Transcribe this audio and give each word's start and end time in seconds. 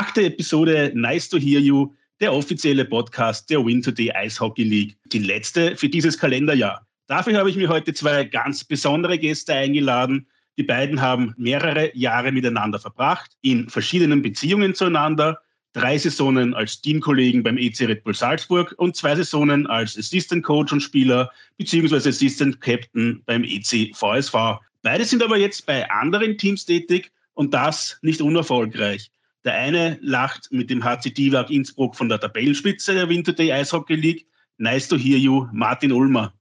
Achte 0.00 0.22
Episode 0.22 0.92
Nice 0.94 1.28
to 1.28 1.36
Hear 1.36 1.60
You, 1.60 1.94
der 2.20 2.32
offizielle 2.32 2.86
Podcast 2.86 3.50
der 3.50 3.62
Win 3.62 3.82
Today 3.82 4.10
Eishockey 4.10 4.64
League. 4.64 4.96
Die 5.12 5.18
letzte 5.18 5.76
für 5.76 5.90
dieses 5.90 6.16
Kalenderjahr. 6.16 6.86
Dafür 7.06 7.36
habe 7.36 7.50
ich 7.50 7.56
mir 7.56 7.68
heute 7.68 7.92
zwei 7.92 8.24
ganz 8.24 8.64
besondere 8.64 9.18
Gäste 9.18 9.52
eingeladen. 9.52 10.26
Die 10.56 10.62
beiden 10.62 11.02
haben 11.02 11.34
mehrere 11.36 11.94
Jahre 11.94 12.32
miteinander 12.32 12.78
verbracht, 12.78 13.32
in 13.42 13.68
verschiedenen 13.68 14.22
Beziehungen 14.22 14.74
zueinander, 14.74 15.38
drei 15.74 15.98
Saisonen 15.98 16.54
als 16.54 16.80
Teamkollegen 16.80 17.42
beim 17.42 17.58
EC 17.58 17.80
Red 17.80 18.02
Bull 18.02 18.14
Salzburg 18.14 18.74
und 18.78 18.96
zwei 18.96 19.14
Saisonen 19.14 19.66
als 19.66 19.98
Assistant 19.98 20.42
Coach 20.44 20.72
und 20.72 20.80
Spieler 20.80 21.30
bzw. 21.58 21.96
Assistant 22.08 22.58
Captain 22.62 23.22
beim 23.26 23.44
EC 23.44 23.94
VSV. 23.94 24.60
Beide 24.80 25.04
sind 25.04 25.22
aber 25.22 25.36
jetzt 25.36 25.66
bei 25.66 25.90
anderen 25.90 26.38
Teams 26.38 26.64
tätig 26.64 27.12
und 27.34 27.52
das 27.52 27.98
nicht 28.00 28.22
unerfolgreich. 28.22 29.10
Der 29.44 29.54
eine 29.54 29.98
lacht 30.02 30.48
mit 30.50 30.68
dem 30.68 30.84
HC 30.84 31.10
Divak 31.10 31.50
Innsbruck 31.50 31.96
von 31.96 32.08
der 32.08 32.20
Tabellenspitze 32.20 32.94
der 32.94 33.08
Winter 33.08 33.32
Day 33.32 33.52
Eishockey 33.52 33.94
League. 33.94 34.26
Nice 34.58 34.86
to 34.88 34.96
hear 34.96 35.16
you, 35.16 35.46
Martin 35.52 35.92
Ulmer. 35.92 36.32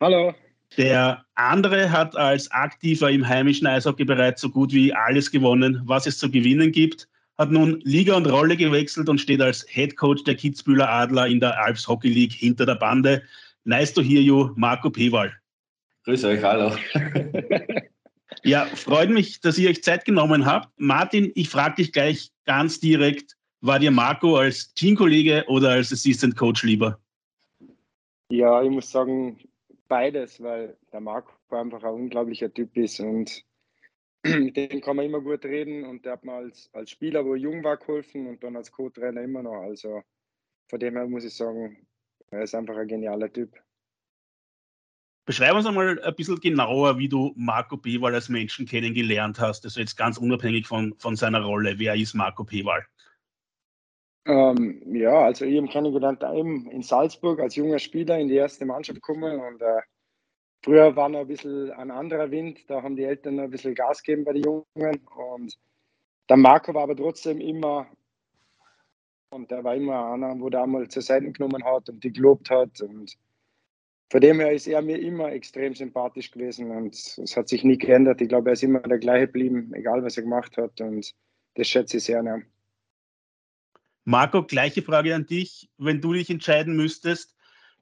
Hallo. 0.00 0.34
Der 0.78 1.24
andere 1.34 1.90
hat 1.90 2.16
als 2.16 2.50
Aktiver 2.50 3.10
im 3.10 3.26
heimischen 3.26 3.66
Eishockey 3.66 4.04
bereits 4.04 4.40
so 4.40 4.50
gut 4.50 4.72
wie 4.72 4.92
alles 4.92 5.30
gewonnen, 5.30 5.82
was 5.84 6.06
es 6.06 6.18
zu 6.18 6.30
gewinnen 6.30 6.72
gibt, 6.72 7.08
hat 7.38 7.50
nun 7.50 7.80
Liga 7.84 8.16
und 8.16 8.26
Rolle 8.26 8.56
gewechselt 8.56 9.08
und 9.08 9.20
steht 9.20 9.42
als 9.42 9.66
Head 9.68 9.96
Coach 9.96 10.24
der 10.24 10.34
Kitzbühler 10.34 10.88
Adler 10.88 11.26
in 11.26 11.40
der 11.40 11.58
Alps 11.62 11.86
Hockey 11.86 12.08
League 12.08 12.32
hinter 12.32 12.64
der 12.64 12.76
Bande. 12.76 13.22
Nice 13.64 13.92
to 13.92 14.02
hear 14.02 14.20
you, 14.20 14.50
Marco 14.56 14.90
Pewal. 14.90 15.32
Grüß 16.04 16.24
euch, 16.24 16.42
hallo. 16.42 16.74
Ja, 18.46 18.64
freut 18.66 19.10
mich, 19.10 19.40
dass 19.40 19.58
ihr 19.58 19.68
euch 19.68 19.82
Zeit 19.82 20.04
genommen 20.04 20.46
habt. 20.46 20.68
Martin, 20.76 21.32
ich 21.34 21.48
frage 21.48 21.74
dich 21.76 21.92
gleich 21.92 22.30
ganz 22.44 22.78
direkt, 22.78 23.36
war 23.60 23.80
dir 23.80 23.90
Marco 23.90 24.36
als 24.36 24.72
Teamkollege 24.74 25.44
oder 25.48 25.70
als 25.70 25.92
Assistant 25.92 26.36
Coach 26.36 26.62
lieber? 26.62 27.00
Ja, 28.30 28.62
ich 28.62 28.70
muss 28.70 28.88
sagen, 28.88 29.36
beides, 29.88 30.40
weil 30.40 30.76
der 30.92 31.00
Marco 31.00 31.32
einfach 31.50 31.82
ein 31.82 31.94
unglaublicher 31.94 32.54
Typ 32.54 32.76
ist 32.76 33.00
und 33.00 33.44
mit 34.24 34.56
dem 34.56 34.80
kann 34.80 34.94
man 34.94 35.06
immer 35.06 35.20
gut 35.20 35.44
reden 35.44 35.84
und 35.84 36.04
der 36.04 36.12
hat 36.12 36.24
mir 36.24 36.34
als, 36.34 36.70
als 36.72 36.92
Spieler, 36.92 37.24
wo 37.24 37.34
ich 37.34 37.42
jung 37.42 37.64
war, 37.64 37.76
geholfen 37.76 38.28
und 38.28 38.44
dann 38.44 38.54
als 38.54 38.70
Co-Trainer 38.70 39.22
immer 39.22 39.42
noch. 39.42 39.60
Also 39.62 40.02
von 40.68 40.78
dem 40.78 40.94
her 40.94 41.08
muss 41.08 41.24
ich 41.24 41.34
sagen, 41.34 41.84
er 42.30 42.42
ist 42.42 42.54
einfach 42.54 42.76
ein 42.76 42.86
genialer 42.86 43.32
Typ. 43.32 43.60
Beschreib 45.26 45.54
uns 45.54 45.66
einmal 45.66 46.00
ein 46.00 46.14
bisschen 46.14 46.38
genauer, 46.38 46.98
wie 46.98 47.08
du 47.08 47.32
Marco 47.36 47.76
Pewal 47.76 48.14
als 48.14 48.28
Menschen 48.28 48.64
kennengelernt 48.64 49.40
hast. 49.40 49.64
Also 49.64 49.80
jetzt 49.80 49.96
ganz 49.96 50.18
unabhängig 50.18 50.68
von, 50.68 50.94
von 50.98 51.16
seiner 51.16 51.42
Rolle. 51.42 51.74
Wer 51.78 51.96
ist 51.96 52.14
Marco 52.14 52.44
Pewal? 52.44 52.86
Ähm, 54.24 54.82
ja, 54.94 55.24
also 55.24 55.44
ich 55.44 55.56
habe 55.56 55.68
kennengelernt 55.68 56.22
eben 56.22 56.70
in 56.70 56.82
Salzburg 56.82 57.40
als 57.40 57.56
junger 57.56 57.80
Spieler 57.80 58.18
in 58.18 58.28
die 58.28 58.34
erste 58.34 58.66
Mannschaft 58.66 59.00
gekommen 59.00 59.38
und 59.40 59.62
äh, 59.62 59.80
früher 60.64 60.96
war 60.96 61.08
noch 61.08 61.20
ein 61.20 61.28
bisschen 61.28 61.70
ein 61.72 61.92
anderer 61.92 62.30
Wind, 62.32 62.68
da 62.68 62.82
haben 62.82 62.96
die 62.96 63.04
Eltern 63.04 63.36
noch 63.36 63.44
ein 63.44 63.50
bisschen 63.50 63.76
Gas 63.76 64.02
gegeben 64.02 64.24
bei 64.24 64.32
den 64.32 64.42
Jungen 64.42 65.06
und 65.14 65.56
der 66.28 66.36
Marco 66.36 66.74
war 66.74 66.82
aber 66.82 66.96
trotzdem 66.96 67.40
immer 67.40 67.86
und 69.30 69.48
der 69.52 69.62
war 69.62 69.76
immer 69.76 70.12
einer, 70.12 70.40
wo 70.40 70.50
der 70.50 70.64
einmal 70.64 70.88
zur 70.88 71.02
Seite 71.02 71.30
genommen 71.30 71.64
hat 71.64 71.88
und 71.88 72.02
die 72.02 72.12
gelobt 72.12 72.50
hat 72.50 72.80
und 72.80 73.16
von 74.08 74.20
dem 74.20 74.38
her 74.38 74.52
ist 74.52 74.66
er 74.66 74.82
mir 74.82 75.00
immer 75.00 75.32
extrem 75.32 75.74
sympathisch 75.74 76.30
gewesen 76.30 76.70
und 76.70 76.94
es 76.94 77.36
hat 77.36 77.48
sich 77.48 77.64
nie 77.64 77.78
geändert. 77.78 78.20
Ich 78.20 78.28
glaube, 78.28 78.50
er 78.50 78.52
ist 78.52 78.62
immer 78.62 78.80
der 78.80 78.98
gleiche 78.98 79.26
geblieben, 79.26 79.72
egal 79.74 80.02
was 80.02 80.16
er 80.16 80.22
gemacht 80.22 80.56
hat 80.56 80.80
und 80.80 81.12
das 81.54 81.68
schätze 81.68 81.96
ich 81.96 82.04
sehr. 82.04 82.22
Ne? 82.22 82.44
Marco, 84.04 84.44
gleiche 84.44 84.82
Frage 84.82 85.14
an 85.14 85.26
dich. 85.26 85.68
Wenn 85.78 86.00
du 86.00 86.12
dich 86.12 86.30
entscheiden 86.30 86.76
müsstest, 86.76 87.34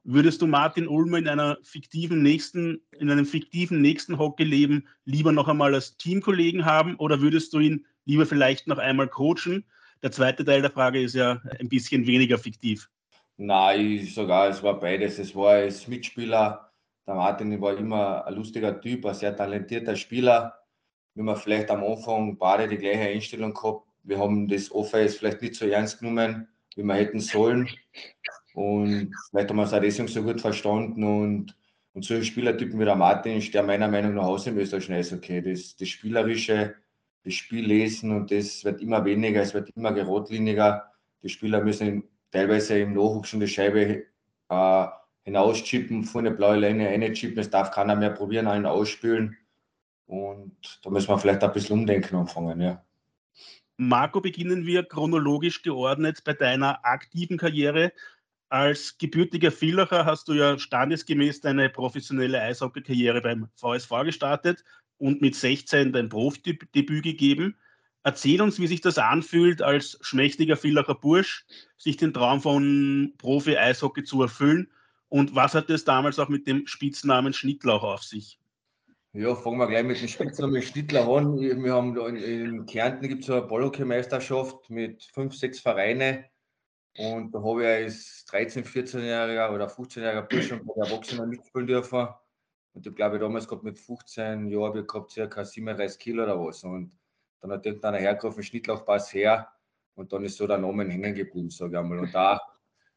würdest 0.05 0.41
du 0.41 0.47
Martin 0.47 0.89
Ulmer 0.89 1.19
in 1.19 1.29
einer 1.29 1.59
fiktiven 1.63 2.23
nächsten, 2.23 2.81
in 2.99 3.11
einem 3.11 3.27
fiktiven 3.27 3.83
nächsten 3.83 4.19
Hockeyleben 4.19 4.89
lieber 5.05 5.33
noch 5.33 5.49
einmal 5.49 5.75
als 5.75 5.99
Teamkollegen 5.99 6.65
haben 6.65 6.97
oder 6.97 7.21
würdest 7.21 7.53
du 7.53 7.59
ihn 7.59 7.87
lieber 8.07 8.25
vielleicht 8.25 8.67
noch 8.67 8.79
einmal 8.79 9.09
coachen? 9.09 9.65
Der 10.03 10.13
zweite 10.13 10.45
Teil 10.45 10.63
der 10.63 10.71
Frage 10.71 11.03
ist 11.03 11.15
ja 11.15 11.43
ein 11.59 11.69
bisschen 11.69 12.07
weniger 12.07 12.39
fiktiv. 12.39 12.89
Nein, 13.37 13.81
ich 13.81 14.15
sogar, 14.15 14.49
es 14.49 14.63
war 14.63 14.79
beides. 14.79 15.19
Es 15.19 15.35
war 15.35 15.55
als 15.55 15.89
Mitspieler, 15.89 16.71
der 17.07 17.15
Martin 17.15 17.61
war 17.61 17.77
immer 17.77 18.25
ein 18.27 18.35
lustiger 18.35 18.81
Typ, 18.81 19.05
ein 19.07 19.15
sehr 19.15 19.37
talentierter 19.37 19.97
Spieler. 19.97 20.59
Wir 21.15 21.25
haben 21.25 21.37
vielleicht 21.37 21.71
am 21.71 21.85
Anfang 21.85 22.39
beide 22.39 22.69
die 22.69 22.79
gleiche 22.79 23.09
Einstellung 23.11 23.53
gehabt. 23.53 23.89
Wir 24.03 24.19
haben 24.19 24.49
das 24.49 24.71
Office 24.71 25.17
vielleicht 25.17 25.43
nicht 25.43 25.55
so 25.55 25.67
ernst 25.67 26.01
genommen, 26.01 26.49
wie 26.77 26.83
wir 26.83 26.95
hätten 26.95 27.21
sollen. 27.21 27.69
Und 28.55 29.13
vielleicht 29.31 29.51
haben 29.51 29.57
wir 29.57 29.65
es 29.65 29.73
auch 29.73 29.81
deswegen 29.81 30.09
so 30.09 30.23
gut 30.23 30.41
verstanden. 30.41 31.05
Und, 31.05 31.57
und 31.93 32.05
solche 32.05 32.25
Spielertypen 32.25 32.79
wie 32.79 32.85
der 32.85 32.97
Martin 32.97 33.39
ist 33.39 33.53
der 33.53 33.63
meiner 33.63 33.89
Meinung 33.89 34.15
nach 34.15 34.25
aus 34.25 34.47
im 34.47 34.59
österreichischen 34.59 34.95
Eishockey. 34.95 35.43
Das, 35.43 35.77
das 35.77 35.89
Spielerische, 35.89 36.75
das 37.25 37.35
Spiel 37.35 37.67
lesen 37.67 38.13
und 38.13 38.31
das 38.31 38.65
wird 38.65 38.81
immer 38.81 39.05
weniger, 39.05 39.43
es 39.43 39.55
wird 39.55 39.71
immer 39.77 39.93
geradliniger. 39.93 40.91
Die 41.23 41.29
Spieler 41.29 41.63
müssen 41.63 42.05
teilweise 42.35 42.79
im 42.81 42.95
Nachwuchs 42.95 43.31
schon 43.31 43.41
die 43.41 43.49
Scheibe 43.49 44.05
äh, 44.49 44.87
hinauschippen, 45.23 46.05
vorne 46.05 46.33
blaue 46.33 46.59
Linie 46.59 46.89
reinchippen, 46.89 47.39
es 47.39 47.49
darf 47.49 47.71
keiner 47.71 47.97
mehr 47.97 48.11
probieren, 48.11 48.47
allen 48.47 48.67
ausspülen. 48.67 49.37
Und 50.07 50.81
da 50.83 50.91
müssen 50.91 51.09
wir 51.09 51.19
vielleicht 51.19 51.43
ein 51.43 51.53
bisschen 51.53 51.79
umdenken 51.79 52.17
anfangen, 52.17 52.61
ja. 52.61 52.85
Marco, 53.77 54.21
beginnen 54.21 54.67
wir 54.67 54.85
chronologisch 54.85 55.63
geordnet 55.63 56.23
bei 56.25 56.35
deiner 56.35 56.85
aktiven 56.85 57.39
Karriere. 57.39 57.93
Als 58.49 58.99
gebürtiger 58.99 59.51
Villacher 59.51 60.05
hast 60.05 60.29
du 60.29 60.35
ja 60.35 60.59
standesgemäß 60.59 61.41
deine 61.41 61.71
professionelle 61.71 62.41
Eishockey-Karriere 62.41 63.21
beim 63.21 63.49
VSV 63.57 63.91
gestartet 64.05 64.65
und 64.99 65.23
mit 65.23 65.35
16 65.35 65.93
dein 65.93 66.09
Profidebüt 66.09 67.03
gegeben. 67.03 67.57
Erzähl 68.07 68.43
uns, 68.43 68.61
wie 68.61 68.67
sich 68.67 68.83
das 68.83 68.99
anfühlt, 68.99 69.63
als 69.63 69.99
schmächtiger 70.03 70.57
Villacher 70.57 70.95
Bursch, 70.95 71.47
sich 71.79 71.97
den 71.97 72.13
Traum 72.13 72.43
von 72.43 73.15
Profi-Eishockey 73.17 74.05
zu 74.05 74.21
erfüllen. 74.21 74.71
Und 75.09 75.35
was 75.35 75.55
hat 75.55 75.71
es 75.71 75.85
damals 75.85 76.19
auch 76.19 76.29
mit 76.29 76.47
dem 76.47 76.67
Spitznamen 76.67 77.33
Schnittlauch 77.33 77.83
auf 77.83 78.03
sich? 78.03 78.39
Ja, 79.15 79.35
fangen 79.35 79.57
wir 79.57 79.69
gleich 79.69 79.85
mit 79.85 80.03
dem 80.03 80.09
Spitznamen 80.09 80.61
Schnittlauch 80.61 81.17
an. 81.17 81.41
Wir 81.41 81.73
haben 81.73 81.97
in, 81.97 82.17
in 82.17 82.67
Kärnten 82.67 83.09
gibt 83.09 83.23
es 83.23 83.31
eine 83.31 83.43
Ballhockey-Meisterschaft 83.43 84.69
mit 84.69 85.03
fünf, 85.15 85.35
sechs 85.35 85.61
Vereinen. 85.61 86.25
Und 86.99 87.35
da 87.35 87.43
habe 87.43 87.63
ich 87.63 87.69
als 87.69 88.27
13-, 88.29 88.67
14-Jähriger 88.67 89.55
oder 89.55 89.67
15-Jähriger 89.69 90.29
Bursch 90.29 90.53
und 90.53 90.67
bei 90.67 90.75
Erwachsenen 90.77 91.31
mitspielen 91.31 91.67
dürfen. 91.67 92.07
Und 92.75 92.87
ich 92.87 92.95
glaube, 92.95 93.19
damals 93.19 93.49
gehabt 93.49 93.65
mit 93.65 93.79
15 93.79 94.49
Jahren 94.49 94.77
ich 94.77 94.87
gehabt 94.87 95.11
circa 95.11 95.43
37 95.43 95.99
Kilo 95.99 96.25
oder 96.25 96.39
was. 96.39 96.65
Und 96.65 96.93
dann 97.45 97.59
hat 97.59 97.67
irgendeiner 97.67 97.99
hergerufen, 97.99 98.43
Schnittlauchpass 98.43 99.13
her 99.13 99.51
und 99.97 100.13
dann 100.15 100.25
ist 100.25 100.39
so 100.39 100.47
der 100.47 100.57
Name 100.57 100.89
hängen 100.89 101.15
geblieben, 101.15 101.51
sage 101.51 101.73
ich 101.73 101.79
einmal. 101.79 101.99
Und 101.99 102.15
da 102.15 102.41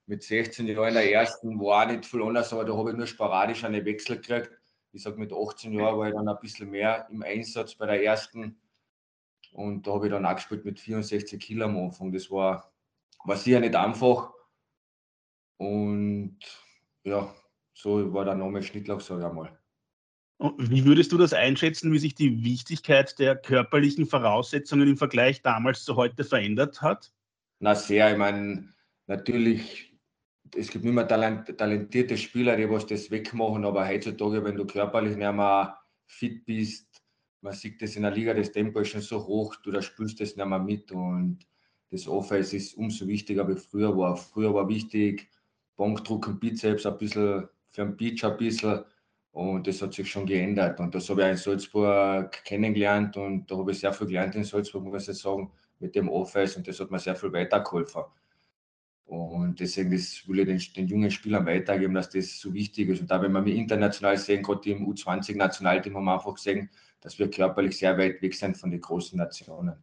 mit 0.06 0.24
16 0.24 0.68
Jahren 0.68 0.88
in 0.88 0.94
der 0.94 1.12
ersten 1.12 1.60
war 1.60 1.86
nicht 1.86 2.06
viel 2.06 2.22
anders, 2.24 2.54
aber 2.54 2.64
da 2.64 2.76
habe 2.78 2.92
ich 2.92 2.96
nur 2.96 3.08
sporadisch 3.08 3.66
eine 3.66 3.84
Wechsel 3.84 4.16
gekriegt. 4.16 4.58
Ich 4.94 5.04
sage, 5.04 5.18
mit 5.18 5.34
18 5.34 5.74
Jahren 5.74 5.98
war 6.00 6.08
ich 6.08 6.14
dann 6.14 6.30
ein 6.30 6.40
bisschen 6.40 6.70
mehr 6.70 7.08
im 7.12 7.24
Einsatz 7.24 7.76
bei 7.76 7.88
der 7.88 8.02
ersten. 8.02 8.58
Und 9.52 9.86
da 9.86 9.92
habe 9.92 10.08
ich 10.08 10.14
dann 10.14 10.26
auch 10.26 10.36
gespielt 10.36 10.64
mit 10.64 10.80
64 10.80 11.42
Kilo 11.42 11.66
am 11.66 11.78
Anfang. 11.78 12.14
Das 12.14 12.32
war, 12.32 12.72
war 13.26 13.36
sicher 13.36 13.60
nicht 13.60 13.76
einfach. 13.76 14.32
Und 15.58 16.40
ja, 17.04 17.34
so 17.74 18.14
war 18.14 18.24
der 18.24 18.36
Name 18.36 18.64
Schnittlauch, 18.64 19.02
sage 19.02 19.20
ich 19.20 19.28
einmal. 19.28 19.57
Wie 20.40 20.86
würdest 20.86 21.12
du 21.12 21.18
das 21.18 21.34
einschätzen, 21.34 21.92
wie 21.92 22.00
sich 22.00 22.14
die 22.14 22.44
Wichtigkeit 22.44 23.18
der 23.18 23.36
körperlichen 23.36 24.06
Voraussetzungen 24.06 24.88
im 24.88 24.98
Vergleich 24.98 25.42
damals 25.42 25.84
zu 25.84 25.96
heute 25.96 26.24
verändert 26.24 26.82
hat? 26.82 27.12
Na 27.60 27.74
sehr, 27.74 28.12
ich 28.12 28.18
meine, 28.18 28.70
natürlich, 29.08 29.98
es 30.56 30.70
gibt 30.70 30.86
immer 30.86 31.08
talent, 31.08 31.58
talentierte 31.58 32.18
Spieler, 32.18 32.56
die 32.56 32.70
was 32.70 32.86
das 32.86 33.10
wegmachen, 33.10 33.66
aber 33.66 33.88
heutzutage, 33.88 34.44
wenn 34.44 34.56
du 34.56 34.66
körperlich 34.66 35.18
nicht 35.18 35.34
mehr 35.34 35.76
fit 36.06 36.46
bist, 36.46 37.02
man 37.42 37.54
sieht 37.54 37.82
das 37.82 37.96
in 37.96 38.04
der 38.04 38.12
Liga, 38.12 38.34
das 38.36 38.52
Tempo 38.52 38.80
ist 38.80 38.90
schon 38.90 39.02
so 39.02 39.26
hoch, 39.26 39.56
du 39.58 39.72
da 39.72 39.82
spürst 39.82 40.20
das 40.20 40.36
nicht 40.36 40.46
mehr 40.46 40.60
mit 40.60 40.92
und 40.92 41.40
das 41.90 42.08
Offense 42.08 42.58
ist 42.58 42.76
umso 42.76 43.08
wichtiger 43.08 43.48
wie 43.48 43.56
früher 43.56 43.98
war. 43.98 44.16
Früher 44.18 44.54
war 44.54 44.68
wichtig, 44.68 45.30
Bankdruck 45.78 46.28
und 46.28 46.40
Bizeps 46.40 46.86
ein 46.86 46.98
bisschen, 46.98 47.48
für 47.70 47.86
den 47.86 47.98
Beach 47.98 48.24
ein 48.24 48.38
bisschen, 48.38 48.84
und 49.38 49.68
das 49.68 49.84
hat 49.84 49.94
sich 49.94 50.10
schon 50.10 50.26
geändert. 50.26 50.80
Und 50.80 50.96
das 50.96 51.08
habe 51.10 51.22
ich 51.22 51.28
in 51.28 51.38
Salzburg 51.38 52.44
kennengelernt 52.44 53.18
und 53.18 53.46
da 53.52 53.58
habe 53.58 53.72
ich 53.72 53.80
sehr 53.80 53.94
viel 53.94 54.08
gelernt 54.08 54.34
in 54.34 54.44
Salzburg, 54.44 54.84
muss 54.84 55.08
ich 55.08 55.16
sagen, 55.16 55.52
mit 55.80 55.94
dem 55.94 56.10
Office 56.10 56.58
und 56.58 56.68
das 56.68 56.80
hat 56.80 56.90
mir 56.90 56.98
sehr 56.98 57.16
viel 57.16 57.32
weitergeholfen. 57.32 58.02
Und 59.06 59.60
deswegen 59.60 59.92
das 59.92 60.28
will 60.28 60.40
ich 60.40 60.74
den, 60.74 60.74
den, 60.74 60.88
jungen 60.88 61.12
Spielern 61.12 61.46
weitergeben, 61.46 61.94
dass 61.94 62.10
das 62.10 62.40
so 62.40 62.52
wichtig 62.52 62.90
ist. 62.90 63.02
Und 63.02 63.12
da, 63.12 63.22
wenn 63.22 63.32
wir 63.32 63.42
mich 63.42 63.56
international 63.56 64.18
sehen, 64.18 64.42
gerade 64.42 64.72
im 64.72 64.92
U20-Nationalteam 64.92 65.96
haben 65.96 66.06
wir 66.06 66.14
einfach 66.16 66.34
gesehen, 66.34 66.72
dass 67.02 67.20
wir 67.20 67.30
körperlich 67.30 67.78
sehr 67.78 67.96
weit 67.96 68.20
weg 68.24 68.34
sind 68.34 68.58
von 68.58 68.72
den 68.72 68.82
großen 68.82 69.20
Nationen. 69.20 69.76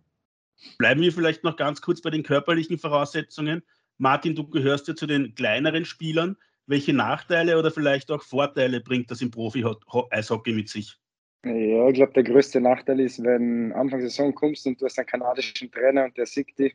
Bleiben 0.78 1.00
wir 1.00 1.12
vielleicht 1.12 1.44
noch 1.44 1.56
ganz 1.56 1.80
kurz 1.80 2.02
bei 2.02 2.10
den 2.10 2.24
körperlichen 2.24 2.76
Voraussetzungen. 2.76 3.62
Martin, 3.98 4.34
du 4.34 4.50
gehörst 4.50 4.88
ja 4.88 4.96
zu 4.96 5.06
den 5.06 5.36
kleineren 5.36 5.84
Spielern. 5.84 6.36
Welche 6.66 6.94
Nachteile 6.94 7.58
oder 7.58 7.70
vielleicht 7.70 8.10
auch 8.10 8.22
Vorteile 8.22 8.80
bringt 8.80 9.10
das 9.10 9.20
im 9.20 9.30
Profi-Eishockey 9.30 10.52
mit 10.52 10.68
sich? 10.68 10.98
Ja, 11.44 11.88
ich 11.88 11.94
glaube, 11.94 12.12
der 12.14 12.22
größte 12.22 12.60
Nachteil 12.60 13.00
ist, 13.00 13.22
wenn 13.22 13.70
Anfang 13.72 14.00
der 14.00 14.08
Saison 14.08 14.34
kommst 14.34 14.66
und 14.66 14.80
du 14.80 14.86
hast 14.86 14.98
einen 14.98 15.06
kanadischen 15.06 15.70
Trainer 15.70 16.04
und 16.04 16.16
der 16.16 16.24
sieht 16.24 16.58
dich, 16.58 16.74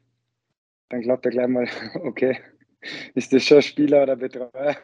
dann 0.89 1.01
glaubt 1.01 1.25
er 1.25 1.31
gleich 1.31 1.47
mal, 1.47 1.67
okay, 2.03 2.37
ist 3.15 3.33
das 3.33 3.43
schon 3.45 3.63
Spieler 3.63 4.03
oder 4.03 4.15
Betreuer? 4.15 4.77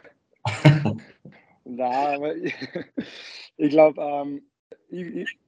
Na, 1.65 2.15
aber 2.15 2.35
ich, 2.35 2.55
ich 3.57 3.69
glaube, 3.69 4.01
ähm, 4.01 4.41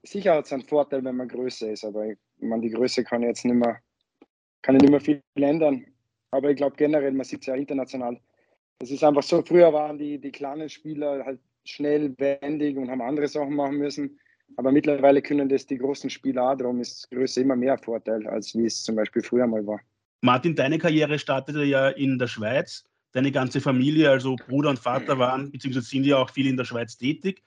sicher 0.04 0.36
hat 0.36 0.46
es 0.46 0.54
einen 0.54 0.64
Vorteil, 0.64 1.04
wenn 1.04 1.16
man 1.16 1.28
größer 1.28 1.72
ist, 1.72 1.84
aber 1.84 2.06
ich 2.06 2.18
meine, 2.40 2.62
die 2.62 2.72
Größe 2.72 3.04
kann 3.04 3.24
jetzt 3.24 3.44
nicht 3.44 3.56
mehr, 3.56 3.80
kann 4.62 4.76
ich 4.76 4.82
nicht 4.82 4.92
mehr 4.92 5.02
viel 5.02 5.22
ändern. 5.36 5.86
Aber 6.30 6.52
ich 6.52 6.58
glaube 6.58 6.76
generell, 6.76 7.12
man 7.14 7.26
sieht 7.26 7.42
es 7.42 7.48
ja 7.48 7.56
international. 7.56 8.20
Es 8.80 8.92
ist 8.92 9.04
einfach 9.04 9.24
so, 9.24 9.42
früher 9.42 9.74
waren 9.74 9.98
die, 9.98 10.20
die 10.20 10.32
kleinen 10.32 10.70
Spieler 10.70 11.26
halt 11.26 11.40
schnell, 11.66 12.14
wendig 12.18 12.78
und 12.78 12.90
haben 12.90 13.02
andere 13.02 13.28
Sachen 13.28 13.56
machen 13.56 13.78
müssen. 13.78 14.20
Aber 14.56 14.72
mittlerweile 14.72 15.22
können 15.22 15.50
das 15.50 15.66
die 15.66 15.78
großen 15.78 16.10
Spieler 16.10 16.52
auch, 16.52 16.56
darum 16.56 16.80
ist 16.80 17.10
Größe 17.12 17.42
immer 17.42 17.56
mehr 17.56 17.78
Vorteil, 17.78 18.26
als 18.28 18.56
wie 18.56 18.66
es 18.66 18.84
zum 18.84 18.96
Beispiel 18.96 19.22
früher 19.22 19.48
mal 19.48 19.66
war. 19.66 19.82
Martin, 20.22 20.56
deine 20.56 20.78
Karriere 20.78 21.20
startete 21.20 21.64
ja 21.64 21.90
in 21.90 22.18
der 22.18 22.28
Schweiz. 22.28 22.86
Deine 23.12 23.32
ganze 23.32 23.62
Familie, 23.62 24.10
also 24.10 24.36
Bruder 24.36 24.70
und 24.70 24.80
Vater, 24.80 25.18
waren 25.18 25.52
bzw. 25.52 25.80
sind 25.80 26.06
ja 26.06 26.18
auch 26.18 26.30
viel 26.30 26.48
in 26.48 26.58
der 26.58 26.66
Schweiz 26.66 26.98
tätig. 26.98 27.44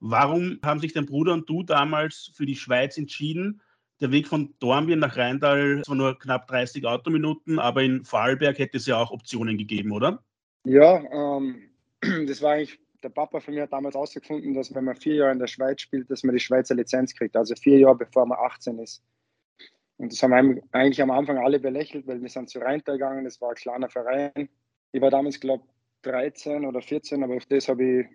Warum 0.00 0.58
haben 0.64 0.80
sich 0.80 0.92
dein 0.92 1.06
Bruder 1.06 1.32
und 1.32 1.48
du 1.48 1.62
damals 1.62 2.32
für 2.34 2.44
die 2.44 2.56
Schweiz 2.56 2.98
entschieden? 2.98 3.60
Der 4.00 4.10
Weg 4.10 4.26
von 4.26 4.52
Dornbirn 4.58 4.98
nach 4.98 5.16
Rheindal 5.16 5.82
war 5.86 5.94
nur 5.94 6.18
knapp 6.18 6.48
30 6.48 6.84
Autominuten, 6.86 7.60
aber 7.60 7.82
in 7.82 8.04
Vorarlberg 8.04 8.58
hätte 8.58 8.78
es 8.78 8.86
ja 8.86 8.96
auch 8.96 9.12
Optionen 9.12 9.56
gegeben, 9.56 9.92
oder? 9.92 10.24
Ja, 10.64 11.02
ähm, 11.12 11.70
das 12.26 12.40
war 12.42 12.52
eigentlich, 12.52 12.78
der 13.02 13.08
Papa 13.08 13.40
von 13.40 13.54
mir 13.54 13.64
hat 13.64 13.72
damals 13.72 13.94
herausgefunden, 13.94 14.54
dass 14.54 14.74
wenn 14.74 14.84
man 14.84 14.96
vier 14.96 15.16
Jahre 15.16 15.32
in 15.32 15.38
der 15.38 15.48
Schweiz 15.48 15.80
spielt, 15.80 16.10
dass 16.10 16.22
man 16.22 16.34
die 16.34 16.40
Schweizer 16.40 16.74
Lizenz 16.74 17.14
kriegt, 17.14 17.36
also 17.36 17.54
vier 17.56 17.78
Jahre 17.78 17.96
bevor 17.96 18.26
man 18.26 18.38
18 18.38 18.78
ist. 18.78 19.02
Und 19.96 20.12
das 20.12 20.22
haben 20.22 20.60
eigentlich 20.72 21.02
am 21.02 21.10
Anfang 21.10 21.38
alle 21.38 21.60
belächelt, 21.60 22.06
weil 22.06 22.22
wir 22.22 22.28
sind 22.28 22.48
zu 22.48 22.58
Rheintal 22.60 22.96
gegangen, 22.96 23.24
das 23.24 23.40
war 23.40 23.50
ein 23.50 23.56
kleiner 23.56 23.88
Verein. 23.88 24.48
Ich 24.92 25.00
war 25.00 25.10
damals, 25.10 25.40
glaube 25.40 25.64
ich, 25.64 26.10
13 26.10 26.64
oder 26.64 26.80
14, 26.80 27.22
aber 27.22 27.36
auf 27.36 27.46
das 27.46 27.68
habe 27.68 27.84
ich 27.84 28.06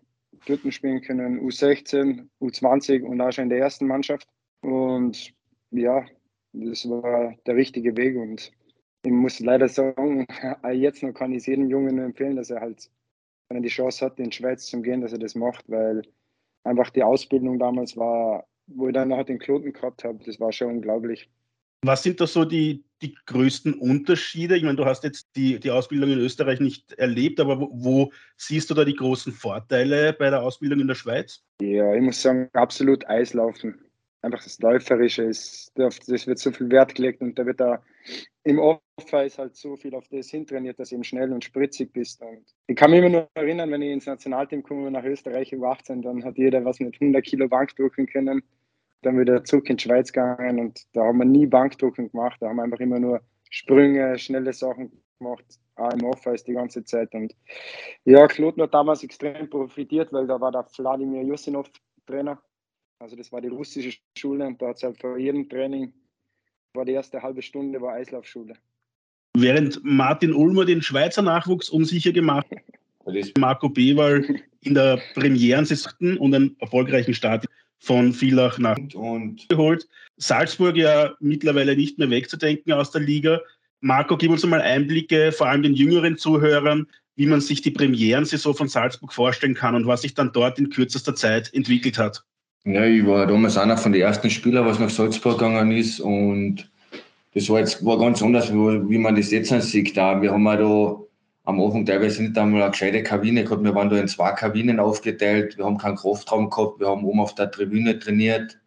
Dritten 0.46 0.72
spielen 0.72 1.02
können, 1.02 1.40
U16, 1.40 2.28
U20 2.42 3.04
und 3.04 3.22
auch 3.22 3.32
schon 3.32 3.44
in 3.44 3.50
der 3.50 3.60
ersten 3.60 3.88
Mannschaft. 3.88 4.28
Und 4.62 5.34
ja, 5.72 6.06
das 6.54 6.88
war 6.90 7.36
der 7.46 7.56
richtige 7.56 7.96
Weg 7.96 8.18
und 8.18 8.52
ich 9.08 9.14
muss 9.14 9.40
leider 9.40 9.70
sagen, 9.70 10.28
jetzt 10.74 11.02
noch 11.02 11.14
kann 11.14 11.32
ich 11.32 11.40
es 11.40 11.46
jedem 11.46 11.70
Jungen 11.70 11.96
nur 11.96 12.06
empfehlen, 12.06 12.36
dass 12.36 12.50
er 12.50 12.60
halt, 12.60 12.90
wenn 13.48 13.58
er 13.58 13.64
die 13.64 13.70
Chance 13.70 14.06
hat, 14.06 14.20
in 14.20 14.30
die 14.30 14.36
Schweiz 14.36 14.66
zu 14.66 14.82
gehen, 14.82 15.02
dass 15.02 15.14
er 15.14 15.20
das 15.20 15.34
macht, 15.34 15.64
weil 15.70 16.02
einfach 16.66 16.90
die 16.90 17.04
Ausbildung 17.04 17.58
damals 17.58 17.96
war, 17.96 18.46
wo 18.68 18.88
ich 18.88 18.94
dann 18.94 19.08
noch 19.08 19.24
den 19.24 19.40
Kloten 19.40 19.72
gehabt 19.72 20.04
habe, 20.04 20.20
das 20.26 20.40
war 20.42 20.52
schon 20.52 20.76
unglaublich. 20.76 21.30
Was 21.86 22.04
sind 22.04 22.20
da 22.20 22.28
so 22.28 22.44
die, 22.44 22.84
die 23.02 23.16
größten 23.28 23.76
Unterschiede? 23.76 24.58
Ich 24.58 24.64
meine, 24.64 24.76
du 24.76 24.84
hast 24.84 25.06
jetzt 25.06 25.30
die, 25.38 25.58
die 25.58 25.72
Ausbildung 25.72 26.12
in 26.12 26.20
Österreich 26.20 26.60
nicht 26.60 26.92
erlebt, 26.94 27.40
aber 27.40 27.62
wo, 27.62 27.70
wo, 27.72 28.12
siehst 28.36 28.70
du 28.70 28.74
da 28.74 28.84
die 28.84 28.96
großen 28.96 29.32
Vorteile 29.32 30.12
bei 30.12 30.30
der 30.30 30.42
Ausbildung 30.42 30.82
in 30.82 30.88
der 30.88 30.96
Schweiz? 30.96 31.46
Ja, 31.62 31.94
ich 31.94 32.02
muss 32.02 32.22
sagen, 32.22 32.50
absolut 32.54 33.08
Eislaufen. 33.08 33.80
Einfach 34.22 34.44
das 34.44 34.60
Läuferische 34.60 35.24
ist, 35.24 35.72
das 35.76 36.28
wird 36.28 36.40
so 36.40 36.52
viel 36.52 36.70
Wert 36.72 36.96
gelegt 36.96 37.22
und 37.22 37.40
da 37.40 37.46
wird 37.46 37.62
da 37.62 37.82
im 38.44 38.60
Offer 38.60 39.26
ist 39.26 39.38
halt 39.38 39.56
so 39.56 39.76
viel 39.76 39.94
auf 39.96 40.08
das 40.10 40.30
hintrainiert, 40.30 40.80
dass 40.80 40.90
du 40.90 40.96
eben 40.96 41.04
schnell 41.04 41.34
und 41.34 41.44
spritzig 41.44 41.92
bist. 41.94 42.22
Und 42.22 42.46
ich 42.68 42.76
kann 42.76 42.92
mich 42.92 43.00
immer 43.00 43.10
nur 43.10 43.30
erinnern, 43.34 43.72
wenn 43.72 43.82
ich 43.82 43.92
ins 43.92 44.06
Nationalteam 44.06 44.64
komme 44.64 44.90
nach 44.92 45.04
Österreich 45.04 45.52
über 45.52 45.72
18, 45.72 46.02
dann 46.02 46.24
hat 46.24 46.38
jeder 46.38 46.64
was 46.66 46.80
mit 46.80 46.96
100 46.96 47.24
Kilo 47.24 47.48
Bank 47.48 47.76
drücken 47.76 48.08
können 48.08 48.42
dann 49.02 49.20
wieder 49.20 49.44
zurück 49.44 49.70
in 49.70 49.78
die 49.78 49.84
Schweiz 49.84 50.12
gegangen 50.12 50.60
und 50.60 50.86
da 50.94 51.06
haben 51.06 51.20
wir 51.20 51.26
nie 51.26 51.46
Bankdrucken 51.46 52.12
gemacht, 52.12 52.38
da 52.42 52.50
haben 52.50 52.58
wir 52.58 52.64
einfach 52.64 52.80
immer 52.80 53.00
nur 53.00 53.22
Sprünge, 53.50 54.18
schnelle 54.18 54.54
Sachen 54.54 54.92
gemacht, 55.20 55.46
auch 55.76 55.94
im 55.94 56.04
Office 56.06 56.44
die 56.44 56.54
ganze 56.54 56.84
Zeit. 56.84 57.14
Und 57.14 57.36
ja, 58.04 58.28
Kloten 58.28 58.62
hat 58.62 58.74
damals 58.74 59.04
extrem 59.04 59.50
profitiert, 59.50 60.12
weil 60.12 60.28
da 60.28 60.40
war 60.40 60.52
der 60.52 60.66
Wladimir 60.78 61.24
Jusinov 61.24 61.70
Trainer. 62.06 62.42
Also 63.00 63.16
das 63.16 63.32
war 63.32 63.42
die 63.42 63.48
russische 63.48 63.98
Schule 64.18 64.46
und 64.48 64.62
da 64.62 64.70
hat 64.70 64.78
es 64.78 64.84
halt 64.84 65.00
vor 65.00 65.18
jedem 65.18 65.48
Training, 65.48 65.94
war 66.74 66.86
die 66.86 66.94
erste 66.94 67.22
halbe 67.22 67.42
Stunde, 67.42 67.82
war 67.82 67.94
Eislaufschule. 67.94 68.56
Während 69.36 69.80
Martin 69.84 70.34
Ulmer 70.34 70.66
den 70.66 70.82
Schweizer 70.82 71.22
Nachwuchs 71.22 71.70
unsicher 71.70 72.12
gemacht 72.12 72.48
hat, 73.06 73.16
Marco 73.38 73.70
Bewal 73.70 74.26
in 74.62 74.74
der 74.74 75.00
Premierensaison 75.14 76.18
und 76.18 76.34
einen 76.34 76.56
erfolgreichen 76.60 77.14
Start 77.14 77.46
von 77.80 78.14
Villach 78.14 78.58
nach 78.58 78.78
und 78.96 79.48
geholt. 79.50 79.88
Salzburg 80.18 80.76
ja 80.76 81.16
mittlerweile 81.20 81.76
nicht 81.76 82.00
mehr 82.00 82.10
wegzudenken 82.10 82.74
aus 82.74 82.92
der 82.92 83.02
Liga. 83.02 83.42
Marco, 83.82 84.18
gib 84.18 84.32
uns 84.32 84.46
mal 84.46 84.62
Einblicke, 84.62 85.32
vor 85.32 85.48
allem 85.48 85.62
den 85.62 85.74
jüngeren 85.74 86.18
Zuhörern, 86.18 86.88
wie 87.16 87.28
man 87.28 87.42
sich 87.42 87.62
die 87.62 87.72
Premierensaison 87.72 88.56
von 88.56 88.68
Salzburg 88.68 89.14
vorstellen 89.14 89.54
kann 89.54 89.76
und 89.76 89.86
was 89.86 90.02
sich 90.02 90.16
dann 90.16 90.32
dort 90.34 90.58
in 90.58 90.70
kürzester 90.70 91.16
Zeit 91.16 91.54
entwickelt 91.54 91.98
hat. 91.98 92.24
Ja, 92.68 92.84
ich 92.84 93.06
war 93.08 93.26
damals 93.26 93.58
einer 93.58 93.78
von 93.78 93.94
den 93.94 94.02
ersten 94.02 94.30
Spielern, 94.30 94.66
was 94.66 94.78
nach 94.78 94.90
Salzburg 94.90 95.40
gegangen 95.40 95.72
ist 95.72 96.02
und 96.02 96.70
das 97.34 97.48
war 97.50 97.60
jetzt 97.60 97.86
war 97.86 97.98
ganz 97.98 98.22
anders, 98.22 98.52
wie 98.52 98.98
man 98.98 99.16
das 99.16 99.32
jetzt 99.32 99.50
sieht. 99.62 99.96
wir 99.96 100.32
haben 100.32 100.48
auch 100.48 100.58
da 100.58 101.50
am 101.50 101.62
Anfang 101.62 101.86
teilweise 101.86 102.24
nicht 102.24 102.38
einmal 102.38 102.64
eine 102.64 102.72
gescheite 102.72 103.04
Kabine 103.04 103.46
gehabt. 103.46 103.64
Wir 103.64 103.74
waren 103.74 103.90
da 103.90 103.96
in 103.98 104.10
zwei 104.10 104.34
Kabinen 104.34 104.82
aufgeteilt. 104.82 105.58
Wir 105.58 105.64
haben 105.64 105.78
keinen 105.78 105.96
Kraftraum 105.96 106.50
gehabt. 106.50 106.82
Wir 106.82 106.88
haben 106.88 107.06
oben 107.06 107.22
auf 107.22 107.36
der 107.36 107.50
Tribüne 107.50 108.00
trainiert. 108.00 108.60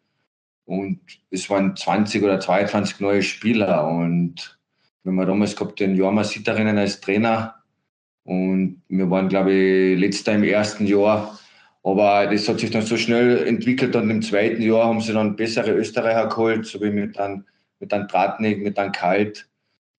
Und 0.65 1.01
es 1.31 1.51
waren 1.51 1.77
20 1.77 2.23
oder 2.23 2.41
22 2.41 3.01
neue 3.01 3.23
Spieler. 3.23 3.87
Und 3.87 4.59
wir 5.05 5.13
haben 5.13 5.27
damals 5.27 5.57
gehabt 5.57 5.79
den 5.79 5.95
Jorma 5.95 6.25
Sitterinnen 6.25 6.79
als 6.79 7.03
Trainer. 7.03 7.57
Und 8.25 8.81
wir 8.89 9.11
waren, 9.11 9.29
glaube 9.29 9.53
ich, 9.53 9.99
letzter 9.99 10.33
im 10.33 10.45
ersten 10.45 10.87
Jahr. 10.87 11.39
Aber 11.83 12.27
das 12.27 12.49
hat 12.49 12.61
sich 12.61 12.71
dann 12.71 12.83
so 12.83 12.97
schnell 12.97 13.47
entwickelt. 13.47 13.97
Und 13.97 14.11
im 14.11 14.23
zweiten 14.23 14.61
Jahr 14.61 14.87
haben 14.87 15.01
sie 15.01 15.13
dann 15.13 15.37
bessere 15.37 15.73
Österreicher 15.73 16.29
geholt, 16.29 16.67
so 16.67 16.81
wie 16.81 16.91
mit 16.91 17.19
dann 17.19 17.45
mit 17.81 17.93
dann 17.93 18.07
Tratnik, 18.07 18.63
mit 18.63 18.79
dann 18.79 18.93
Kalt. 18.93 19.49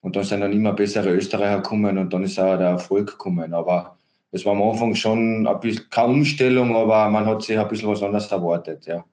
Und 0.02 0.16
dann 0.16 0.24
sind 0.24 0.42
dann 0.42 0.54
immer 0.54 0.74
bessere 0.74 1.10
Österreicher 1.10 1.58
gekommen 1.58 1.98
und 1.98 2.12
dann 2.14 2.24
ist 2.24 2.40
auch 2.40 2.58
der 2.58 2.70
Erfolg 2.70 3.08
gekommen. 3.12 3.54
Aber 3.54 3.98
es 4.32 4.46
war 4.46 4.54
am 4.54 4.62
Anfang 4.62 4.96
schon 4.96 5.46
ein 5.46 5.60
bisschen 5.60 5.90
keine 5.90 6.14
Umstellung, 6.14 6.76
aber 6.76 7.10
man 7.10 7.26
hat 7.26 7.44
sich 7.44 7.60
ein 7.60 7.68
bisschen 7.68 7.90
was 7.90 8.02
anderes 8.02 8.32
erwartet, 8.32 8.86
ja. 8.86 9.04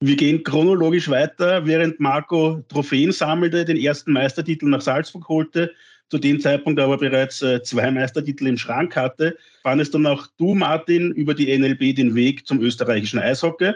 Wir 0.00 0.16
gehen 0.16 0.42
chronologisch 0.42 1.08
weiter, 1.08 1.64
während 1.64 2.00
Marco 2.00 2.60
Trophäen 2.68 3.12
sammelte, 3.12 3.64
den 3.64 3.76
ersten 3.76 4.12
Meistertitel 4.12 4.66
nach 4.66 4.80
Salzburg 4.80 5.28
holte, 5.28 5.72
zu 6.12 6.18
dem 6.18 6.40
Zeitpunkt 6.40 6.78
aber 6.78 6.98
bereits 6.98 7.40
äh, 7.40 7.62
zwei 7.62 7.90
Meistertitel 7.90 8.46
im 8.46 8.58
Schrank 8.58 8.94
hatte, 8.96 9.34
fandest 9.62 9.94
dann 9.94 10.04
auch 10.04 10.26
du, 10.36 10.54
Martin, 10.54 11.10
über 11.12 11.32
die 11.32 11.56
NLB 11.56 11.96
den 11.96 12.14
Weg 12.14 12.46
zum 12.46 12.60
österreichischen 12.60 13.18
Eishockey 13.18 13.72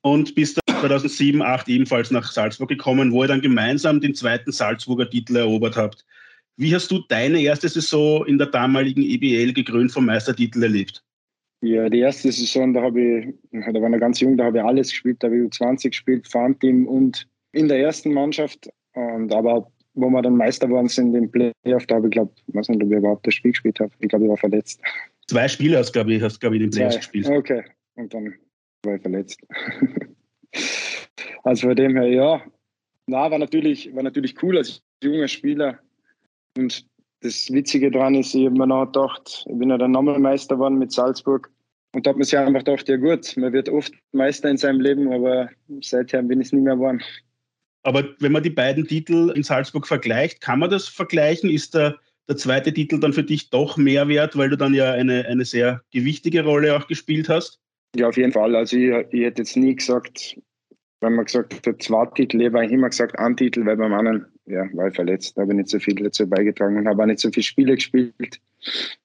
und 0.00 0.34
bist 0.34 0.58
2007, 0.68 1.38
2008 1.38 1.68
ebenfalls 1.68 2.10
nach 2.10 2.32
Salzburg 2.32 2.68
gekommen, 2.68 3.12
wo 3.12 3.22
ihr 3.22 3.28
dann 3.28 3.42
gemeinsam 3.42 4.00
den 4.00 4.12
zweiten 4.12 4.50
Salzburger 4.50 5.08
Titel 5.08 5.36
erobert 5.36 5.76
habt. 5.76 6.04
Wie 6.56 6.74
hast 6.74 6.90
du 6.90 6.98
deine 7.08 7.40
erste 7.40 7.68
Saison 7.68 8.26
in 8.26 8.38
der 8.38 8.48
damaligen 8.48 9.02
EBL 9.02 9.52
gekrönt 9.52 9.92
vom 9.92 10.06
Meistertitel 10.06 10.64
erlebt? 10.64 11.04
Ja, 11.60 11.88
die 11.88 12.00
erste 12.00 12.32
Saison, 12.32 12.74
da 12.74 12.82
habe 12.82 13.00
ich, 13.00 13.34
da 13.52 13.80
war 13.80 13.92
ich 13.92 14.00
ganz 14.00 14.18
jung, 14.18 14.36
da 14.36 14.46
habe 14.46 14.58
ich 14.58 14.64
alles 14.64 14.90
gespielt, 14.90 15.22
da 15.22 15.28
habe 15.28 15.36
ich 15.36 15.42
U20 15.44 15.90
gespielt, 15.90 16.26
Farmteam 16.26 16.88
und 16.88 17.28
in 17.52 17.68
der 17.68 17.78
ersten 17.78 18.12
Mannschaft. 18.12 18.68
Und 18.94 19.32
aber 19.32 19.70
wo 19.98 20.08
wir 20.10 20.22
dann 20.22 20.36
Meister 20.36 20.70
waren 20.70 20.88
sind 20.88 21.14
im 21.14 21.30
Playoff, 21.30 21.86
da 21.86 21.96
habe 21.96 22.06
ich 22.06 22.12
glaube, 22.12 22.32
ich 22.46 22.54
weiß 22.54 22.68
nicht, 22.68 22.82
ob 22.82 22.90
ich 22.90 22.98
überhaupt 22.98 23.26
das 23.26 23.34
Spiel 23.34 23.52
gespielt 23.52 23.80
habe. 23.80 23.90
Ich 23.98 24.08
glaube, 24.08 24.24
ich 24.24 24.30
war 24.30 24.36
verletzt. 24.36 24.80
Zwei 25.26 25.48
Spiele 25.48 25.78
hast, 25.78 25.92
glaube 25.92 26.14
ich, 26.14 26.22
hast, 26.22 26.40
glaube 26.40 26.56
ich, 26.56 26.62
den 26.62 26.70
Playoffs 26.70 26.96
gespielt. 26.96 27.28
Okay, 27.28 27.64
und 27.96 28.12
dann 28.14 28.34
war 28.84 28.94
ich 28.94 29.02
verletzt. 29.02 29.40
Also 31.44 31.68
von 31.68 31.76
dem 31.76 31.96
her, 31.96 32.06
ja. 32.06 32.42
Na, 33.06 33.30
war 33.30 33.38
natürlich, 33.38 33.94
war 33.94 34.02
natürlich 34.02 34.42
cool 34.42 34.58
als 34.58 34.82
junger 35.02 35.28
Spieler. 35.28 35.78
Und 36.56 36.86
das 37.20 37.50
Witzige 37.50 37.90
daran 37.90 38.14
ist, 38.14 38.34
ich 38.34 38.46
habe 38.46 38.58
mir 38.58 38.66
noch 38.66 38.86
gedacht, 38.86 39.46
ich 39.48 39.58
bin 39.58 39.70
ja 39.70 39.78
dann 39.78 39.92
nochmal 39.92 40.18
Meister 40.18 40.56
geworden 40.56 40.78
mit 40.78 40.92
Salzburg. 40.92 41.50
Und 41.94 42.06
da 42.06 42.10
hat 42.10 42.16
man 42.16 42.24
sich 42.24 42.36
einfach 42.38 42.64
gedacht, 42.64 42.88
ja 42.88 42.96
gut, 42.96 43.34
man 43.36 43.52
wird 43.52 43.68
oft 43.70 43.92
Meister 44.12 44.50
in 44.50 44.58
seinem 44.58 44.80
Leben, 44.80 45.10
aber 45.10 45.48
seither 45.80 46.22
bin 46.22 46.40
ich 46.40 46.48
es 46.48 46.52
nicht 46.52 46.64
mehr 46.64 46.74
geworden. 46.74 47.02
Aber 47.82 48.04
wenn 48.18 48.32
man 48.32 48.42
die 48.42 48.50
beiden 48.50 48.86
Titel 48.86 49.32
in 49.34 49.42
Salzburg 49.42 49.86
vergleicht, 49.86 50.40
kann 50.40 50.58
man 50.58 50.70
das 50.70 50.88
vergleichen? 50.88 51.48
Ist 51.50 51.74
der, 51.74 51.96
der 52.28 52.36
zweite 52.36 52.72
Titel 52.72 52.98
dann 52.98 53.12
für 53.12 53.22
dich 53.22 53.50
doch 53.50 53.76
mehr 53.76 54.08
wert, 54.08 54.36
weil 54.36 54.50
du 54.50 54.56
dann 54.56 54.74
ja 54.74 54.92
eine, 54.92 55.26
eine 55.26 55.44
sehr 55.44 55.82
gewichtige 55.92 56.44
Rolle 56.44 56.76
auch 56.76 56.86
gespielt 56.86 57.28
hast? 57.28 57.60
Ja, 57.96 58.08
auf 58.08 58.16
jeden 58.16 58.32
Fall. 58.32 58.54
Also 58.54 58.76
ich, 58.76 58.92
ich 59.10 59.24
hätte 59.24 59.42
jetzt 59.42 59.56
nie 59.56 59.74
gesagt, 59.74 60.38
wenn 61.00 61.14
man 61.14 61.24
gesagt 61.24 61.66
hat, 61.66 61.82
zwei 61.82 62.06
Titel, 62.06 62.40
ich 62.40 62.52
habe 62.52 62.66
immer 62.66 62.88
gesagt, 62.88 63.18
ein 63.18 63.36
Titel, 63.36 63.64
weil 63.64 63.76
beim 63.76 63.94
anderen 63.94 64.26
ja, 64.46 64.64
war 64.72 64.88
ich 64.88 64.94
verletzt. 64.94 65.36
Da 65.36 65.42
habe 65.42 65.52
ich 65.52 65.58
nicht 65.58 65.68
so 65.68 65.78
viel 65.78 65.94
dazu 65.94 66.28
beigetragen 66.28 66.76
und 66.76 66.88
habe 66.88 67.02
auch 67.02 67.06
nicht 67.06 67.20
so 67.20 67.30
viele 67.30 67.44
Spiele 67.44 67.74
gespielt. 67.74 68.40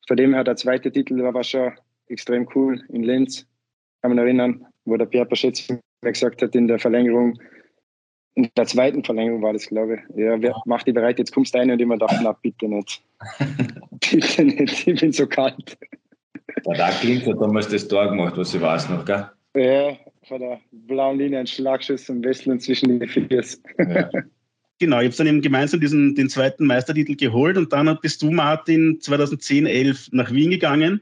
Von 0.08 0.18
dem 0.18 0.34
her, 0.34 0.44
der 0.44 0.56
zweite 0.56 0.92
Titel 0.92 1.22
war 1.22 1.44
schon 1.44 1.74
extrem 2.08 2.48
cool 2.56 2.82
in 2.90 3.04
Linz. 3.04 3.46
Kann 4.02 4.12
mich 4.12 4.20
erinnern, 4.20 4.66
wo 4.86 4.98
der 4.98 5.06
Pierre 5.06 5.26
Paschetz 5.26 5.68
gesagt 6.02 6.42
hat 6.42 6.56
in 6.56 6.68
der 6.68 6.80
Verlängerung, 6.80 7.40
in 8.36 8.50
der 8.58 8.66
zweiten 8.66 9.04
Verlängerung 9.04 9.42
war 9.42 9.54
das, 9.54 9.68
glaube 9.68 9.96
ich. 9.96 10.18
Ja, 10.18 10.42
wer 10.42 10.56
macht 10.66 10.88
die 10.88 10.92
bereit, 10.92 11.20
jetzt 11.20 11.34
kommst 11.34 11.54
du 11.54 11.60
rein 11.60 11.70
und 11.70 11.80
immer 11.80 11.98
dachte, 11.98 12.20
na 12.24 12.32
bitte 12.34 12.68
nicht. 12.68 13.02
bitte 14.12 14.44
nicht, 14.44 14.88
ich 14.88 15.00
bin 15.00 15.12
so 15.12 15.28
kalt. 15.28 15.78
Der 16.66 16.74
Dackling 16.74 17.26
hat 17.26 17.42
damals 17.42 17.68
das 17.68 17.88
Tor 17.88 18.10
gemacht, 18.10 18.38
was 18.38 18.54
ich 18.54 18.62
weiß 18.62 18.90
noch, 18.90 19.06
gell? 19.06 19.30
Ja, 19.56 19.98
von 20.28 20.40
der 20.40 20.60
blauen 20.72 21.20
Linie 21.20 21.40
ein 21.40 21.48
Schlagschuss 21.48 22.06
zum 22.06 22.24
Wesseln 22.24 22.60
zwischen 22.60 23.00
die 23.00 23.08
Viers. 23.08 23.62
Ja. 23.78 24.10
Genau, 24.80 25.00
ich 25.00 25.06
habe 25.06 25.16
dann 25.16 25.28
eben 25.28 25.42
gemeinsam 25.42 25.80
diesen, 25.80 26.16
den 26.16 26.30
zweiten 26.30 26.66
Meistertitel 26.66 27.16
geholt 27.16 27.58
und 27.58 27.72
dann 27.72 27.98
bist 28.02 28.22
du, 28.22 28.32
Martin, 28.32 29.00
2010, 29.00 29.66
11 29.66 30.10
nach 30.12 30.30
Wien 30.32 30.50
gegangen. 30.50 31.00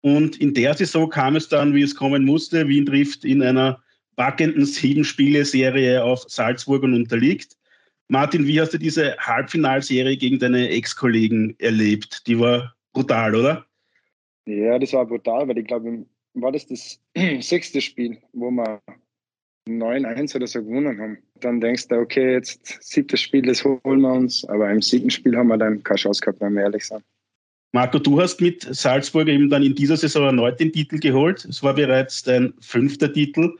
Und 0.00 0.40
in 0.40 0.54
der 0.54 0.72
Saison 0.74 1.10
kam 1.10 1.36
es 1.36 1.48
dann, 1.48 1.74
wie 1.74 1.82
es 1.82 1.94
kommen 1.94 2.24
musste. 2.24 2.66
Wien 2.68 2.86
trifft 2.86 3.24
in 3.24 3.42
einer 3.42 3.82
packenden 4.20 4.66
Sieben-Spiele-Serie 4.66 6.04
auf 6.04 6.26
Salzburg 6.28 6.82
und 6.82 6.92
unterliegt. 6.92 7.56
Martin, 8.08 8.46
wie 8.46 8.60
hast 8.60 8.74
du 8.74 8.78
diese 8.78 9.16
Halbfinalserie 9.16 10.14
gegen 10.14 10.38
deine 10.38 10.68
Ex-Kollegen 10.68 11.56
erlebt? 11.58 12.26
Die 12.26 12.38
war 12.38 12.76
brutal, 12.92 13.34
oder? 13.34 13.64
Ja, 14.44 14.78
das 14.78 14.92
war 14.92 15.06
brutal, 15.06 15.48
weil 15.48 15.56
ich 15.56 15.66
glaube, 15.66 16.04
war 16.34 16.52
das 16.52 16.66
das 16.66 17.00
sechste 17.40 17.80
Spiel, 17.80 18.18
wo 18.34 18.50
wir 18.50 18.82
9-1 19.66 20.36
oder 20.36 20.46
so 20.46 20.62
gewonnen 20.62 21.00
haben. 21.00 21.16
Dann 21.36 21.58
denkst 21.58 21.88
du, 21.88 21.94
okay, 21.94 22.34
jetzt 22.34 22.76
siebtes 22.82 23.22
Spiel, 23.22 23.40
das 23.40 23.64
holen 23.64 24.02
wir 24.02 24.12
uns, 24.12 24.44
aber 24.50 24.70
im 24.70 24.82
siebten 24.82 25.08
Spiel 25.08 25.34
haben 25.34 25.48
wir 25.48 25.56
dann 25.56 25.82
keine 25.82 25.96
Chance 25.96 26.20
gehabt, 26.20 26.42
wenn 26.42 26.52
wir 26.52 26.64
ehrlich 26.64 26.84
sind. 26.84 27.02
Marco, 27.72 27.98
du 27.98 28.20
hast 28.20 28.38
mit 28.42 28.68
Salzburg 28.70 29.28
eben 29.28 29.48
dann 29.48 29.62
in 29.62 29.74
dieser 29.74 29.96
Saison 29.96 30.26
erneut 30.26 30.60
den 30.60 30.72
Titel 30.72 30.98
geholt. 30.98 31.46
Es 31.46 31.62
war 31.62 31.72
bereits 31.72 32.22
dein 32.22 32.52
fünfter 32.60 33.10
Titel. 33.10 33.56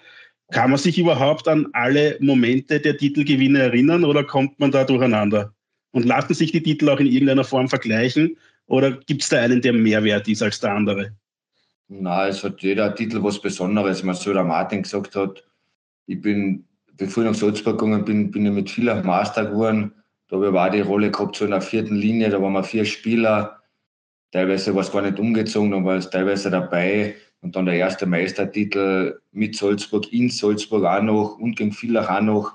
Kann 0.50 0.70
man 0.70 0.78
sich 0.78 0.98
überhaupt 0.98 1.46
an 1.48 1.68
alle 1.72 2.16
Momente 2.20 2.80
der 2.80 2.96
Titelgewinne 2.96 3.60
erinnern 3.60 4.04
oder 4.04 4.24
kommt 4.24 4.58
man 4.58 4.70
da 4.70 4.84
durcheinander? 4.84 5.54
Und 5.92 6.04
lassen 6.04 6.34
sich 6.34 6.52
die 6.52 6.62
Titel 6.62 6.88
auch 6.88 7.00
in 7.00 7.06
irgendeiner 7.06 7.44
Form 7.44 7.68
vergleichen 7.68 8.36
oder 8.66 8.92
gibt 8.92 9.22
es 9.22 9.28
da 9.28 9.40
einen, 9.40 9.60
der 9.60 9.72
mehr 9.72 10.04
wert 10.04 10.28
ist 10.28 10.42
als 10.42 10.60
der 10.60 10.72
andere? 10.72 11.12
Na, 11.88 12.28
es 12.28 12.44
hat 12.44 12.62
jeder 12.62 12.94
Titel 12.94 13.22
was 13.22 13.40
Besonderes. 13.40 14.06
Was 14.06 14.22
so 14.22 14.32
der 14.32 14.44
Martin 14.44 14.84
gesagt 14.84 15.16
hat, 15.16 15.42
ich 16.06 16.20
bin, 16.20 16.64
bevor 16.96 17.24
ich 17.24 17.30
nach 17.30 17.36
Salzburg 17.36 17.78
gegangen 17.80 18.04
bin, 18.04 18.30
bin 18.30 18.46
ich 18.46 18.52
mit 18.52 18.70
Villach 18.70 19.02
Master 19.02 19.46
geworden. 19.46 19.92
Da 20.28 20.36
habe 20.36 20.46
ich 20.46 20.54
auch 20.54 20.70
die 20.70 20.80
Rolle 20.80 21.10
gehabt, 21.10 21.34
so 21.34 21.44
in 21.44 21.50
der 21.50 21.60
vierten 21.60 21.96
Linie. 21.96 22.30
Da 22.30 22.40
waren 22.40 22.52
wir 22.52 22.62
vier 22.62 22.84
Spieler. 22.84 23.60
Teilweise 24.30 24.72
war 24.72 24.82
es 24.82 24.92
gar 24.92 25.02
nicht 25.02 25.18
umgezogen, 25.18 25.72
dann 25.72 25.84
war 25.84 25.96
es 25.96 26.08
teilweise 26.08 26.50
dabei. 26.50 27.16
Und 27.42 27.56
dann 27.56 27.66
der 27.66 27.74
erste 27.74 28.06
Meistertitel 28.06 29.18
mit 29.32 29.56
Salzburg, 29.56 30.12
in 30.12 30.28
Salzburg 30.28 30.84
auch 30.84 31.02
noch 31.02 31.38
und 31.38 31.56
gegen 31.56 31.72
Villach 31.72 32.08
auch 32.08 32.20
noch. 32.20 32.52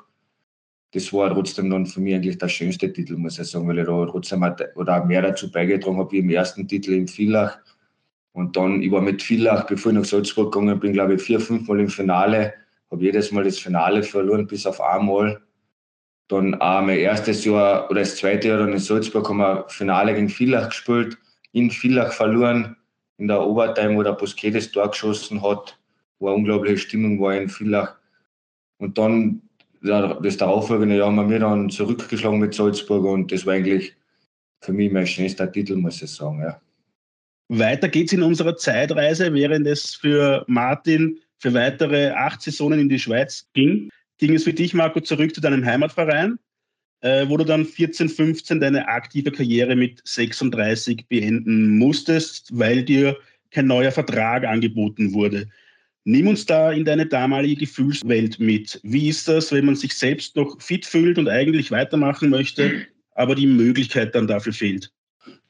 Das 0.91 1.11
war 1.11 1.29
trotzdem 1.33 1.69
dann 1.69 1.85
für 1.85 1.99
mich 1.99 2.15
eigentlich 2.15 2.37
der 2.37 2.47
schönste 2.47 2.93
Titel, 2.93 3.17
muss 3.17 3.39
ich 3.39 3.47
sagen, 3.47 3.67
weil 3.67 3.79
ich 3.79 3.85
da 3.85 4.05
trotzdem 4.05 4.45
oder 4.75 5.03
mehr 5.03 5.21
dazu 5.23 5.51
beigetragen 5.51 5.97
habe 5.97 6.11
wie 6.11 6.19
im 6.19 6.29
ersten 6.29 6.67
Titel 6.67 6.93
in 6.93 7.07
Villach. 7.07 7.57
Und 8.31 8.55
dann, 8.55 8.81
ich 8.81 8.91
war 8.91 9.01
mit 9.01 9.21
Villach, 9.21 9.65
bevor 9.65 9.91
ich 9.91 9.97
nach 9.97 10.05
Salzburg 10.05 10.53
gegangen 10.53 10.79
bin, 10.79 10.93
glaube 10.93 11.15
ich, 11.15 11.21
vier, 11.21 11.39
fünf 11.39 11.67
Mal 11.67 11.79
im 11.79 11.89
Finale 11.89 12.53
habe 12.91 13.03
jedes 13.03 13.31
Mal 13.31 13.43
das 13.43 13.59
Finale 13.59 14.03
verloren, 14.03 14.47
bis 14.47 14.65
auf 14.65 14.81
einmal. 14.81 15.41
Dann 16.27 16.55
auch 16.55 16.81
mein 16.81 16.97
erstes 16.99 17.45
Jahr 17.45 17.89
oder 17.89 17.99
das 17.99 18.15
zweite 18.15 18.47
Jahr 18.47 18.59
dann 18.59 18.73
in 18.73 18.79
Salzburg 18.79 19.29
haben 19.29 19.37
wir 19.37 19.65
Finale 19.67 20.13
gegen 20.13 20.29
Villach 20.29 20.69
gespielt, 20.69 21.17
in 21.51 21.69
Villach 21.69 22.11
verloren, 22.13 22.75
in 23.17 23.27
der 23.27 23.41
Overtime, 23.41 23.95
wo 23.95 24.03
der 24.03 24.13
Busquets 24.13 24.55
das 24.55 24.71
Tor 24.71 24.89
geschossen 24.89 25.41
hat, 25.41 25.77
wo 26.19 26.27
eine 26.27 26.37
unglaubliche 26.37 26.77
Stimmung 26.77 27.19
war 27.19 27.35
in 27.35 27.49
Villach. 27.49 27.95
Und 28.77 28.97
dann, 28.97 29.41
das 29.81 30.37
darauffolgende 30.37 30.97
Jahr 30.97 31.15
haben 31.15 31.29
wir 31.29 31.39
dann 31.39 31.69
zurückgeschlagen 31.69 32.39
mit 32.39 32.53
Salzburg 32.53 33.05
und 33.05 33.31
das 33.31 33.45
war 33.45 33.53
eigentlich 33.53 33.95
für 34.61 34.73
mich 34.73 34.91
mein 34.91 35.07
schönster 35.07 35.51
Titel, 35.51 35.75
muss 35.75 36.01
ich 36.01 36.09
sagen. 36.09 36.41
Ja. 36.41 36.59
Weiter 37.49 37.87
geht's 37.87 38.11
in 38.11 38.23
unserer 38.23 38.57
Zeitreise, 38.57 39.33
während 39.33 39.67
es 39.67 39.93
für 39.93 40.43
Martin 40.47 41.19
für 41.37 41.53
weitere 41.53 42.09
acht 42.09 42.41
Saisonen 42.41 42.79
in 42.79 42.89
die 42.89 42.97
Schweiz 42.99 43.47
ging, 43.53 43.89
ging 44.17 44.33
es 44.33 44.45
für 44.45 44.53
dich, 44.53 44.73
Marco, 44.73 44.99
zurück 44.99 45.35
zu 45.35 45.41
deinem 45.41 45.63
Heimatverein, 45.65 46.39
äh, 47.05 47.29
wo 47.29 47.37
du 47.37 47.43
dann 47.43 47.65
14, 47.65 48.09
15 48.09 48.59
deine 48.59 48.87
aktive 48.87 49.31
Karriere 49.31 49.75
mit 49.75 50.01
36 50.05 51.05
beenden 51.07 51.77
musstest, 51.77 52.49
weil 52.51 52.83
dir 52.83 53.15
kein 53.51 53.67
neuer 53.67 53.91
Vertrag 53.91 54.43
angeboten 54.43 55.13
wurde. 55.13 55.47
Nimm 56.03 56.27
uns 56.27 56.47
da 56.47 56.71
in 56.71 56.83
deine 56.83 57.05
damalige 57.05 57.57
Gefühlswelt 57.57 58.39
mit. 58.39 58.79
Wie 58.81 59.07
ist 59.07 59.27
das, 59.27 59.51
wenn 59.51 59.65
man 59.65 59.75
sich 59.75 59.93
selbst 59.93 60.35
noch 60.35 60.59
fit 60.59 60.85
fühlt 60.85 61.19
und 61.19 61.29
eigentlich 61.29 61.69
weitermachen 61.69 62.31
möchte, 62.31 62.87
aber 63.11 63.35
die 63.35 63.47
Möglichkeit 63.47 64.15
dann 64.15 64.25
dafür 64.25 64.53
fehlt? 64.53 64.91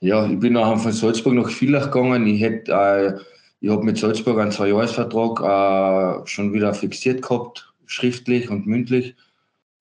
Ja, 0.02 0.30
ich 0.30 0.40
bin 0.40 0.54
nachher 0.54 0.78
von 0.78 0.92
Salzburg 0.92 1.36
nach 1.36 1.50
Villach 1.50 1.90
gegangen. 1.90 2.28
Ich 2.28 2.42
äh, 2.42 3.14
ich 3.62 3.70
habe 3.70 3.84
mit 3.84 3.98
Salzburg 3.98 4.40
einen 4.40 4.52
Zweijahresvertrag 4.52 5.40
äh, 5.40 6.28
schon 6.28 6.54
wieder 6.54 6.74
fixiert 6.74 7.22
gehabt, 7.22 7.74
schriftlich 7.86 8.50
und 8.50 8.68
mündlich. 8.68 9.16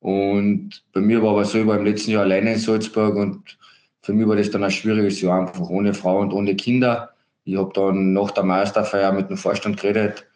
Und 0.04 0.84
bei 0.92 1.00
mir 1.00 1.23
war 1.23 1.30
aber 1.30 1.46
so, 1.46 1.58
ich 1.58 1.66
war 1.66 1.78
im 1.78 1.87
letzten 1.87 2.11
Jahr 2.11 2.25
alleine 2.25 2.52
in 2.52 2.58
Salzburg 2.58 3.16
und 3.16 3.56
für 4.02 4.12
mich 4.12 4.28
war 4.28 4.37
das 4.37 4.50
dann 4.50 4.62
ein 4.62 4.70
schwieriges 4.70 5.23
Jahr, 5.23 5.40
einfach 5.40 5.70
ohne 5.70 5.94
Frau 5.94 6.18
und 6.20 6.30
ohne 6.34 6.54
Kinder. 6.56 7.14
Ich 7.44 7.56
habe 7.56 7.73
dann 7.75 8.12
nach 8.12 8.30
der 8.32 8.44
Meisterfeier 8.44 9.12
mit 9.12 9.30
dem 9.30 9.38
Vorstand 9.38 9.80
geredet, 9.80 10.26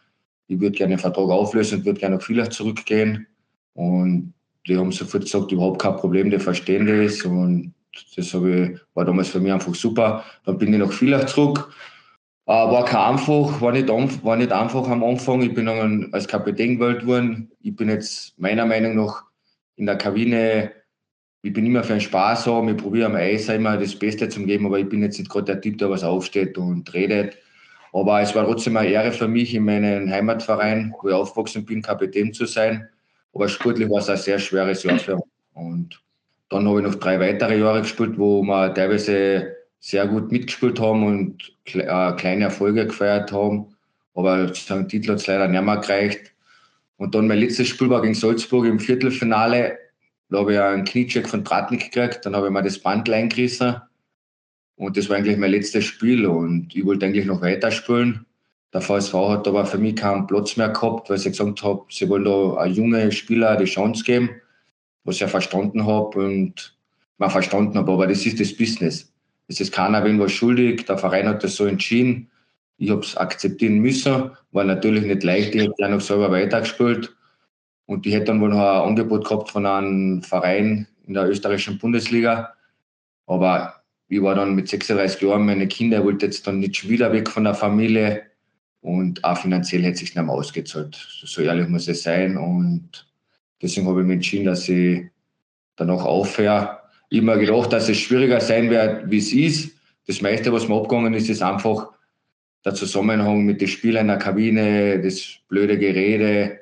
ich 0.47 0.59
würde 0.59 0.75
gerne 0.75 0.95
den 0.95 1.01
Vertrag 1.01 1.29
auflösen 1.29 1.81
und 1.81 1.85
würde 1.85 2.01
gerne 2.01 2.17
nach 2.17 2.23
Villach 2.23 2.49
zurückgehen. 2.49 3.27
Und 3.75 4.33
die 4.67 4.79
haben 4.79 4.91
sofort 4.91 5.25
gesagt, 5.25 5.53
überhaupt 5.53 5.83
kein 5.83 5.97
Problem, 5.97 6.31
die 6.31 6.39
verstehen 6.39 6.87
das. 6.87 7.21
Und 7.27 7.75
das 8.17 8.33
ich, 8.33 8.81
war 8.95 9.05
damals 9.05 9.29
für 9.29 9.41
mich 9.41 9.53
einfach 9.53 9.75
super. 9.75 10.25
Dann 10.47 10.57
bin 10.57 10.73
ich 10.73 10.79
nach 10.79 10.93
Villach 10.93 11.27
zurück 11.27 11.71
äh, 12.49 12.51
war 12.51 12.87
kein 12.87 13.19
einfach, 13.19 13.61
war 13.61 13.73
nicht, 13.73 13.89
war 14.25 14.37
nicht 14.37 14.53
einfach 14.53 14.89
am 14.89 15.05
Anfang. 15.05 15.43
Ich 15.43 15.53
bin 15.53 15.67
dann 15.67 16.09
als 16.13 16.27
Kapitän 16.27 16.79
gewählt 16.79 17.07
worden. 17.07 17.51
Ich 17.61 17.77
bin 17.77 17.91
jetzt 17.91 18.39
meiner 18.39 18.65
Meinung 18.65 18.97
nach 18.97 19.28
in 19.79 19.87
der 19.87 19.97
Kabine, 19.97 20.73
ich 21.43 21.53
bin 21.53 21.65
immer 21.65 21.85
für 21.85 21.93
einen 21.93 22.01
Spaß 22.01 22.47
haben. 22.47 22.69
Ich 22.69 22.77
probiere 22.77 23.07
am 23.07 23.15
Eis 23.15 23.49
immer 23.49 23.77
das 23.77 23.95
Beste 23.95 24.29
zu 24.29 24.45
geben, 24.45 24.67
aber 24.67 24.79
ich 24.81 24.89
bin 24.89 25.03
jetzt 25.03 25.19
nicht 25.19 25.31
gerade 25.31 25.47
der 25.47 25.61
Typ, 25.61 25.79
der 25.79 25.89
was 25.89 26.03
aufsteht 26.03 26.59
und 26.59 26.93
redet. 26.93 27.39
Aber 27.93 28.21
es 28.21 28.35
war 28.35 28.45
trotzdem 28.45 28.77
eine 28.77 28.91
Ehre 28.91 29.13
für 29.13 29.29
mich, 29.29 29.55
in 29.55 29.65
meinem 29.65 30.11
Heimatverein, 30.11 30.95
wo 31.01 31.09
ich 31.09 31.15
aufgewachsen 31.15 31.65
bin, 31.65 31.81
Kapitän 31.81 32.35
zu 32.35 32.45
sein. 32.45 32.89
Aber 33.33 33.49
sportlich 33.49 33.89
war 33.89 34.01
es 34.01 34.11
ein 34.11 34.17
sehr 34.17 34.39
schweres 34.39 34.83
Jahr 34.83 34.99
für 34.99 35.17
mich. 35.17 35.25
Und 35.55 36.03
dann 36.51 36.69
habe 36.69 36.81
ich 36.81 36.87
noch 36.87 36.97
drei 36.97 37.21
weitere 37.21 37.59
Jahre 37.59 37.83
gespielt, 37.83 38.19
wo 38.19 38.43
man 38.43 38.75
teilweise 38.75 39.55
sehr 39.79 40.09
gut 40.09 40.33
mitgespielt 40.33 40.81
haben 40.81 41.07
und 41.07 41.55
äh, 41.67 42.13
kleine 42.13 42.45
Erfolge 42.45 42.87
gefeiert 42.87 43.31
haben. 43.31 43.75
Aber 44.15 44.47
den 44.47 44.89
Titel 44.89 45.13
hat 45.13 45.19
es 45.19 45.27
leider 45.29 45.47
nicht 45.47 45.63
mehr 45.63 45.77
gereicht. 45.77 46.33
Und 46.99 47.15
dann 47.15 47.29
mein 47.29 47.39
letztes 47.39 47.69
Spiel 47.69 47.89
war 47.89 48.03
gegen 48.03 48.15
Salzburg 48.15 48.67
im 48.67 48.81
Viertelfinale. 48.81 49.79
Da 50.29 50.39
habe 50.39 50.53
ich 50.53 50.61
einen 50.61 50.85
Kniecheck 50.85 51.29
von 51.29 51.45
Tratnik 51.45 51.91
gekriegt. 51.93 52.27
Dann 52.27 52.37
habe 52.37 52.49
ich 52.49 52.53
mir 52.53 52.63
das 52.63 52.81
Band 52.81 53.09
eingerissen. 53.09 53.77
Und 54.77 54.97
das 54.97 55.09
war 55.09 55.17
eigentlich 55.17 55.39
mein 55.39 55.53
letztes 55.53 55.85
Spiel. 55.85 56.27
Und 56.27 56.75
ich 56.75 56.85
wollte 56.85 57.07
eigentlich 57.07 57.25
noch 57.25 57.41
weiterspielen. 57.41 58.27
Der 58.73 58.81
VSV 58.81 59.15
hat 59.15 59.49
aber 59.49 59.65
für 59.65 59.79
mich 59.79 59.97
keinen 59.97 60.27
Platz 60.27 60.57
mehr 60.57 60.69
gehabt, 60.69 61.09
weil 61.09 61.19
sie 61.19 61.31
gesagt 61.31 61.63
haben, 61.63 61.81
sie 61.89 62.09
wollen 62.09 62.25
da 62.25 62.57
einen 62.59 62.75
jungen 62.75 63.13
Spieler 63.13 63.57
die 63.57 63.65
Chance 63.65 64.05
geben, 64.05 64.31
was 65.05 65.15
ich 65.15 65.21
ja 65.23 65.29
verstanden 65.29 65.87
habe 65.87 66.19
und 66.19 66.77
mal 67.17 67.31
verstanden 67.31 67.79
habe. 67.79 67.93
Aber 67.93 68.07
das 68.07 68.27
ist 68.27 68.41
das 68.41 68.55
Business. 68.55 69.11
Es 69.47 69.61
ist 69.61 69.73
keiner 69.73 70.05
wen 70.05 70.19
was 70.21 70.33
schuldig. 70.33 70.85
Der 70.85 70.99
Verein 70.99 71.29
hat 71.29 71.45
das 71.45 71.57
so 71.57 71.65
entschieden. 71.65 72.29
Ich 72.79 72.91
habe 72.91 73.01
es 73.01 73.17
akzeptieren 73.17 73.79
müssen. 73.81 74.31
War 74.53 74.65
natürlich 74.65 75.05
nicht 75.05 75.25
leicht. 75.25 75.55
Ich 75.55 75.63
habe 75.63 75.75
ja 75.79 75.89
noch 75.89 76.01
selber 76.01 76.31
weitergespielt. 76.31 77.15
Und 77.87 78.07
ich 78.07 78.15
hätte 78.15 78.27
dann 78.27 78.41
wohl 78.41 78.51
noch 78.51 78.59
ein 78.59 78.89
Angebot 78.89 79.25
gehabt 79.25 79.51
von 79.51 79.67
einem 79.67 80.23
Verein 80.23 80.87
in 81.07 81.15
der 81.15 81.29
österreichischen 81.29 81.79
Bundesliga. 81.79 82.55
Aber 83.27 83.75
ich 84.09 84.23
war 84.23 84.35
dann 84.35 84.55
mit 84.55 84.69
36 84.69 85.21
Jahren, 85.23 85.45
meine 85.45 85.67
Kinder 85.67 86.05
wollten 86.05 86.27
jetzt 86.27 86.47
dann 86.47 86.61
nicht 86.61 86.89
wieder 86.89 87.13
weg 87.13 87.29
von 87.29 87.45
der 87.45 87.55
Familie. 87.55 88.23
Und 88.81 89.25
auch 89.25 89.39
finanziell 89.39 89.83
hätte 89.83 89.95
es 89.95 90.01
sich 90.01 90.15
nicht 90.15 90.25
mehr 90.25 90.35
ausgezahlt. 90.35 90.95
So 91.25 91.43
ehrlich 91.43 91.69
muss 91.69 91.89
es 91.89 92.05
sein. 92.05 92.37
Und 92.37 93.07
deswegen 93.61 93.89
habe 93.89 94.01
ich 94.01 94.07
mich 94.07 94.15
entschieden, 94.15 94.47
dass 94.47 94.69
ich 94.69 95.05
danach 95.77 96.05
aufhöre 96.05 96.79
immer 97.11 97.37
gedacht, 97.39 97.73
dass 97.73 97.89
es 97.89 97.99
schwieriger 97.99 98.41
sein 98.41 98.71
wird, 98.71 99.11
wie 99.11 99.19
es 99.19 99.33
ist. 99.33 99.73
Das 100.07 100.21
meiste, 100.21 100.53
was 100.53 100.69
mir 100.69 100.77
abgegangen 100.77 101.15
ist, 101.15 101.29
ist 101.29 101.43
einfach 101.43 101.89
der 102.65 102.75
Zusammenhang 102.75 103.45
mit 103.45 103.61
den 103.61 103.69
Spielern 103.69 104.03
in 104.03 104.09
der 104.09 104.19
Kabine, 104.19 105.01
das 105.01 105.39
blöde 105.49 105.79
Gerede, 105.79 106.61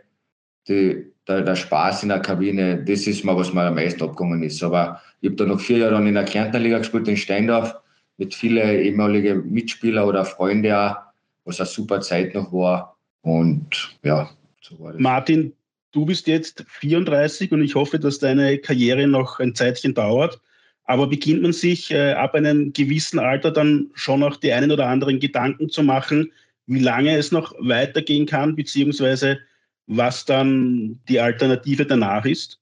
die, 0.68 1.06
der, 1.26 1.42
der 1.42 1.56
Spaß 1.56 2.04
in 2.04 2.10
der 2.10 2.20
Kabine, 2.20 2.82
das 2.84 3.06
ist 3.06 3.24
mal, 3.24 3.36
was 3.36 3.52
mir 3.52 3.62
am 3.62 3.74
meisten 3.74 4.02
abgegangen 4.02 4.42
ist. 4.42 4.62
Aber 4.62 5.00
ich 5.20 5.28
habe 5.28 5.36
da 5.36 5.44
noch 5.44 5.60
vier 5.60 5.78
Jahre 5.78 6.06
in 6.06 6.14
der 6.14 6.24
Kärntner 6.24 6.60
Liga 6.60 6.78
gespielt, 6.78 7.08
in 7.08 7.16
Steindorf, 7.16 7.74
mit 8.18 8.34
vielen 8.34 8.78
ehemaligen 8.80 9.50
Mitspielern 9.50 10.08
oder 10.08 10.24
Freunden 10.24 10.72
auch, 10.72 10.96
was 11.44 11.60
eine 11.60 11.66
super 11.66 12.00
Zeit 12.00 12.34
noch 12.34 12.52
war. 12.52 12.96
Und 13.22 13.96
ja, 14.02 14.30
so 14.60 14.78
war 14.78 14.92
das. 14.92 15.00
Martin, 15.00 15.52
du 15.92 16.06
bist 16.06 16.26
jetzt 16.26 16.64
34 16.68 17.52
und 17.52 17.62
ich 17.62 17.74
hoffe, 17.74 17.98
dass 17.98 18.18
deine 18.18 18.58
Karriere 18.58 19.06
noch 19.06 19.40
ein 19.40 19.54
Zeitchen 19.54 19.94
dauert. 19.94 20.40
Aber 20.86 21.08
beginnt 21.08 21.42
man 21.42 21.52
sich 21.52 21.90
äh, 21.90 22.12
ab 22.12 22.34
einem 22.34 22.72
gewissen 22.72 23.18
Alter 23.18 23.50
dann 23.50 23.90
schon 23.94 24.20
noch 24.20 24.36
die 24.36 24.52
einen 24.52 24.70
oder 24.70 24.86
anderen 24.86 25.18
Gedanken 25.18 25.68
zu 25.68 25.82
machen, 25.82 26.32
wie 26.66 26.80
lange 26.80 27.16
es 27.16 27.32
noch 27.32 27.54
weitergehen 27.58 28.26
kann, 28.26 28.56
beziehungsweise 28.56 29.38
was 29.86 30.24
dann 30.24 31.00
die 31.08 31.20
Alternative 31.20 31.86
danach 31.86 32.24
ist? 32.24 32.60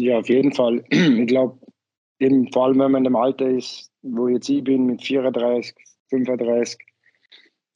Ja, 0.00 0.18
auf 0.18 0.28
jeden 0.28 0.52
Fall. 0.52 0.82
Ich 0.90 1.26
glaube, 1.26 1.58
vor 2.52 2.66
allem, 2.66 2.78
wenn 2.78 2.92
man 2.92 3.00
in 3.00 3.04
dem 3.04 3.16
Alter 3.16 3.48
ist, 3.48 3.90
wo 4.02 4.28
jetzt 4.28 4.48
ich 4.48 4.62
bin, 4.62 4.86
mit 4.86 5.02
34, 5.02 5.74
35, 6.10 6.78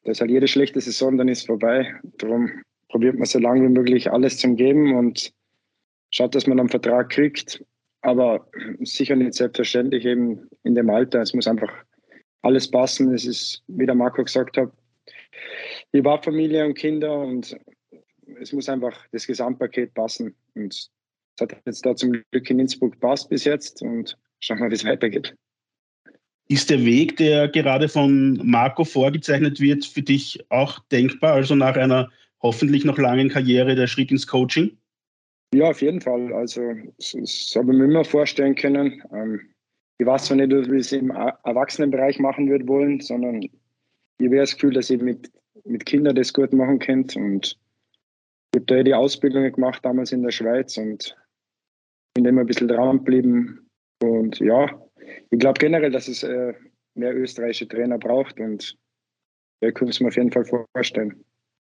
da 0.05 0.13
ist 0.13 0.21
halt 0.21 0.31
jede 0.31 0.47
schlechte 0.47 0.81
Saison, 0.81 1.17
dann 1.19 1.29
ist 1.29 1.47
vorbei. 1.47 1.93
Darum 2.19 2.51
probiert 2.89 3.17
man 3.17 3.27
so 3.27 3.39
lange 3.39 3.63
wie 3.63 3.73
möglich 3.73 4.11
alles 4.11 4.39
zu 4.39 4.55
geben 4.55 4.97
und 4.97 5.33
schaut, 6.11 6.35
dass 6.35 6.47
man 6.47 6.61
einen 6.61 6.69
Vertrag 6.69 7.11
kriegt. 7.11 7.65
Aber 8.07 8.47
sicher 8.85 9.17
nicht 9.17 9.35
selbstverständlich 9.35 10.05
eben 10.05 10.49
in 10.63 10.77
dem 10.77 10.89
Alter. 10.91 11.23
Es 11.23 11.35
muss 11.35 11.49
einfach 11.49 11.73
alles 12.43 12.71
passen. 12.71 13.13
Es 13.13 13.27
ist, 13.27 13.65
wie 13.67 13.85
der 13.85 13.97
Marco 13.97 14.23
gesagt 14.23 14.57
hat, 14.57 14.71
ich 15.91 16.05
war 16.05 16.23
Familie 16.23 16.65
und 16.65 16.75
Kinder 16.75 17.19
und 17.19 17.57
es 18.41 18.53
muss 18.53 18.69
einfach 18.69 18.97
das 19.11 19.27
Gesamtpaket 19.27 19.93
passen. 19.95 20.37
Und 20.55 20.73
es 20.73 20.91
hat 21.41 21.57
jetzt 21.67 21.85
da 21.85 21.97
zum 21.97 22.13
Glück 22.31 22.49
in 22.49 22.61
Innsbruck 22.61 23.01
passt 23.01 23.29
bis 23.29 23.43
jetzt 23.43 23.83
und 23.83 24.17
schauen 24.39 24.61
wir, 24.61 24.71
wie 24.71 24.75
es 24.75 24.85
weitergeht. 24.85 25.35
Ist 26.47 26.71
der 26.71 26.85
Weg, 26.85 27.17
der 27.17 27.49
gerade 27.49 27.89
von 27.89 28.41
Marco 28.45 28.85
vorgezeichnet 28.85 29.59
wird, 29.59 29.85
für 29.85 30.03
dich 30.03 30.47
auch 30.49 30.79
denkbar? 30.93 31.33
Also 31.33 31.57
nach 31.57 31.75
einer 31.75 32.09
hoffentlich 32.41 32.85
noch 32.85 32.99
langen 32.99 33.31
Karriere 33.31 33.75
der 33.75 33.89
Schritt 33.89 34.13
ins 34.13 34.29
Coaching? 34.29 34.79
Ja, 35.57 35.71
auf 35.71 35.81
jeden 35.81 36.03
Fall. 36.03 36.35
Also 36.35 36.61
das 36.99 37.55
habe 37.57 37.73
ich 37.73 37.79
mir 37.79 37.85
immer 37.87 38.05
vorstellen 38.05 38.55
können. 38.55 39.03
Ähm, 39.11 39.41
ich 39.97 40.05
weiß 40.05 40.27
zwar 40.27 40.37
nicht, 40.37 40.51
wie 40.51 40.77
ich 40.77 40.81
es 40.81 40.93
im 40.93 41.09
Erwachsenenbereich 41.09 42.19
machen 42.19 42.51
würde 42.51 42.69
wollen, 42.69 43.01
sondern 43.01 43.41
ich 43.41 43.51
habe 44.21 44.37
das 44.37 44.53
Gefühl, 44.53 44.75
dass 44.75 44.91
ich 44.91 45.01
mit, 45.01 45.33
mit 45.65 45.87
Kindern 45.87 46.15
das 46.15 46.35
gut 46.35 46.53
machen 46.53 46.79
könnte. 46.79 47.19
Und 47.19 47.59
ich 48.53 48.59
habe 48.59 48.67
da 48.67 48.83
die 48.83 48.93
Ausbildung 48.93 49.51
gemacht, 49.51 49.83
damals 49.83 50.13
in 50.13 50.25
der 50.25 50.31
Schweiz 50.31 50.77
und 50.77 51.17
bin 52.13 52.27
immer 52.27 52.43
ein 52.43 52.47
bisschen 52.47 52.69
dran 52.69 52.99
geblieben. 52.99 53.67
Und 54.03 54.39
ja, 54.41 54.79
ich 55.31 55.39
glaube 55.39 55.59
generell, 55.59 55.91
dass 55.91 56.07
es 56.07 56.23
äh, 56.23 56.53
mehr 56.97 57.17
österreichische 57.17 57.67
Trainer 57.67 57.97
braucht 57.97 58.39
und 58.41 58.77
da 59.63 59.71
können 59.71 59.89
es 59.89 60.01
mir 60.01 60.09
auf 60.09 60.17
jeden 60.17 60.33
Fall 60.33 60.45
vorstellen. 60.75 61.25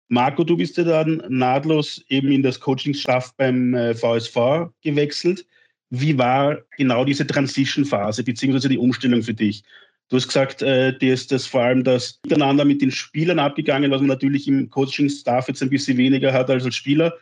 Marco, 0.08 0.44
du 0.44 0.56
bist 0.58 0.78
ja 0.78 0.84
dann 0.84 1.24
nahtlos 1.30 2.04
eben 2.10 2.32
in 2.32 2.44
das 2.44 2.60
Coaching-Staff 2.60 3.34
beim 3.38 3.74
äh, 3.74 3.96
VSV 3.96 4.70
gewechselt. 4.82 5.46
Wie 5.90 6.18
war 6.18 6.60
genau 6.78 7.06
diese 7.06 7.26
Transition-Phase 7.26 8.24
beziehungsweise 8.24 8.70
die 8.70 8.78
Umstellung 8.78 9.24
für 9.24 9.34
dich? 9.34 9.64
Du 10.10 10.18
hast 10.18 10.28
gesagt, 10.28 10.62
äh, 10.62 10.96
dir 10.98 11.14
ist 11.14 11.32
das 11.32 11.48
vor 11.48 11.62
allem 11.64 11.84
das 11.84 12.20
Miteinander 12.24 12.66
mit 12.66 12.82
den 12.82 12.92
Spielern 12.92 13.40
abgegangen, 13.40 13.90
was 13.90 14.02
man 14.02 14.10
natürlich 14.10 14.48
im 14.48 14.70
Coaching-Staff 14.70 15.48
jetzt 15.48 15.64
ein 15.64 15.72
bisschen 15.72 15.98
weniger 15.98 16.32
hat 16.32 16.50
als 16.50 16.66
als 16.66 16.76
Spieler. 16.76 17.16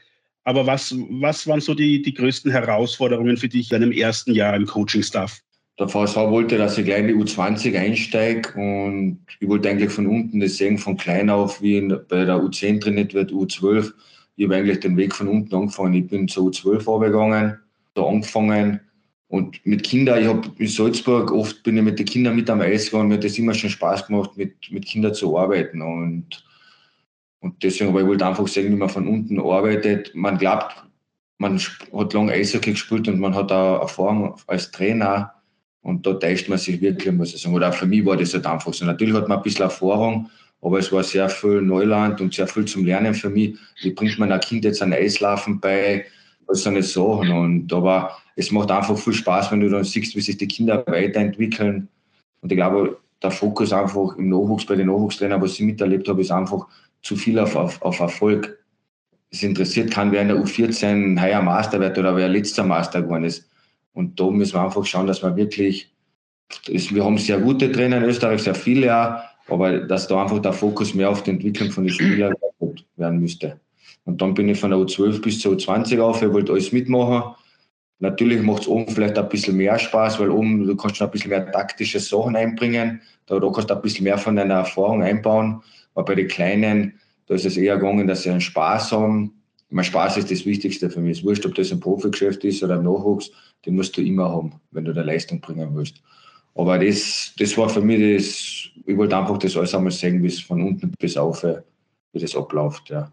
Aber 0.44 0.68
was, 0.68 0.94
was 1.10 1.48
waren 1.48 1.62
so 1.62 1.74
die, 1.74 2.02
die 2.02 2.14
größten 2.14 2.52
Herausforderungen 2.52 3.38
für 3.38 3.48
dich 3.48 3.72
in 3.72 3.80
deinem 3.80 3.94
ersten 3.94 4.34
Jahr 4.34 4.56
im 4.56 4.66
Coaching-Staff? 4.66 5.40
Der 5.80 5.88
VSV 5.88 6.16
wollte, 6.16 6.58
dass 6.58 6.78
ich 6.78 6.86
gleich 6.86 7.00
in 7.00 7.08
die 7.08 7.16
U20 7.16 7.78
einsteige 7.78 8.54
und 8.54 9.26
ich 9.40 9.48
wollte 9.48 9.70
eigentlich 9.70 9.92
von 9.92 10.06
unten 10.06 10.40
das 10.40 10.58
sehen, 10.58 10.78
von 10.78 10.98
klein 10.98 11.30
auf, 11.32 11.62
wie 11.62 11.78
in, 11.78 11.90
bei 11.90 12.26
der 12.26 12.36
U10 12.38 12.80
trainiert 12.80 13.14
wird, 13.16 13.32
U12. 13.32 13.92
Ich 14.36 14.46
habe 14.46 14.56
eigentlich 14.56 14.82
den 14.82 14.98
Weg 14.98 15.16
von 15.16 15.28
unten 15.28 15.56
angefangen. 15.56 15.96
Ich 15.96 16.08
bin 16.08 16.28
zur 16.28 16.50
U12 16.50 16.80
vorgegangen, 16.82 17.58
da 17.96 18.04
angefangen 18.04 18.82
und 19.34 19.66
mit 19.66 19.82
Kindern, 19.82 20.22
ich 20.22 20.28
habe 20.28 20.48
in 20.60 20.68
Salzburg 20.68 21.32
oft 21.32 21.64
bin 21.64 21.76
ich 21.76 21.84
mit 21.84 21.98
den 21.98 22.06
Kindern 22.06 22.36
mit 22.36 22.52
am 22.52 22.62
Eis 22.62 22.92
gegangen, 22.92 23.08
mir 23.08 23.16
hat 23.16 23.24
das 23.24 23.40
immer 23.40 23.56
schon 23.56 23.72
Spaß 23.72 24.06
gemacht, 24.06 24.38
mit, 24.38 24.54
mit 24.70 24.86
Kindern 24.86 25.16
zu 25.16 25.36
arbeiten 25.36 25.82
und, 25.82 26.46
und 27.40 27.64
deswegen, 27.64 27.90
aber 27.90 28.02
ich 28.02 28.06
wollte 28.06 28.28
einfach 28.28 28.48
sehen, 28.48 28.72
wie 28.72 28.78
man 28.78 28.90
von 28.90 29.08
unten 29.08 29.40
arbeitet. 29.40 30.14
Man 30.14 30.38
glaubt, 30.38 30.76
man 31.40 31.60
hat 31.60 32.14
lange 32.14 32.32
Eishockey 32.32 32.74
gespielt 32.74 33.08
und 33.08 33.20
man 33.20 33.34
hat 33.34 33.52
auch 33.52 33.82
Erfahrung 33.82 34.36
als 34.46 34.70
Trainer 34.70 35.34
und 35.84 36.06
da 36.08 36.14
täuscht 36.14 36.48
man 36.48 36.58
sich 36.58 36.82
wirklich, 36.82 37.14
muss 37.14 37.36
ich 37.36 37.42
sagen. 37.42 37.56
Oder 37.56 37.70
auch 37.70 37.74
für 37.74 37.86
mich 37.86 38.06
war 38.06 38.18
das 38.18 38.34
halt 38.34 38.46
einfach 38.46 38.74
so. 38.74 38.86
Natürlich 38.86 39.14
hat 39.14 39.28
man 39.28 39.38
ein 39.38 39.44
bisschen 39.44 39.64
Erfahrung, 39.64 40.30
aber 40.62 40.80
es 40.80 40.92
war 40.92 41.04
sehr 41.04 41.30
viel 41.30 41.62
Neuland 41.62 42.22
und 42.22 42.34
sehr 42.34 42.48
viel 42.48 42.66
zum 42.66 42.86
Lernen 42.86 43.14
für 43.14 43.30
mich. 43.30 43.58
Wie 43.82 43.92
bringt 43.92 44.18
man 44.18 44.32
ein 44.32 44.40
Kind 44.40 44.64
jetzt 44.64 44.82
ein 44.82 44.94
Eislaufen 44.94 45.60
bei? 45.60 46.06
Das 46.48 46.64
sind 46.64 46.76
nicht 46.76 46.88
Sachen. 46.88 47.32
Und 47.32 47.72
aber 47.74 48.18
es 48.38 48.50
macht 48.50 48.72
einfach 48.72 48.98
viel 48.98 49.14
Spaß, 49.14 49.52
wenn 49.52 49.60
du 49.60 49.70
dann 49.70 49.84
siehst, 49.84 50.16
wie 50.16 50.22
sich 50.22 50.38
die 50.38 50.48
Kinder 50.48 50.84
weiterentwickeln. 50.88 51.90
Und 52.42 52.52
ich 52.52 52.58
glaube, 52.58 52.98
der 53.22 53.32
Fokus 53.32 53.74
einfach 53.74 54.16
im 54.18 54.30
Nachwuchs 54.30 54.66
bei 54.66 54.76
den 54.76 54.88
Nachwuchstrainern, 54.88 55.42
was 55.42 55.54
ich 55.54 55.62
miterlebt 55.62 56.08
habe, 56.08 56.22
ist 56.22 56.32
einfach 56.32 56.66
zu 57.02 57.18
viel 57.18 57.38
auf, 57.40 57.58
auf, 57.58 57.82
auf 57.82 58.00
Erfolg. 58.00 58.58
Es 59.32 59.44
interessiert 59.44 59.92
keinen, 59.92 60.14
wer 60.14 60.22
in 60.22 60.30
der 60.30 60.38
U14 60.38 61.22
heuer 61.22 61.42
Master 61.42 61.80
wird 61.80 61.98
oder 61.98 62.16
wer 62.16 62.30
letzter 62.30 62.64
Master 62.64 63.02
geworden 63.02 63.26
ist. 63.26 63.50
Und 63.94 64.20
da 64.20 64.30
müssen 64.30 64.56
wir 64.56 64.64
einfach 64.64 64.86
schauen, 64.86 65.08
dass 65.08 65.22
wir 65.22 65.36
wirklich, 65.36 65.94
wir 66.68 67.06
haben 67.06 67.18
sehr 67.18 67.40
gute 67.40 67.72
Trainer 67.72 67.98
in 67.98 68.04
Österreich, 68.04 68.42
sehr 68.42 68.56
viele 68.56 68.96
auch, 68.96 69.22
aber 69.48 69.80
dass 69.80 70.08
da 70.08 70.22
einfach 70.22 70.40
der 70.40 70.54
Fokus 70.54 70.94
mehr 70.94 71.10
auf 71.10 71.24
die 71.24 71.32
Entwicklung 71.32 71.72
von 71.72 71.84
den 71.84 71.94
Spielern 71.94 72.34
werden 72.96 73.20
müsste. 73.20 73.60
Und 74.06 74.22
dann 74.22 74.34
bin 74.34 74.50
ich 74.50 74.60
von 74.60 74.72
der 74.72 74.80
U12 74.80 75.22
bis 75.22 75.40
zur 75.40 75.54
U20 75.54 76.00
auf, 76.02 76.22
ich 76.22 76.34
wollte 76.34 76.52
alles 76.52 76.72
mitmachen. 76.72 77.36
Natürlich 78.00 78.42
macht 78.42 78.64
es 78.64 78.68
oben 78.68 78.88
vielleicht 78.90 79.18
ein 79.18 79.30
bisschen 79.30 79.56
mehr 79.56 79.80
Spaß, 79.80 80.20
weil 80.20 80.30
oben 80.30 80.66
du 80.66 80.76
kannst 80.76 80.98
schon 80.98 81.08
ein 81.08 81.12
bisschen 81.12 81.30
mehr 81.30 81.50
taktische 81.52 82.00
Sachen 82.00 82.36
einbringen. 82.36 83.02
Da, 83.28 83.40
da 83.40 83.50
kannst 83.50 83.70
du 83.70 83.76
ein 83.76 83.82
bisschen 83.82 84.04
mehr 84.04 84.18
von 84.18 84.36
deiner 84.36 84.56
Erfahrung 84.56 85.04
einbauen. 85.04 85.64
Aber 85.96 86.06
bei 86.06 86.16
den 86.16 86.28
Kleinen, 86.28 87.00
da 87.28 87.36
ist 87.36 87.46
es 87.46 87.56
eher 87.56 87.78
gegangen, 87.78 88.08
dass 88.08 88.24
sie 88.24 88.30
einen 88.30 88.42
Spaß 88.42 88.92
haben. 88.92 89.43
Mein 89.74 89.86
Spaß 89.86 90.18
ist 90.18 90.32
das 90.32 90.46
Wichtigste 90.46 90.90
für 90.90 91.00
mich. 91.00 91.14
Es 91.14 91.18
ist 91.20 91.24
wurscht, 91.26 91.46
ob 91.46 91.56
das 91.56 91.72
ein 91.72 91.80
Profigeschäft 91.80 92.44
ist 92.44 92.64
oder 92.64 92.76
ein 92.76 92.84
Nachwuchs 92.84 93.32
den 93.66 93.76
musst 93.76 93.96
du 93.98 94.02
immer 94.02 94.30
haben, 94.30 94.60
wenn 94.72 94.86
du 94.86 94.92
eine 94.92 95.04
Leistung 95.04 95.40
bringen 95.40 95.76
willst. 95.76 96.02
Aber 96.56 96.78
das, 96.78 97.34
das 97.38 97.58
war 97.58 97.70
für 97.70 97.82
mich 97.82 98.18
das, 98.18 98.84
ich 98.86 98.98
wollte 98.98 99.18
einfach 99.18 99.38
das 99.38 99.58
alles 99.58 99.74
einmal 99.74 99.92
sehen, 99.92 100.22
bis 100.22 100.40
von 100.40 100.62
unten 100.62 100.92
bis 101.00 101.18
auf, 101.18 101.44
wie 101.44 102.20
das 102.20 102.36
abläuft. 102.36 102.90
Ja. 102.90 103.12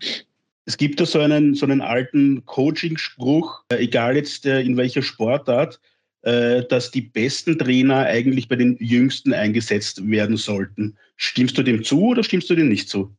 Es 0.66 0.76
gibt 0.76 1.00
da 1.00 1.06
so 1.06 1.20
einen, 1.20 1.54
so 1.54 1.64
einen 1.64 1.80
alten 1.80 2.44
Coaching-Spruch, 2.44 3.62
äh, 3.72 3.76
egal 3.76 4.16
jetzt 4.16 4.44
äh, 4.44 4.60
in 4.60 4.76
welcher 4.76 5.02
Sportart, 5.02 5.80
äh, 6.22 6.64
dass 6.64 6.90
die 6.90 7.00
besten 7.00 7.58
Trainer 7.58 8.04
eigentlich 8.04 8.48
bei 8.48 8.56
den 8.56 8.76
Jüngsten 8.78 9.32
eingesetzt 9.32 10.06
werden 10.06 10.36
sollten. 10.36 10.96
Stimmst 11.16 11.56
du 11.56 11.62
dem 11.62 11.82
zu 11.82 12.08
oder 12.08 12.22
stimmst 12.22 12.50
du 12.50 12.54
dem 12.54 12.68
nicht 12.68 12.88
zu? 12.88 13.14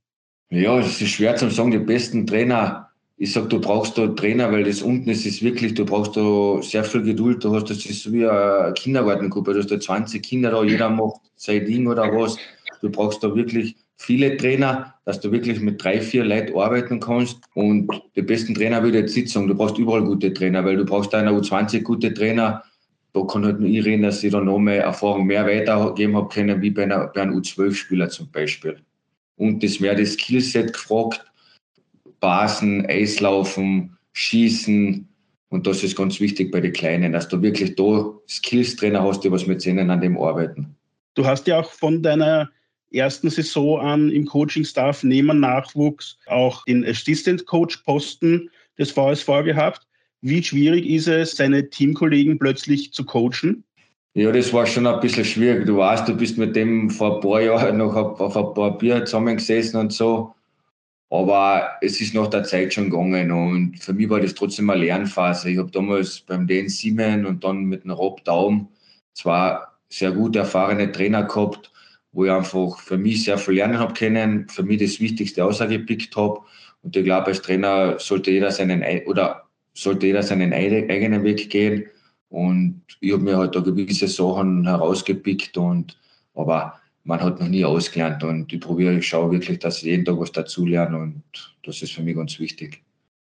Ja, 0.49 0.80
es 0.80 1.01
ist 1.01 1.10
schwer 1.10 1.36
zu 1.36 1.49
sagen, 1.49 1.71
die 1.71 1.80
besten 1.80 2.27
Trainer 2.27 2.90
ich 3.21 3.34
sage, 3.34 3.49
du 3.49 3.62
brauchst 3.62 3.99
da 3.99 4.07
Trainer, 4.07 4.51
weil 4.51 4.63
das 4.63 4.81
unten 4.81 5.07
ist, 5.07 5.27
ist 5.27 5.43
wirklich, 5.43 5.75
du 5.75 5.86
brauchst 5.86 6.17
da 6.17 6.60
sehr 6.63 6.84
viel 6.84 7.03
Geduld. 7.03 7.43
Du 7.43 7.53
hast 7.53 7.69
das 7.69 7.86
ist 7.86 8.12
wie 8.12 8.25
eine 8.25 8.73
Kindergartengruppe, 8.73 9.53
du 9.53 9.60
hast 9.60 9.69
da 9.69 9.79
20 9.79 10.23
Kinder 10.23 10.49
da, 10.49 10.63
jeder 10.63 10.89
macht 10.89 11.21
sein 11.36 11.63
Ding 11.63 11.86
oder 11.86 12.12
was. 12.12 12.38
Du 12.81 12.89
brauchst 12.89 13.23
da 13.23 13.36
wirklich 13.36 13.75
viele 13.97 14.36
Trainer, 14.38 14.95
dass 15.05 15.19
du 15.19 15.31
wirklich 15.31 15.60
mit 15.60 15.84
drei, 15.84 16.01
vier 16.01 16.25
Leuten 16.25 16.57
arbeiten 16.57 16.99
kannst. 16.99 17.38
Und 17.53 17.91
die 18.15 18.23
besten 18.23 18.55
Trainer 18.55 18.81
würde 18.81 19.01
jetzt 19.01 19.29
sagen, 19.29 19.47
du 19.47 19.53
brauchst 19.53 19.77
überall 19.77 20.03
gute 20.03 20.34
Trainer, 20.34 20.65
weil 20.65 20.77
du 20.77 20.86
brauchst 20.86 21.13
einer 21.13 21.31
U20 21.31 21.84
gute 21.84 22.12
Trainer. 22.12 22.63
Da 23.13 23.21
kann 23.25 23.45
halt 23.45 23.60
nur 23.60 23.69
ich 23.69 23.86
reden, 23.86 24.01
dass 24.01 24.23
ich 24.23 24.31
da 24.31 24.41
noch 24.41 24.57
mehr 24.57 24.81
Erfahrung 24.81 25.27
mehr 25.27 25.45
weitergeben 25.45 26.15
habe 26.15 26.29
können, 26.29 26.60
wie 26.63 26.71
bei, 26.71 26.84
einer, 26.84 27.05
bei 27.13 27.21
einem 27.21 27.38
U12-Spieler 27.38 28.10
zum 28.10 28.31
Beispiel. 28.31 28.77
Und 29.36 29.62
das 29.63 29.79
wäre 29.79 29.95
das 29.95 30.13
Skillset 30.13 30.73
gefragt 30.73 31.31
Basen, 32.21 32.86
Eislaufen, 32.86 33.97
Schießen. 34.13 35.07
Und 35.49 35.67
das 35.67 35.84
ist 35.84 35.97
ganz 35.97 36.21
wichtig 36.21 36.51
bei 36.51 36.62
den 36.62 36.71
Kleinen, 36.71 37.12
dass 37.12 37.27
du 37.27 37.41
wirklich 37.41 37.75
da 37.75 38.13
Skills-Trainer 38.29 39.03
hast, 39.03 39.21
die 39.25 39.31
was 39.31 39.47
mit 39.47 39.65
denen 39.65 39.89
an 39.89 39.99
dem 39.99 40.17
arbeiten. 40.17 40.77
Du 41.15 41.25
hast 41.25 41.47
ja 41.47 41.60
auch 41.60 41.69
von 41.69 42.01
deiner 42.01 42.49
ersten 42.93 43.29
Saison 43.29 43.81
an 43.81 44.10
im 44.10 44.25
Coaching-Staff 44.25 45.03
neben 45.03 45.41
Nachwuchs 45.41 46.17
auch 46.27 46.63
den 46.65 46.86
Assistant-Coach-Posten 46.86 48.49
des 48.77 48.91
VSV 48.91 49.43
gehabt. 49.43 49.88
Wie 50.21 50.43
schwierig 50.43 50.86
ist 50.88 51.07
es, 51.07 51.36
seine 51.36 51.69
Teamkollegen 51.69 52.38
plötzlich 52.38 52.93
zu 52.93 53.03
coachen? 53.03 53.63
Ja, 54.13 54.31
das 54.31 54.51
war 54.53 54.65
schon 54.65 54.88
ein 54.88 54.99
bisschen 54.99 55.25
schwierig. 55.25 55.65
Du 55.65 55.77
weißt, 55.77 56.07
du 56.07 56.15
bist 56.15 56.38
mit 56.38 56.55
dem 56.55 56.89
vor 56.89 57.15
ein 57.15 57.21
paar 57.21 57.41
Jahren 57.41 57.77
noch 57.77 57.95
auf 57.95 58.38
ein 58.38 58.53
paar 58.53 58.77
Bier 58.77 59.05
zusammengesessen 59.05 59.79
und 59.79 59.93
so. 59.93 60.34
Aber 61.12 61.71
es 61.82 62.00
ist 62.00 62.13
nach 62.13 62.28
der 62.28 62.45
Zeit 62.45 62.74
schon 62.74 62.89
gegangen 62.89 63.32
und 63.32 63.78
für 63.78 63.91
mich 63.91 64.10
war 64.10 64.21
das 64.21 64.34
trotzdem 64.34 64.69
eine 64.69 64.86
Lernphase. 64.86 65.52
Ich 65.52 65.58
habe 65.58 65.69
damals 65.69 66.21
beim 66.21 66.47
Dan 66.47 66.69
Simon 66.69 67.26
und 67.26 67.43
dann 67.43 67.65
mit 67.65 67.84
dem 67.84 67.91
Rob 67.91 68.24
Daum 68.24 68.69
zwei 69.13 69.60
sehr 69.89 70.13
gut 70.13 70.38
erfahrene 70.38 70.89
Trainer 70.89 71.24
gehabt, 71.24 71.69
wo 72.13 72.24
ich 72.24 72.32
einfach 72.32 72.80
für 72.80 72.97
mich 72.97 73.26
sehr 73.26 73.38
viel 73.38 73.56
lernen 73.56 73.78
habe 73.78 73.93
können, 73.93 74.47
für 74.47 74.63
mich 74.63 74.80
das 74.80 75.02
Wichtigste 75.02 75.43
ausgepickt 75.43 76.15
habe. 76.15 76.39
Und 76.82 76.95
ich 76.95 77.04
glaube, 77.04 77.28
als 77.28 77.41
Trainer 77.41 78.00
sollte 78.00 78.32
jeder 78.32 78.52
seinen 78.52 78.82
oder 79.06 79.50
sollte 79.74 80.08
jeder 80.08 80.24
seinen 80.24 80.54
eigenen 80.54 81.26
Weg 81.26 81.50
gehen. 81.50 81.88
Und 82.30 82.84
ich 83.02 83.12
habe 83.12 83.21
mir 83.21 83.38
halt 83.38 83.54
da 83.54 83.60
gewisse 83.60 84.08
Sachen 84.08 84.65
herausgepickt 84.65 85.58
und 85.58 86.00
aber 86.34 86.81
man 87.03 87.21
hat 87.21 87.39
noch 87.39 87.47
nie 87.47 87.65
ausgelernt 87.65 88.23
und 88.23 88.51
ich 88.53 88.59
probiere, 88.59 88.97
ich 88.97 89.07
schaue 89.07 89.31
wirklich, 89.31 89.59
dass 89.59 89.77
ich 89.77 89.83
jeden 89.83 90.05
Tag 90.05 90.19
was 90.19 90.31
dazulerne 90.31 90.97
und 90.97 91.23
das 91.63 91.81
ist 91.81 91.93
für 91.93 92.03
mich 92.03 92.15
ganz 92.15 92.39
wichtig. 92.39 92.81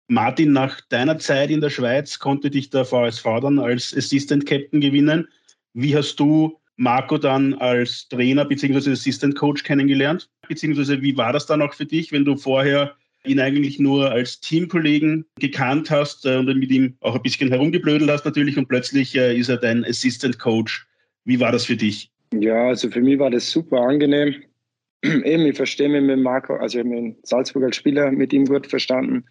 Martin, 0.08 0.52
nach 0.52 0.80
deiner 0.82 1.18
Zeit 1.18 1.50
in 1.50 1.60
der 1.60 1.70
Schweiz 1.70 2.18
konnte 2.18 2.50
dich 2.50 2.70
der 2.70 2.84
VSV 2.84 3.24
dann 3.40 3.58
als 3.58 3.94
Assistant 3.96 4.44
Captain 4.46 4.80
gewinnen. 4.80 5.26
Wie 5.72 5.96
hast 5.96 6.16
du 6.16 6.58
Marco 6.76 7.16
dann 7.16 7.54
als 7.54 8.08
Trainer 8.08 8.44
bzw. 8.44 8.92
Assistant 8.92 9.34
Coach 9.34 9.62
kennengelernt? 9.62 10.28
Beziehungsweise 10.46 11.00
wie 11.00 11.16
war 11.16 11.32
das 11.32 11.46
dann 11.46 11.62
auch 11.62 11.72
für 11.72 11.87
dich, 11.87 12.12
wenn 12.12 12.24
du 12.24 12.37
vorher 12.37 12.94
ihn 13.24 13.40
eigentlich 13.40 13.78
nur 13.78 14.10
als 14.10 14.40
Teamkollegen 14.40 15.24
gekannt 15.40 15.90
hast 15.90 16.26
äh, 16.26 16.37
und 16.37 16.46
mit 16.58 16.70
ihm 16.70 16.94
auch 17.00 17.14
ein 17.14 17.22
bisschen 17.22 17.48
herumgeblödelt 17.48 18.10
hast 18.10 18.26
natürlich 18.26 18.58
und 18.58 18.68
plötzlich 18.68 19.16
äh, 19.16 19.37
ist 19.37 19.48
er 19.48 19.56
dein 19.56 19.84
Assistant 19.84 20.38
Coach. 20.38 20.87
Wie 21.24 21.40
war 21.40 21.50
das 21.50 21.64
für 21.64 21.76
dich? 21.76 22.10
Ja, 22.32 22.68
also 22.68 22.90
für 22.90 23.00
mich 23.00 23.18
war 23.18 23.30
das 23.30 23.50
super 23.50 23.80
angenehm. 23.80 24.42
Eben, 25.02 25.46
ich 25.46 25.56
verstehe 25.56 25.88
mich 25.88 26.02
mit 26.02 26.18
Marco, 26.18 26.54
also 26.54 26.78
ich 26.78 26.84
habe 26.84 26.94
mich 26.94 27.04
in 27.04 27.16
Salzburg 27.22 27.64
als 27.64 27.76
Spieler 27.76 28.10
mit 28.10 28.32
ihm 28.32 28.46
gut 28.46 28.66
verstanden. 28.66 29.24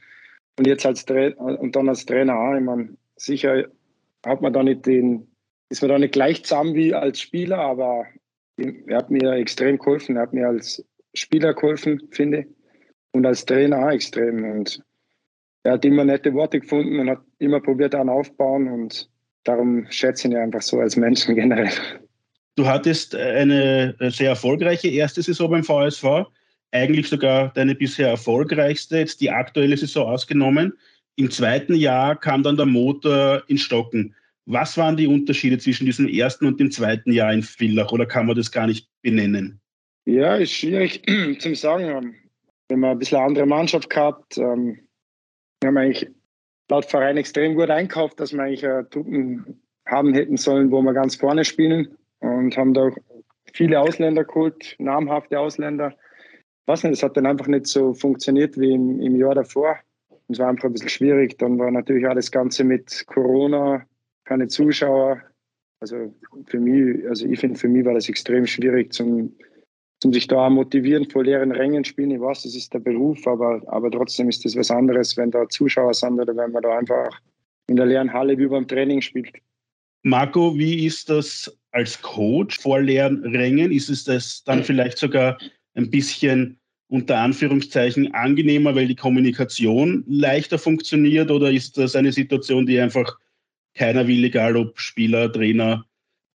Und 0.58 0.68
jetzt 0.68 0.86
als 0.86 1.06
Trainer 1.06 1.38
und 1.40 1.76
dann 1.76 1.90
als 1.90 2.06
Trainer 2.06 2.38
auch. 2.38 2.56
Ich 2.56 2.64
meine, 2.64 2.96
sicher 3.16 3.66
hat 4.26 4.42
man 4.42 4.54
da 4.54 4.62
nicht 4.62 4.86
den, 4.86 5.28
ist 5.70 5.82
man 5.82 5.90
da 5.90 5.98
nicht 5.98 6.14
gleich 6.14 6.44
zusammen 6.44 6.76
wie 6.76 6.94
als 6.94 7.20
Spieler, 7.20 7.58
aber 7.58 8.06
er 8.58 8.98
hat 8.98 9.10
mir 9.10 9.32
extrem 9.34 9.80
geholfen. 9.80 10.16
Er 10.16 10.24
hat 10.24 10.34
mir 10.34 10.48
als 10.48 10.86
Spieler 11.16 11.54
geholfen, 11.54 12.08
finde 12.12 12.42
ich. 12.42 12.48
Und 13.12 13.26
als 13.26 13.46
Trainer 13.46 13.86
auch 13.86 13.92
extrem. 13.92 14.44
Und 14.44 14.84
er 15.64 15.74
hat 15.74 15.86
immer 15.86 16.06
nette 16.06 16.34
Worte 16.34 16.60
gefunden 16.60 17.00
und 17.00 17.10
hat 17.10 17.22
immer 17.40 17.62
probiert, 17.62 17.96
an 17.96 18.10
aufbauen. 18.10 18.68
Und 18.68 19.10
darum 19.44 19.88
schätze 19.90 20.28
ich 20.28 20.34
ihn 20.34 20.40
einfach 20.40 20.62
so 20.62 20.80
als 20.80 20.96
Menschen 20.98 21.36
generell. 21.36 21.72
Du 22.56 22.68
hattest 22.68 23.16
eine 23.16 23.96
sehr 24.00 24.30
erfolgreiche 24.30 24.88
erste 24.88 25.24
Saison 25.24 25.50
beim 25.50 25.64
VSV, 25.64 26.28
eigentlich 26.72 27.08
sogar 27.08 27.52
deine 27.54 27.74
bisher 27.74 28.10
erfolgreichste, 28.10 29.00
jetzt 29.00 29.22
die 29.22 29.32
aktuelle 29.32 29.76
Saison 29.76 30.08
ausgenommen. 30.08 30.74
Im 31.16 31.32
zweiten 31.32 31.76
Jahr 31.76 32.16
kam 32.16 32.44
dann 32.44 32.58
der 32.58 32.66
Motor 32.66 33.44
in 33.48 33.58
Stocken. 33.58 34.16
Was 34.46 34.78
waren 34.78 34.98
die 34.98 35.08
Unterschiede 35.08 35.58
zwischen 35.58 35.86
diesem 35.86 36.08
ersten 36.08 36.46
und 36.46 36.60
dem 36.60 36.70
zweiten 36.70 37.12
Jahr 37.12 37.34
in 37.34 37.44
Villach 37.44 37.92
oder 37.92 38.06
kann 38.06 38.28
man 38.28 38.36
das 38.36 38.52
gar 38.52 38.68
nicht 38.68 38.88
benennen? 39.02 39.60
Ja, 40.06 40.36
ist 40.36 40.52
schwierig 40.52 41.02
zu 41.40 41.56
sagen. 41.56 41.86
Wir 42.68 42.76
haben 42.76 42.84
ein 42.84 43.00
bisschen 43.00 43.18
eine 43.18 43.28
andere 43.28 43.46
Mannschaft 43.48 43.90
gehabt. 43.90 44.38
Ähm, 44.38 44.80
wir 45.62 45.70
haben 45.70 45.78
eigentlich 45.78 46.08
laut 46.70 46.86
Verein 46.86 47.18
extrem 47.18 47.56
gut 47.56 47.70
einkauft, 47.70 48.20
dass 48.20 48.34
wir 48.34 48.42
eigentlich 48.42 48.66
Truppen 48.90 49.62
haben 49.88 50.14
hätten 50.14 50.38
sollen, 50.38 50.72
wo 50.72 50.82
wir 50.82 50.94
ganz 50.94 51.16
vorne 51.16 51.46
spielen 51.46 51.96
und 52.24 52.56
haben 52.58 52.74
da 52.74 52.90
viele 53.54 53.80
Ausländer 53.80 54.24
geholt, 54.24 54.76
namhafte 54.80 55.40
Ausländer. 55.40 55.94
Weiß 56.66 56.84
nicht, 56.84 56.94
es 56.94 57.04
hat 57.04 57.18
dann 57.18 57.26
einfach 57.26 57.48
nicht 57.48 57.68
so 57.68 57.94
funktioniert 57.94 58.58
wie 58.58 58.74
im, 58.74 59.02
im 59.02 59.16
Jahr 59.18 59.36
davor. 59.36 59.78
Es 60.30 60.40
war 60.40 60.48
einfach 60.48 60.66
ein 60.66 60.74
bisschen 60.74 60.90
schwierig. 60.90 61.38
Dann 61.38 61.60
war 61.60 61.70
natürlich 61.70 62.08
auch 62.08 62.16
das 62.16 62.32
Ganze 62.32 62.64
mit 62.64 63.04
Corona, 63.08 63.86
keine 64.24 64.48
Zuschauer. 64.48 65.22
Also 65.82 66.14
für 66.48 66.60
mich, 66.60 67.06
also 67.08 67.28
ich 67.28 67.40
finde, 67.40 67.60
für 67.60 67.68
mich 67.68 67.86
war 67.86 67.94
das 67.94 68.08
extrem 68.08 68.48
schwierig, 68.48 68.94
zum, 68.94 69.36
zum 70.00 70.14
sich 70.14 70.28
da 70.28 70.50
motivieren 70.50 71.10
vor 71.10 71.26
leeren 71.26 71.52
Rängen 71.52 71.84
spielen. 71.84 72.12
Ich 72.12 72.22
weiß, 72.22 72.44
das 72.44 72.56
ist 72.56 72.74
der 72.74 72.80
Beruf, 72.80 73.28
aber, 73.28 73.62
aber 73.68 73.92
trotzdem 73.92 74.30
ist 74.30 74.46
das 74.46 74.56
was 74.56 74.72
anderes, 74.72 75.18
wenn 75.18 75.32
da 75.32 75.50
Zuschauer 75.50 75.94
sind 75.94 76.22
oder 76.22 76.36
wenn 76.38 76.54
man 76.54 76.64
da 76.64 76.78
einfach 76.78 77.20
in 77.68 77.76
der 77.76 77.86
leeren 77.86 78.14
Halle 78.14 78.38
wie 78.38 78.48
beim 78.48 78.66
Training 78.66 79.02
spielt. 79.02 79.34
Marco, 80.04 80.58
wie 80.58 80.86
ist 80.86 81.10
das 81.10 81.58
als 81.72 82.02
Coach 82.02 82.60
vor 82.60 82.82
leeren 82.82 83.24
Rängen? 83.24 83.72
Ist 83.72 83.90
es 83.90 84.04
das 84.04 84.44
dann 84.44 84.64
vielleicht 84.64 84.98
sogar 84.98 85.38
ein 85.76 85.90
bisschen 85.90 86.60
unter 86.90 87.18
Anführungszeichen 87.18 88.14
angenehmer, 88.14 88.76
weil 88.76 88.88
die 88.88 88.96
Kommunikation 88.96 90.04
leichter 90.08 90.60
funktioniert? 90.60 91.32
Oder 91.32 91.52
ist 91.52 91.78
das 91.78 91.96
eine 91.96 92.12
Situation, 92.12 92.66
die 92.66 92.80
einfach 92.80 93.18
keiner 93.76 94.06
will, 94.06 94.24
egal 94.24 94.58
ob 94.58 94.78
Spieler, 94.80 95.32
Trainer 95.32 95.86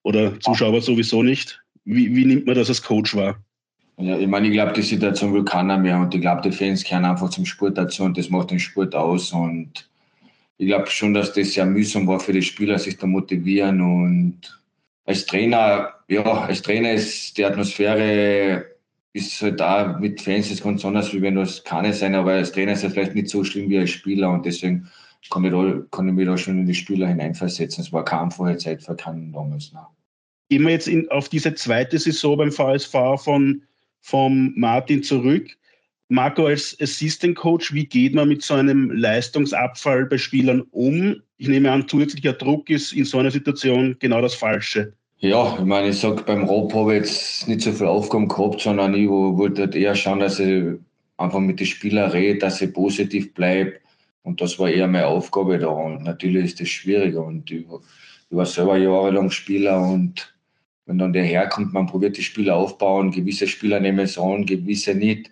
oder 0.03 0.39
Zuschauer 0.39 0.81
sowieso 0.81 1.23
nicht? 1.23 1.61
Wie, 1.83 2.15
wie 2.15 2.25
nimmt 2.25 2.45
man 2.45 2.55
das 2.55 2.69
als 2.69 2.83
Coach 2.83 3.15
wahr? 3.15 3.43
Ja, 3.97 4.17
ich 4.17 4.27
meine, 4.27 4.47
ich 4.47 4.53
glaube, 4.53 4.73
die 4.73 4.81
Situation 4.81 5.33
will 5.33 5.43
keiner 5.43 5.77
mehr 5.77 5.99
und 5.99 6.13
ich 6.13 6.21
glaube, 6.21 6.41
die 6.41 6.55
Fans 6.55 6.83
kehren 6.83 7.05
einfach 7.05 7.29
zum 7.29 7.45
Sport 7.45 7.77
dazu 7.77 8.03
und 8.03 8.17
das 8.17 8.29
macht 8.29 8.51
den 8.51 8.59
Sport 8.59 8.93
aus 8.93 9.31
und 9.31 9.89
ich 10.57 10.67
glaube 10.67 10.89
schon, 10.89 11.13
dass 11.13 11.33
das 11.33 11.53
sehr 11.53 11.65
mühsam 11.65 12.07
war 12.07 12.19
für 12.19 12.33
die 12.33 12.41
Spieler, 12.41 12.79
sich 12.79 12.97
da 12.97 13.07
motivieren. 13.07 13.81
Und 13.81 14.61
als 15.05 15.25
Trainer, 15.25 15.93
ja, 16.07 16.23
als 16.23 16.61
Trainer 16.61 16.93
ist 16.93 17.37
die 17.37 17.45
Atmosphäre 17.45 18.65
ist 19.15 19.41
halt 19.41 19.61
da 19.61 19.97
mit 19.97 20.21
Fans 20.21 20.51
ist 20.51 20.61
ganz 20.61 20.83
anders, 20.83 21.13
wie 21.13 21.21
wenn 21.21 21.35
das 21.35 21.63
keine 21.63 21.93
sein, 21.93 22.15
aber 22.15 22.33
als 22.33 22.51
Trainer 22.51 22.73
ist 22.73 22.83
es 22.83 22.91
vielleicht 22.91 23.15
nicht 23.15 23.29
so 23.29 23.45
schlimm 23.45 23.69
wie 23.69 23.79
als 23.79 23.91
Spieler 23.91 24.29
und 24.29 24.45
deswegen 24.45 24.89
kann 25.31 25.45
ich, 25.45 25.91
kann 25.91 26.09
ich 26.09 26.13
mich 26.13 26.25
da 26.25 26.37
schon 26.37 26.59
in 26.59 26.65
die 26.65 26.73
Spieler 26.73 27.07
hineinversetzen. 27.07 27.83
Es 27.83 27.93
war 27.93 28.03
keine 28.03 28.23
einfache 28.23 28.57
Zeit 28.57 28.83
für 28.83 28.93
keinen 28.95 29.31
damals. 29.31 29.71
Ne. 29.71 29.79
Gehen 30.49 30.63
wir 30.63 30.71
jetzt 30.71 30.89
in, 30.89 31.09
auf 31.11 31.29
diese 31.29 31.53
zweite 31.55 31.97
Saison 31.97 32.37
beim 32.37 32.51
VSV 32.51 32.91
von, 33.17 33.63
von 34.01 34.53
Martin 34.57 35.01
zurück. 35.01 35.49
Marco, 36.09 36.45
als 36.45 36.77
Assistant 36.79 37.35
Coach, 37.35 37.73
wie 37.73 37.85
geht 37.85 38.13
man 38.13 38.27
mit 38.27 38.43
so 38.43 38.53
einem 38.53 38.91
Leistungsabfall 38.91 40.05
bei 40.05 40.17
Spielern 40.17 40.61
um? 40.71 41.21
Ich 41.37 41.47
nehme 41.47 41.71
an, 41.71 41.87
zusätzlicher 41.87 42.33
Druck 42.33 42.69
ist 42.69 42.93
in 42.93 43.05
so 43.05 43.17
einer 43.17 43.31
Situation 43.31 43.95
genau 43.99 44.21
das 44.21 44.35
Falsche. 44.35 44.93
Ja, 45.17 45.55
ich 45.57 45.65
meine, 45.65 45.89
ich 45.89 45.99
sage, 45.99 46.21
beim 46.23 46.43
Rob 46.43 46.73
habe 46.73 46.95
ich 46.95 47.03
jetzt 47.03 47.47
nicht 47.47 47.61
so 47.61 47.71
viel 47.71 47.87
Aufgaben 47.87 48.27
gehabt, 48.27 48.61
sondern 48.61 48.93
ich 48.93 49.09
wollte 49.09 49.63
eher 49.77 49.95
schauen, 49.95 50.19
dass 50.19 50.39
ich 50.39 50.65
einfach 51.17 51.39
mit 51.39 51.59
den 51.59 51.65
Spielern 51.65 52.11
rede, 52.11 52.39
dass 52.39 52.61
ich 52.61 52.73
positiv 52.73 53.33
bleibe. 53.33 53.73
Und 54.21 54.41
das 54.41 54.59
war 54.59 54.69
eher 54.69 54.87
meine 54.87 55.07
Aufgabe 55.07 55.57
da. 55.57 55.67
Und 55.67 56.03
natürlich 56.03 56.45
ist 56.45 56.59
das 56.59 56.69
schwieriger. 56.69 57.23
Und 57.23 57.49
ich, 57.49 57.61
ich 57.61 58.37
war 58.37 58.45
selber 58.45 58.77
jahrelang 58.77 59.31
Spieler 59.31 59.81
und 59.81 60.35
wenn 60.85 60.99
dann 60.99 61.13
der 61.13 61.23
herkommt, 61.23 61.73
man 61.73 61.87
probiert 61.87 62.17
die 62.17 62.23
Spieler 62.23 62.55
aufbauen, 62.55 63.09
gewisse 63.09 63.47
Spieler 63.47 63.79
nehmen 63.79 63.99
es 63.99 64.19
an, 64.19 64.45
gewisse 64.45 64.93
nicht. 64.93 65.31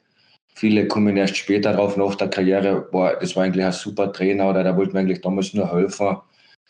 Viele 0.55 0.87
kommen 0.87 1.17
erst 1.17 1.37
später 1.37 1.73
drauf 1.73 1.97
nach 1.97 2.15
der 2.15 2.29
Karriere, 2.29 2.87
boah, 2.91 3.17
das 3.19 3.35
war 3.35 3.43
eigentlich 3.43 3.65
ein 3.65 3.71
super 3.71 4.13
Trainer 4.13 4.49
oder 4.49 4.63
der 4.63 4.77
wollte 4.77 4.93
mir 4.93 4.99
eigentlich 4.99 5.21
damals 5.21 5.53
nur 5.53 5.73
helfen. 5.73 6.17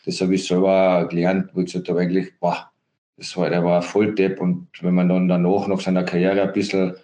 Das 0.06 0.20
habe 0.20 0.34
ich 0.34 0.46
selber 0.46 1.06
gelernt, 1.08 1.50
wo 1.54 1.60
ich 1.60 1.66
gesagt 1.66 1.88
habe, 1.88 2.00
eigentlich, 2.00 2.32
boah, 2.40 2.70
das 3.16 3.36
war, 3.36 3.50
der 3.50 3.64
war 3.64 3.82
voll 3.82 4.14
Depp. 4.14 4.40
Und 4.40 4.68
wenn 4.80 4.94
man 4.94 5.08
dann 5.08 5.28
danach 5.28 5.66
nach 5.68 5.80
seiner 5.80 6.02
Karriere 6.02 6.42
ein 6.42 6.52
bisschen 6.52 6.94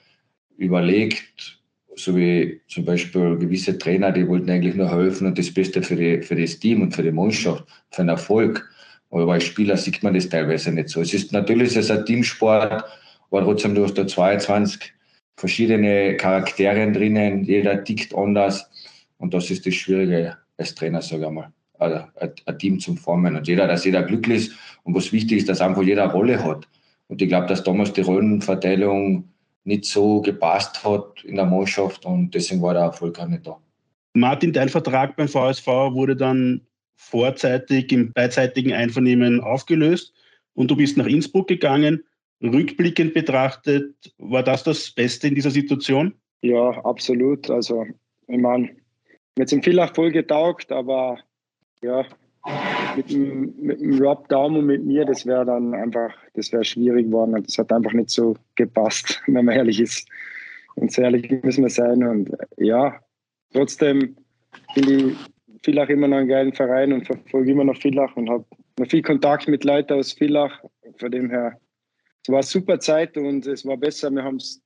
überlegt, 0.57 1.61
so 1.97 2.16
wie 2.16 2.61
zum 2.66 2.85
Beispiel 2.85 3.37
gewisse 3.37 3.77
Trainer, 3.77 4.12
die 4.12 4.27
wollten 4.27 4.51
eigentlich 4.51 4.75
nur 4.75 4.90
helfen 4.90 5.27
und 5.27 5.38
das 5.38 5.53
Beste 5.53 5.83
für, 5.83 5.97
die, 5.97 6.23
für 6.23 6.37
das 6.37 6.59
Team 6.59 6.83
und 6.83 6.95
für 6.95 7.03
die 7.03 7.12
Mannschaft, 7.12 7.64
für 7.90 8.03
den 8.03 8.09
Erfolg. 8.09 8.69
Aber 9.11 9.33
als 9.33 9.45
Spieler 9.45 9.77
sieht 9.77 10.03
man 10.03 10.14
das 10.14 10.29
teilweise 10.29 10.73
nicht 10.73 10.88
so. 10.88 11.01
Es 11.01 11.12
ist 11.12 11.33
natürlich 11.33 11.71
es 11.71 11.77
ist 11.77 11.90
ein 11.90 12.07
Teamsport, 12.07 12.85
aber 13.31 13.43
trotzdem, 13.43 13.75
du 13.75 13.85
hast 13.85 13.99
da 13.99 14.07
22 14.07 14.93
verschiedene 15.40 16.16
Charaktere 16.16 16.92
drinnen, 16.92 17.44
jeder 17.44 17.83
tickt 17.83 18.14
anders. 18.14 18.70
Und 19.16 19.33
das 19.33 19.50
ist 19.50 19.66
das 19.66 19.74
Schwierige 19.74 20.37
als 20.59 20.74
Trainer, 20.74 21.00
sage 21.00 21.24
ich 21.24 21.31
mal. 21.31 21.53
Also 21.79 22.05
ein 22.46 22.59
Team 22.59 22.79
zum 22.79 22.98
Formen 22.98 23.37
und 23.37 23.48
jeder, 23.48 23.66
dass 23.66 23.87
jeder 23.87 24.03
glücklich 24.03 24.48
ist 24.48 24.53
und 24.85 24.94
was 24.94 25.12
wichtig 25.12 25.38
ist, 25.38 25.48
dass 25.48 25.62
einfach 25.62 25.83
jeder 25.83 26.05
eine 26.05 26.12
Rolle 26.12 26.44
hat. 26.44 26.68
Und 27.09 27.22
ich 27.22 27.29
glaube, 27.29 27.46
dass 27.46 27.64
damals 27.64 27.94
die 27.94 28.03
Rollenverteilung 28.03 29.24
nicht 29.64 29.87
so 29.87 30.20
gepasst 30.20 30.85
hat 30.85 31.24
in 31.24 31.37
der 31.37 31.46
Mannschaft 31.46 32.05
und 32.05 32.35
deswegen 32.35 32.61
war 32.61 32.74
der 32.74 32.83
Erfolg 32.83 33.18
auch 33.18 33.26
nicht 33.26 33.46
da. 33.46 33.59
Martin, 34.12 34.53
dein 34.53 34.68
Vertrag 34.68 35.16
beim 35.16 35.29
VSV 35.29 35.66
wurde 35.66 36.16
dann 36.16 36.61
vorzeitig 36.96 37.90
im 37.92 38.12
beidseitigen 38.12 38.74
Einvernehmen 38.74 39.40
aufgelöst 39.40 40.12
und 40.53 40.70
du 40.70 40.76
bist 40.76 40.98
nach 40.98 41.07
Innsbruck 41.07 41.48
gegangen. 41.48 42.05
Rückblickend 42.42 43.14
betrachtet, 43.14 43.94
war 44.18 44.42
das 44.42 44.64
das 44.64 44.90
Beste 44.90 45.29
in 45.29 45.35
dieser 45.35 45.50
Situation? 45.50 46.14
Ja, 46.42 46.70
absolut. 46.85 47.50
Also, 47.50 47.87
ich 48.29 48.38
meine, 48.38 48.70
mir 49.37 49.44
es 49.44 49.53
viel 49.53 49.87
voll 49.94 50.11
getaugt, 50.11 50.72
aber 50.72 51.18
ja, 51.83 52.07
mit 52.96 53.11
dem, 53.11 53.55
mit 53.61 53.81
dem 53.81 53.98
Rob 54.03 54.29
Daum 54.29 54.57
und 54.57 54.66
mit 54.66 54.85
mir, 54.85 55.05
das 55.05 55.26
wäre 55.26 55.44
dann 55.44 55.74
einfach, 55.74 56.14
das 56.35 56.53
wäre 56.53 56.64
schwierig 56.64 57.07
geworden. 57.07 57.42
Das 57.44 57.59
hat 57.59 57.72
einfach 57.72 57.92
nicht 57.92 58.11
so 58.11 58.37
gepasst, 58.55 59.22
wenn 59.26 59.44
man 59.44 59.55
ehrlich 59.55 59.81
ist. 59.81 60.09
Und 60.76 60.92
sehr 60.92 61.05
ehrlich 61.05 61.31
müssen 61.42 61.62
wir 61.62 61.70
sein. 61.70 62.03
Und 62.03 62.31
ja, 62.57 62.98
trotzdem 63.53 64.16
finde 64.74 64.94
ich 64.94 65.16
Villach 65.62 65.88
immer 65.90 66.09
noch 66.09 66.18
einen 66.18 66.29
geilen 66.29 66.55
Verein 66.55 66.92
und 66.92 67.07
verfolge 67.07 67.53
immer 67.53 67.64
noch 67.64 67.76
Villach 67.76 68.16
und 68.16 68.31
habe 68.31 68.44
noch 68.79 68.87
viel 68.87 69.03
Kontakt 69.03 69.46
mit 69.46 69.64
Leuten 69.64 69.92
aus 69.92 70.12
Villach. 70.12 70.62
Von 70.96 71.11
dem 71.11 71.31
her, 71.31 71.59
es 72.22 72.28
war 72.28 72.38
eine 72.38 72.46
super 72.46 72.80
Zeit 72.80 73.16
und 73.16 73.46
es 73.46 73.64
war 73.64 73.76
besser. 73.76 74.11
Wir 74.11 74.22
haben 74.22 74.37
es 74.37 74.61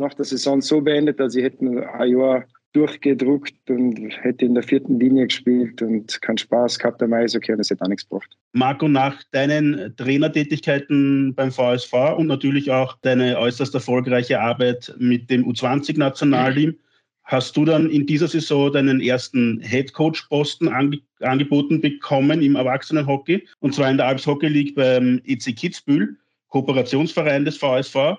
nach 0.00 0.14
der 0.14 0.24
Saison 0.24 0.60
so 0.60 0.80
beendet, 0.80 1.20
dass 1.20 1.34
ich 1.34 1.44
hätte 1.44 1.88
ein 1.94 2.08
Jahr 2.08 2.44
durchgedruckt 2.72 3.70
und 3.70 3.96
hätte 4.22 4.44
in 4.44 4.54
der 4.54 4.64
vierten 4.64 4.98
Linie 4.98 5.28
gespielt 5.28 5.80
und 5.80 6.20
keinen 6.22 6.38
Spaß 6.38 6.78
gehabt 6.80 7.00
am 7.02 7.12
Eishockey 7.12 7.52
und 7.52 7.58
das 7.58 7.70
hätte 7.70 7.84
auch 7.84 7.88
nichts 7.88 8.08
gebracht. 8.08 8.36
Marco, 8.52 8.88
nach 8.88 9.22
deinen 9.30 9.94
Trainertätigkeiten 9.96 11.34
beim 11.36 11.52
VSV 11.52 11.92
und 12.16 12.26
natürlich 12.26 12.72
auch 12.72 12.96
deine 13.02 13.38
äußerst 13.38 13.74
erfolgreiche 13.74 14.40
Arbeit 14.40 14.92
mit 14.98 15.30
dem 15.30 15.46
U20-Nationalteam, 15.46 16.74
hast 17.22 17.56
du 17.56 17.64
dann 17.64 17.88
in 17.90 18.06
dieser 18.06 18.26
Saison 18.26 18.72
deinen 18.72 19.00
ersten 19.00 19.60
Headcoach-Posten 19.60 20.68
ange 20.68 20.98
angeboten 21.20 21.80
bekommen 21.80 22.42
im 22.42 22.56
Erwachsenenhockey 22.56 23.46
und 23.60 23.74
zwar 23.74 23.88
in 23.88 23.96
der 23.96 24.06
Alps 24.06 24.26
Hockey 24.26 24.48
League 24.48 24.74
beim 24.74 25.22
EC 25.24 25.56
Kitzbühel, 25.56 26.18
Kooperationsverein 26.54 27.44
des 27.44 27.56
VSV. 27.56 28.16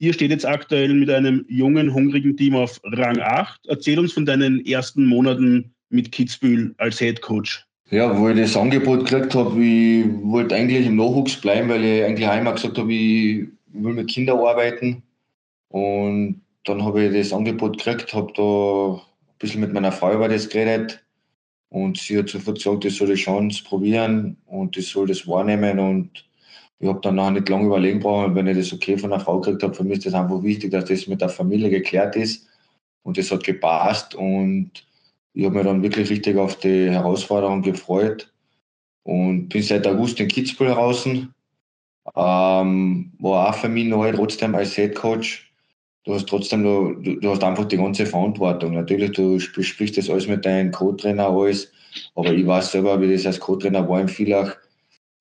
Ihr 0.00 0.12
steht 0.12 0.32
jetzt 0.32 0.44
aktuell 0.44 0.92
mit 0.92 1.08
einem 1.08 1.44
jungen, 1.48 1.94
hungrigen 1.94 2.36
Team 2.36 2.56
auf 2.56 2.80
Rang 2.82 3.20
8. 3.20 3.60
Erzähl 3.68 4.00
uns 4.00 4.12
von 4.12 4.26
deinen 4.26 4.66
ersten 4.66 5.06
Monaten 5.06 5.72
mit 5.88 6.10
Kitzbühel 6.10 6.74
als 6.78 6.98
Head 6.98 7.22
Coach. 7.22 7.64
Ja, 7.90 8.18
wo 8.18 8.28
ich 8.28 8.36
das 8.36 8.56
Angebot 8.56 9.08
gekriegt 9.08 9.36
habe, 9.36 9.62
ich 9.62 10.04
wollte 10.24 10.56
eigentlich 10.56 10.84
im 10.84 10.96
Nachwuchs 10.96 11.40
bleiben, 11.40 11.68
weil 11.68 11.84
ich 11.84 12.02
eigentlich 12.02 12.28
einmal 12.28 12.54
gesagt 12.54 12.76
habe, 12.76 12.92
ich 12.92 13.46
will 13.68 13.94
mit 13.94 14.08
Kindern 14.08 14.40
arbeiten. 14.40 15.04
Und 15.68 16.42
dann 16.64 16.84
habe 16.84 17.04
ich 17.04 17.12
das 17.12 17.32
Angebot 17.32 17.78
gekriegt, 17.78 18.12
habe 18.12 18.32
da 18.34 18.94
ein 18.94 19.38
bisschen 19.38 19.60
mit 19.60 19.72
meiner 19.72 19.92
Frau 19.92 20.12
über 20.12 20.28
das 20.28 20.48
geredet. 20.48 21.04
Und 21.68 21.98
sie 21.98 22.18
hat 22.18 22.30
sofort 22.30 22.56
gesagt, 22.56 22.84
ich 22.84 22.96
soll 22.96 23.06
die 23.06 23.14
Chance 23.14 23.62
probieren 23.62 24.38
und 24.46 24.76
ich 24.76 24.88
soll 24.88 25.06
das 25.06 25.28
wahrnehmen. 25.28 25.78
Und 25.78 26.26
ich 26.78 26.88
habe 26.88 27.00
dann 27.00 27.14
noch 27.14 27.30
nicht 27.30 27.48
lange 27.48 27.66
überlegen 27.66 28.00
brauchen, 28.00 28.34
wenn 28.34 28.46
ich 28.46 28.58
das 28.58 28.72
okay 28.72 28.98
von 28.98 29.10
der 29.10 29.20
Frau 29.20 29.40
gekriegt 29.40 29.62
habe. 29.62 29.74
Für 29.74 29.84
mich 29.84 29.98
ist 29.98 30.06
das 30.06 30.14
einfach 30.14 30.42
wichtig, 30.42 30.72
dass 30.72 30.84
das 30.84 31.06
mit 31.06 31.20
der 31.20 31.30
Familie 31.30 31.70
geklärt 31.70 32.16
ist. 32.16 32.46
Und 33.02 33.16
das 33.16 33.30
hat 33.30 33.44
gepasst. 33.44 34.14
Und 34.14 34.72
ich 35.32 35.44
habe 35.44 35.54
mich 35.54 35.64
dann 35.64 35.82
wirklich 35.82 36.10
richtig 36.10 36.36
auf 36.36 36.58
die 36.58 36.90
Herausforderung 36.90 37.62
gefreut. 37.62 38.30
Und 39.04 39.48
bin 39.48 39.62
seit 39.62 39.86
August 39.86 40.20
in 40.20 40.28
Kitzbühel 40.28 40.70
heraus. 40.70 41.06
Ähm, 41.06 43.12
war 43.18 43.48
auch 43.48 43.54
für 43.54 43.68
mich 43.68 43.86
neu, 43.86 44.12
trotzdem 44.12 44.54
als 44.54 44.74
Head 44.74 44.94
Coach. 44.94 45.50
Du 46.04 46.14
hast 46.14 46.28
trotzdem, 46.28 46.62
du, 46.62 47.16
du 47.16 47.30
hast 47.30 47.42
einfach 47.42 47.64
die 47.64 47.78
ganze 47.78 48.04
Verantwortung. 48.04 48.74
Natürlich, 48.74 49.12
du 49.12 49.38
besprichst 49.54 49.96
das 49.96 50.10
alles 50.10 50.28
mit 50.28 50.44
deinem 50.44 50.72
Co-Trainer, 50.72 51.28
alles. 51.28 51.72
Aber 52.14 52.32
ich 52.32 52.46
weiß 52.46 52.72
selber, 52.72 53.00
wie 53.00 53.12
das 53.12 53.24
als 53.24 53.40
Co-Trainer 53.40 53.88
war 53.88 54.00
in 54.00 54.08
Villach 54.08 54.56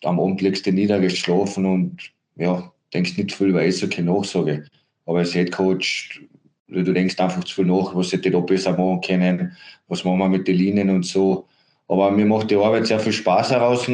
am 0.06 0.20
Abend 0.20 0.42
legst 0.42 0.66
du 0.66 0.72
nieder, 0.72 1.00
gehst 1.00 1.18
schlafen 1.18 1.66
und 1.66 2.12
ja, 2.36 2.72
denkst 2.94 3.18
nicht 3.18 3.34
viel 3.34 3.48
über 3.48 3.60
Eishockey 3.60 4.02
Nachsage. 4.02 4.66
Aber 5.06 5.20
als 5.20 5.34
Head 5.34 5.52
Coach, 5.52 6.22
du 6.68 6.94
denkst 6.94 7.20
einfach 7.20 7.44
zu 7.44 7.56
viel 7.56 7.66
nach, 7.66 7.96
was 7.96 8.12
hätte 8.12 8.30
ich 8.30 8.34
da 8.34 8.40
besser 8.40 8.72
machen 8.72 9.02
können, 9.02 9.56
was 9.88 10.04
machen 10.04 10.20
wir 10.20 10.30
mit 10.30 10.48
den 10.48 10.56
Linien 10.56 10.90
und 10.90 11.06
so. 11.06 11.48
Aber 11.88 12.12
mir 12.12 12.26
macht 12.26 12.50
die 12.50 12.56
Arbeit 12.56 12.88
sehr 12.88 13.00
viel 13.00 13.14
Spaß 13.14 13.52
heraus. 13.52 13.90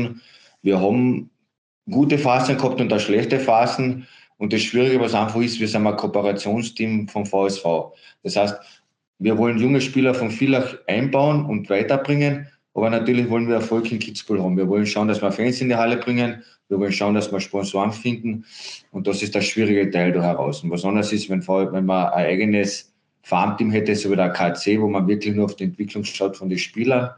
Wir 0.62 0.80
haben 0.80 1.30
gute 1.90 2.18
Phasen 2.18 2.58
gehabt 2.58 2.80
und 2.80 2.94
auch 2.94 3.00
schlechte 3.00 3.40
Phasen. 3.40 4.08
Und 4.38 4.54
das 4.54 4.62
Schwierige, 4.62 5.00
was 5.00 5.14
einfach 5.14 5.42
ist, 5.42 5.60
wir 5.60 5.68
sind 5.68 5.86
ein 5.86 5.96
Kooperationsteam 5.96 7.08
vom 7.08 7.26
VSV. 7.26 7.64
Das 8.24 8.36
heißt, 8.36 8.56
wir 9.20 9.38
wollen 9.38 9.60
junge 9.60 9.82
Spieler 9.82 10.16
von 10.16 10.32
Villach 10.32 10.76
einbauen 10.88 11.46
und 11.46 11.70
weiterbringen, 11.70 12.48
aber 12.74 12.90
natürlich 12.90 13.30
wollen 13.30 13.48
wir 13.48 13.56
Erfolg 13.56 13.92
in 13.92 14.00
Kitzbühel 14.00 14.42
haben. 14.42 14.56
Wir 14.56 14.68
wollen 14.68 14.86
schauen, 14.86 15.08
dass 15.08 15.22
wir 15.22 15.32
Fans 15.32 15.60
in 15.60 15.70
die 15.70 15.76
Halle 15.76 15.98
bringen. 15.98 16.44
Wir 16.70 16.80
wollen 16.80 16.94
schauen, 16.94 17.16
dass 17.16 17.32
wir 17.32 17.40
Sponsoren 17.40 17.92
finden. 17.92 18.46
Und 18.92 19.08
das 19.08 19.22
ist 19.22 19.36
der 19.36 19.42
schwierige 19.42 19.90
Teil 19.92 20.14
da 20.14 20.22
heraus. 20.22 20.64
Und 20.64 20.72
was 20.72 20.86
anderes 20.86 21.12
ist, 21.12 21.30
wenn, 21.30 21.46
wenn 21.46 21.86
man 21.86 22.08
ein 22.08 22.26
eigenes 22.26 22.94
Farmteam 23.24 23.72
hätte, 23.72 23.96
so 23.96 24.10
wie 24.10 24.16
der 24.16 24.30
KC, 24.30 24.80
wo 24.80 24.88
man 24.88 25.08
wirklich 25.08 25.36
nur 25.36 25.46
auf 25.46 25.56
die 25.56 25.66
Entwicklung 25.66 26.06
schaut 26.06 26.38
von 26.38 26.50
den 26.50 26.58
Spielern. 26.58 27.10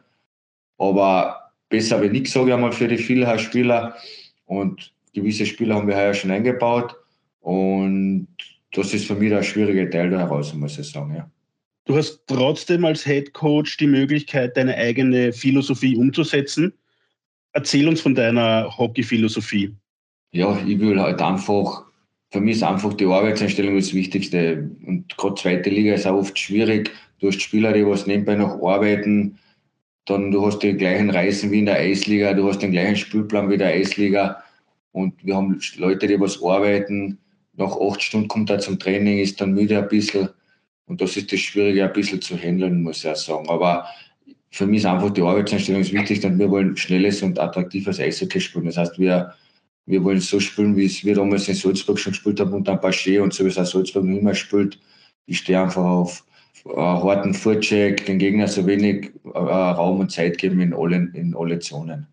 Aber 0.79 1.51
besser 1.69 2.01
wie 2.01 2.09
nichts, 2.09 2.33
sage 2.33 2.47
ich 2.47 2.53
einmal, 2.53 2.71
für 2.71 2.87
die 2.87 2.97
vielen 2.97 3.37
Spieler. 3.37 3.95
Und 4.45 4.91
gewisse 5.13 5.45
Spieler 5.45 5.75
haben 5.75 5.87
wir 5.87 5.95
heuer 5.95 6.15
schon 6.15 6.31
eingebaut. 6.31 6.95
Und 7.41 8.27
das 8.71 8.91
ist 8.93 9.05
für 9.05 9.15
mich 9.15 9.29
der 9.29 9.43
schwierige 9.43 9.87
Teil 9.87 10.09
da 10.09 10.17
heraus, 10.17 10.51
muss 10.55 10.79
ich 10.79 10.89
sagen. 10.89 11.15
Ja. 11.15 11.29
Du 11.85 11.97
hast 11.97 12.21
trotzdem 12.27 12.85
als 12.85 13.03
Head 13.03 13.33
Coach 13.33 13.77
die 13.77 13.87
Möglichkeit, 13.87 14.55
deine 14.55 14.75
eigene 14.75 15.33
Philosophie 15.33 15.97
umzusetzen. 15.97 16.73
Erzähl 17.51 17.87
uns 17.87 18.01
von 18.01 18.15
deiner 18.15 18.77
Hockey-Philosophie. 18.77 19.75
Ja, 20.31 20.57
ich 20.65 20.79
will 20.79 20.99
halt 20.99 21.21
einfach, 21.21 21.83
für 22.31 22.39
mich 22.39 22.55
ist 22.57 22.63
einfach 22.63 22.93
die 22.93 23.05
Arbeitseinstellung 23.05 23.75
das 23.75 23.93
Wichtigste. 23.93 24.69
Und 24.85 25.15
gerade 25.17 25.35
zweite 25.35 25.69
Liga 25.69 25.93
ist 25.93 26.07
auch 26.07 26.17
oft 26.17 26.39
schwierig. 26.39 26.91
Du 27.19 27.27
hast 27.27 27.41
Spieler, 27.41 27.73
die 27.73 27.85
was 27.85 28.07
nebenbei 28.07 28.35
noch 28.35 28.61
arbeiten. 28.63 29.37
Dann 30.05 30.31
du 30.31 30.45
hast 30.45 30.59
die 30.59 30.73
gleichen 30.73 31.09
Reisen 31.09 31.51
wie 31.51 31.59
in 31.59 31.65
der 31.65 31.77
Eisliga, 31.77 32.33
du 32.33 32.47
hast 32.47 32.59
den 32.59 32.71
gleichen 32.71 32.95
Spielplan 32.95 33.49
wie 33.49 33.57
der 33.57 33.69
Eisliga. 33.69 34.43
Und 34.91 35.23
wir 35.23 35.35
haben 35.35 35.59
Leute, 35.77 36.07
die 36.07 36.19
was 36.19 36.41
arbeiten. 36.41 37.19
Nach 37.55 37.77
acht 37.79 38.01
Stunden 38.01 38.27
kommt 38.27 38.49
er 38.49 38.59
zum 38.59 38.79
Training, 38.79 39.19
ist 39.19 39.39
dann 39.39 39.53
müde 39.53 39.77
ein 39.77 39.87
bisschen 39.87 40.29
und 40.85 41.01
das 41.01 41.15
ist 41.17 41.31
das 41.31 41.39
Schwierige, 41.39 41.85
ein 41.85 41.93
bisschen 41.93 42.21
zu 42.21 42.35
handeln, 42.35 42.83
muss 42.83 43.03
ich 43.03 43.09
auch 43.09 43.15
sagen. 43.15 43.49
Aber 43.49 43.85
für 44.51 44.67
mich 44.67 44.79
ist 44.79 44.85
einfach 44.85 45.09
die 45.09 45.21
Arbeitseinstellung 45.21 45.81
das 45.81 45.93
Wichtigste 45.93 46.27
und 46.27 46.37
wir 46.37 46.49
wollen 46.49 46.77
schnelles 46.77 47.23
und 47.23 47.39
attraktives 47.39 47.99
Eishockey 47.99 48.39
spielen. 48.39 48.65
Das 48.65 48.77
heißt, 48.77 48.99
wir, 48.99 49.33
wir 49.85 50.03
wollen 50.03 50.19
so 50.19 50.39
spielen, 50.39 50.75
wie 50.75 50.85
es 50.85 51.03
wir 51.03 51.15
damals 51.15 51.47
in 51.47 51.55
Salzburg 51.55 51.99
schon 51.99 52.13
gespielt 52.13 52.39
haben 52.39 52.53
unter 52.53 52.73
Paché 52.75 53.21
und 53.21 53.33
so 53.33 53.45
wie 53.45 53.49
es 53.49 53.57
auch 53.57 53.65
Salzburg 53.65 54.05
noch 54.05 54.17
immer 54.17 54.35
spielt. 54.35 54.79
Ich 55.25 55.39
stehe 55.39 55.61
einfach 55.61 55.83
auf 55.83 56.23
äh, 56.65 56.75
harten 56.75 57.33
Vorcheck, 57.33 58.05
den 58.05 58.19
Gegner 58.19 58.47
so 58.47 58.65
wenig 58.67 59.11
äh, 59.25 59.37
Raum 59.37 60.01
und 60.01 60.11
Zeit 60.11 60.37
geben 60.37 60.59
in 60.59 60.73
alle, 60.73 61.09
in 61.13 61.35
alle 61.35 61.59
Zonen. 61.59 62.07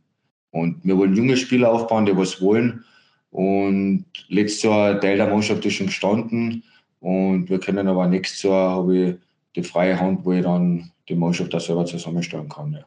Und 0.50 0.80
wir 0.82 0.96
wollen 0.96 1.14
junge 1.14 1.36
Spieler 1.36 1.70
aufbauen, 1.70 2.06
die 2.06 2.16
was 2.16 2.40
wollen. 2.40 2.84
Und 3.30 4.06
letztes 4.28 4.62
Jahr 4.62 5.00
Teil 5.00 5.16
der 5.16 5.28
Mannschaft 5.28 5.64
ist 5.64 5.74
schon 5.74 5.86
gestanden. 5.86 6.64
Und 7.00 7.48
wir 7.48 7.58
können 7.58 7.88
aber 7.88 8.06
nächstes 8.06 8.42
Jahr 8.42 8.70
habe 8.70 8.96
ich 8.96 9.14
die 9.56 9.62
freie 9.62 9.98
Hand, 9.98 10.24
wo 10.24 10.32
ich 10.32 10.42
dann 10.42 10.90
die 11.08 11.14
Mannschaft 11.14 11.54
auch 11.54 11.60
selber 11.60 11.84
zusammenstellen 11.86 12.48
kann. 12.48 12.72
Ja. 12.72 12.84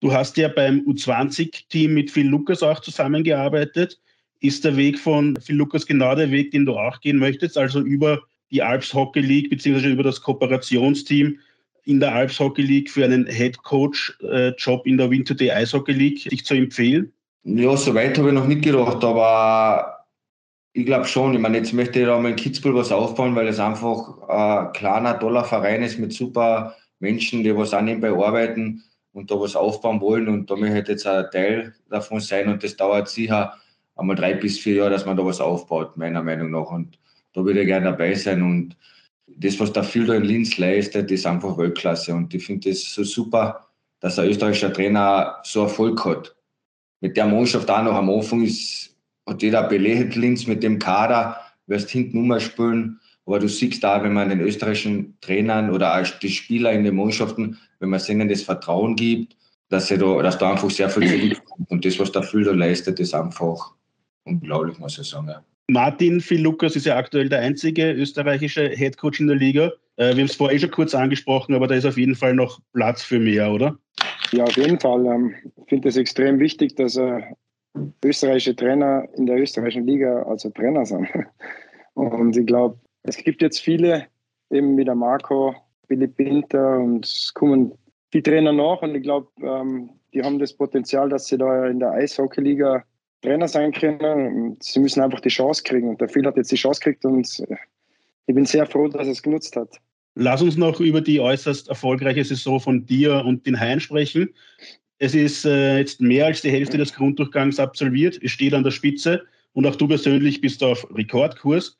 Du 0.00 0.12
hast 0.12 0.36
ja 0.36 0.48
beim 0.48 0.80
U20-Team 0.86 1.92
mit 1.92 2.10
Phil 2.10 2.26
Lukas 2.26 2.62
auch 2.62 2.80
zusammengearbeitet. 2.80 4.00
Ist 4.40 4.64
der 4.64 4.76
Weg 4.76 4.98
von 4.98 5.36
Phil 5.36 5.56
Lukas 5.56 5.86
genau 5.86 6.14
der 6.14 6.30
Weg, 6.30 6.52
den 6.52 6.64
du 6.64 6.74
auch 6.74 7.00
gehen 7.00 7.18
möchtest? 7.18 7.58
Also 7.58 7.80
über 7.80 8.20
die 8.50 8.62
Alps 8.62 8.94
Hockey 8.94 9.20
League 9.20 9.50
beziehungsweise 9.50 9.92
über 9.92 10.02
das 10.02 10.20
Kooperationsteam 10.20 11.38
in 11.84 12.00
der 12.00 12.14
Alps 12.14 12.38
Hockey 12.38 12.62
League 12.62 12.90
für 12.90 13.04
einen 13.04 13.26
Head 13.26 13.62
Coach 13.62 14.16
äh, 14.22 14.48
Job 14.56 14.86
in 14.86 14.96
der 14.96 15.10
Winter 15.10 15.34
Day 15.34 15.50
Hockey 15.50 15.92
League 15.92 16.28
dich 16.28 16.44
zu 16.44 16.54
empfehlen? 16.54 17.12
Ja, 17.44 17.76
so 17.76 17.94
weit 17.94 18.18
habe 18.18 18.28
ich 18.28 18.34
noch 18.34 18.46
nicht 18.46 18.62
gedacht, 18.62 19.02
aber 19.02 19.99
ich 20.72 20.86
glaube 20.86 21.06
schon. 21.06 21.34
Ich 21.34 21.40
meine, 21.40 21.58
jetzt 21.58 21.72
möchte 21.72 22.00
ich 22.00 22.06
da 22.06 22.18
mal 22.18 22.30
in 22.30 22.36
Kitzbühel 22.36 22.74
was 22.74 22.92
aufbauen, 22.92 23.34
weil 23.34 23.48
es 23.48 23.58
einfach 23.58 24.28
ein 24.28 24.72
kleiner, 24.72 25.18
toller 25.18 25.44
Verein 25.44 25.82
ist 25.82 25.98
mit 25.98 26.12
super 26.12 26.76
Menschen, 27.00 27.42
die 27.42 27.56
was 27.56 27.74
auch 27.74 27.80
nebenbei 27.80 28.10
arbeiten 28.10 28.82
und 29.12 29.30
da 29.30 29.40
was 29.40 29.56
aufbauen 29.56 30.00
wollen. 30.00 30.28
Und 30.28 30.50
da 30.50 30.56
möchte 30.56 30.78
ich 30.78 30.88
jetzt 30.88 31.06
ein 31.06 31.26
Teil 31.32 31.74
davon 31.88 32.20
sein. 32.20 32.48
Und 32.48 32.62
das 32.62 32.76
dauert 32.76 33.08
sicher 33.08 33.54
einmal 33.96 34.16
drei 34.16 34.34
bis 34.34 34.58
vier 34.58 34.76
Jahre, 34.76 34.90
dass 34.90 35.06
man 35.06 35.16
da 35.16 35.24
was 35.24 35.40
aufbaut, 35.40 35.96
meiner 35.96 36.22
Meinung 36.22 36.50
nach. 36.50 36.70
Und 36.70 36.98
da 37.32 37.44
würde 37.44 37.60
ich 37.60 37.66
gerne 37.66 37.86
dabei 37.86 38.14
sein. 38.14 38.42
Und 38.42 38.76
das, 39.26 39.58
was 39.58 39.72
der 39.72 39.82
da 39.82 40.14
in 40.14 40.24
Linz 40.24 40.56
leistet, 40.58 41.10
ist 41.10 41.26
einfach 41.26 41.58
Weltklasse. 41.58 42.14
Und 42.14 42.32
ich 42.32 42.44
finde 42.44 42.70
das 42.70 42.94
so 42.94 43.02
super, 43.02 43.66
dass 43.98 44.18
ein 44.18 44.28
österreichischer 44.28 44.72
Trainer 44.72 45.40
so 45.42 45.62
Erfolg 45.62 46.04
hat. 46.04 46.36
Mit 47.00 47.16
der 47.16 47.26
Mannschaft 47.26 47.68
auch 47.70 47.82
noch 47.82 47.94
am 47.94 48.10
Anfang 48.10 48.42
ist 48.42 48.89
hat 49.30 49.42
jeder 49.42 49.62
belächelt 49.62 50.16
Linz 50.16 50.46
mit 50.46 50.62
dem 50.62 50.78
Kader, 50.78 51.36
wirst 51.66 51.88
hinten 51.90 52.30
umspielen. 52.30 53.00
Aber 53.26 53.38
du 53.38 53.48
siehst 53.48 53.82
da, 53.84 54.02
wenn 54.02 54.12
man 54.12 54.28
den 54.28 54.40
österreichischen 54.40 55.16
Trainern 55.20 55.70
oder 55.70 55.98
auch 55.98 56.06
die 56.20 56.30
Spieler 56.30 56.72
in 56.72 56.84
den 56.84 56.96
Mannschaften, 56.96 57.58
wenn 57.78 57.90
man 57.90 58.00
ihnen 58.08 58.28
das 58.28 58.42
Vertrauen 58.42 58.96
gibt, 58.96 59.36
dass, 59.68 59.86
sie 59.86 59.96
da, 59.96 60.20
dass 60.20 60.36
da 60.36 60.50
einfach 60.50 60.70
sehr 60.70 60.90
viel 60.90 61.08
zurückkommt. 61.08 61.70
Und 61.70 61.84
das, 61.84 61.98
was 61.98 62.10
der 62.10 62.24
Füller 62.24 62.54
leistet, 62.54 62.98
ist 62.98 63.14
einfach 63.14 63.72
unglaublich, 64.24 64.78
muss 64.78 64.98
ich 64.98 65.06
sagen. 65.06 65.28
Ja. 65.28 65.44
Martin 65.68 66.20
Phil 66.20 66.42
Lukas 66.42 66.74
ist 66.74 66.86
ja 66.86 66.96
aktuell 66.96 67.28
der 67.28 67.38
einzige 67.38 67.92
österreichische 67.92 68.70
Headcoach 68.70 69.20
in 69.20 69.28
der 69.28 69.36
Liga. 69.36 69.70
Äh, 69.96 70.16
wir 70.16 70.22
haben 70.22 70.22
es 70.22 70.34
vorher 70.34 70.56
eh 70.56 70.58
schon 70.58 70.72
kurz 70.72 70.94
angesprochen, 70.94 71.54
aber 71.54 71.68
da 71.68 71.76
ist 71.76 71.86
auf 71.86 71.96
jeden 71.96 72.16
Fall 72.16 72.34
noch 72.34 72.58
Platz 72.72 73.02
für 73.02 73.20
mehr, 73.20 73.52
oder? 73.52 73.78
Ja, 74.32 74.42
auf 74.44 74.56
jeden 74.56 74.80
Fall. 74.80 75.06
Ähm, 75.06 75.34
ich 75.56 75.68
finde 75.68 75.88
es 75.88 75.96
extrem 75.96 76.40
wichtig, 76.40 76.74
dass 76.74 76.96
er 76.96 77.36
österreichische 78.04 78.56
Trainer 78.56 79.06
in 79.16 79.26
der 79.26 79.38
österreichischen 79.38 79.86
Liga 79.86 80.22
also 80.24 80.50
Trainer 80.50 80.84
sind. 80.84 81.08
Und 81.94 82.36
ich 82.36 82.46
glaube, 82.46 82.78
es 83.02 83.16
gibt 83.16 83.42
jetzt 83.42 83.60
viele 83.60 84.06
eben 84.50 84.76
wie 84.76 84.84
der 84.84 84.94
Marco, 84.94 85.54
Philipp 85.86 86.16
Winter 86.18 86.78
und 86.78 87.04
es 87.04 87.32
kommen 87.34 87.72
die 88.12 88.22
Trainer 88.22 88.52
nach 88.52 88.82
und 88.82 88.94
ich 88.94 89.02
glaube, 89.02 89.28
ähm, 89.42 89.90
die 90.12 90.22
haben 90.22 90.38
das 90.38 90.52
Potenzial, 90.52 91.08
dass 91.08 91.26
sie 91.26 91.38
da 91.38 91.66
in 91.66 91.78
der 91.78 91.92
Eishockey-Liga 91.92 92.84
Trainer 93.22 93.48
sein 93.48 93.72
können. 93.72 94.56
Sie 94.60 94.80
müssen 94.80 95.02
einfach 95.02 95.20
die 95.20 95.28
Chance 95.28 95.62
kriegen 95.62 95.88
und 95.88 96.00
der 96.00 96.08
Phil 96.08 96.26
hat 96.26 96.36
jetzt 96.36 96.50
die 96.50 96.56
Chance 96.56 96.80
gekriegt 96.80 97.04
und 97.04 97.28
ich 98.26 98.34
bin 98.34 98.46
sehr 98.46 98.66
froh, 98.66 98.88
dass 98.88 99.06
er 99.06 99.12
es 99.12 99.22
genutzt 99.22 99.56
hat. 99.56 99.76
Lass 100.14 100.42
uns 100.42 100.56
noch 100.56 100.80
über 100.80 101.00
die 101.00 101.20
äußerst 101.20 101.68
erfolgreiche 101.68 102.24
Saison 102.24 102.58
von 102.58 102.86
dir 102.86 103.24
und 103.24 103.46
den 103.46 103.58
Hain 103.58 103.80
sprechen. 103.80 104.34
Es 105.02 105.14
ist 105.14 105.46
äh, 105.46 105.78
jetzt 105.78 106.02
mehr 106.02 106.26
als 106.26 106.42
die 106.42 106.50
Hälfte 106.50 106.76
des 106.76 106.92
Grunddurchgangs 106.92 107.58
absolviert. 107.58 108.20
Es 108.22 108.32
steht 108.32 108.52
an 108.52 108.64
der 108.64 108.70
Spitze 108.70 109.22
und 109.54 109.66
auch 109.66 109.76
du 109.76 109.88
persönlich 109.88 110.42
bist 110.42 110.62
auf 110.62 110.86
Rekordkurs. 110.94 111.78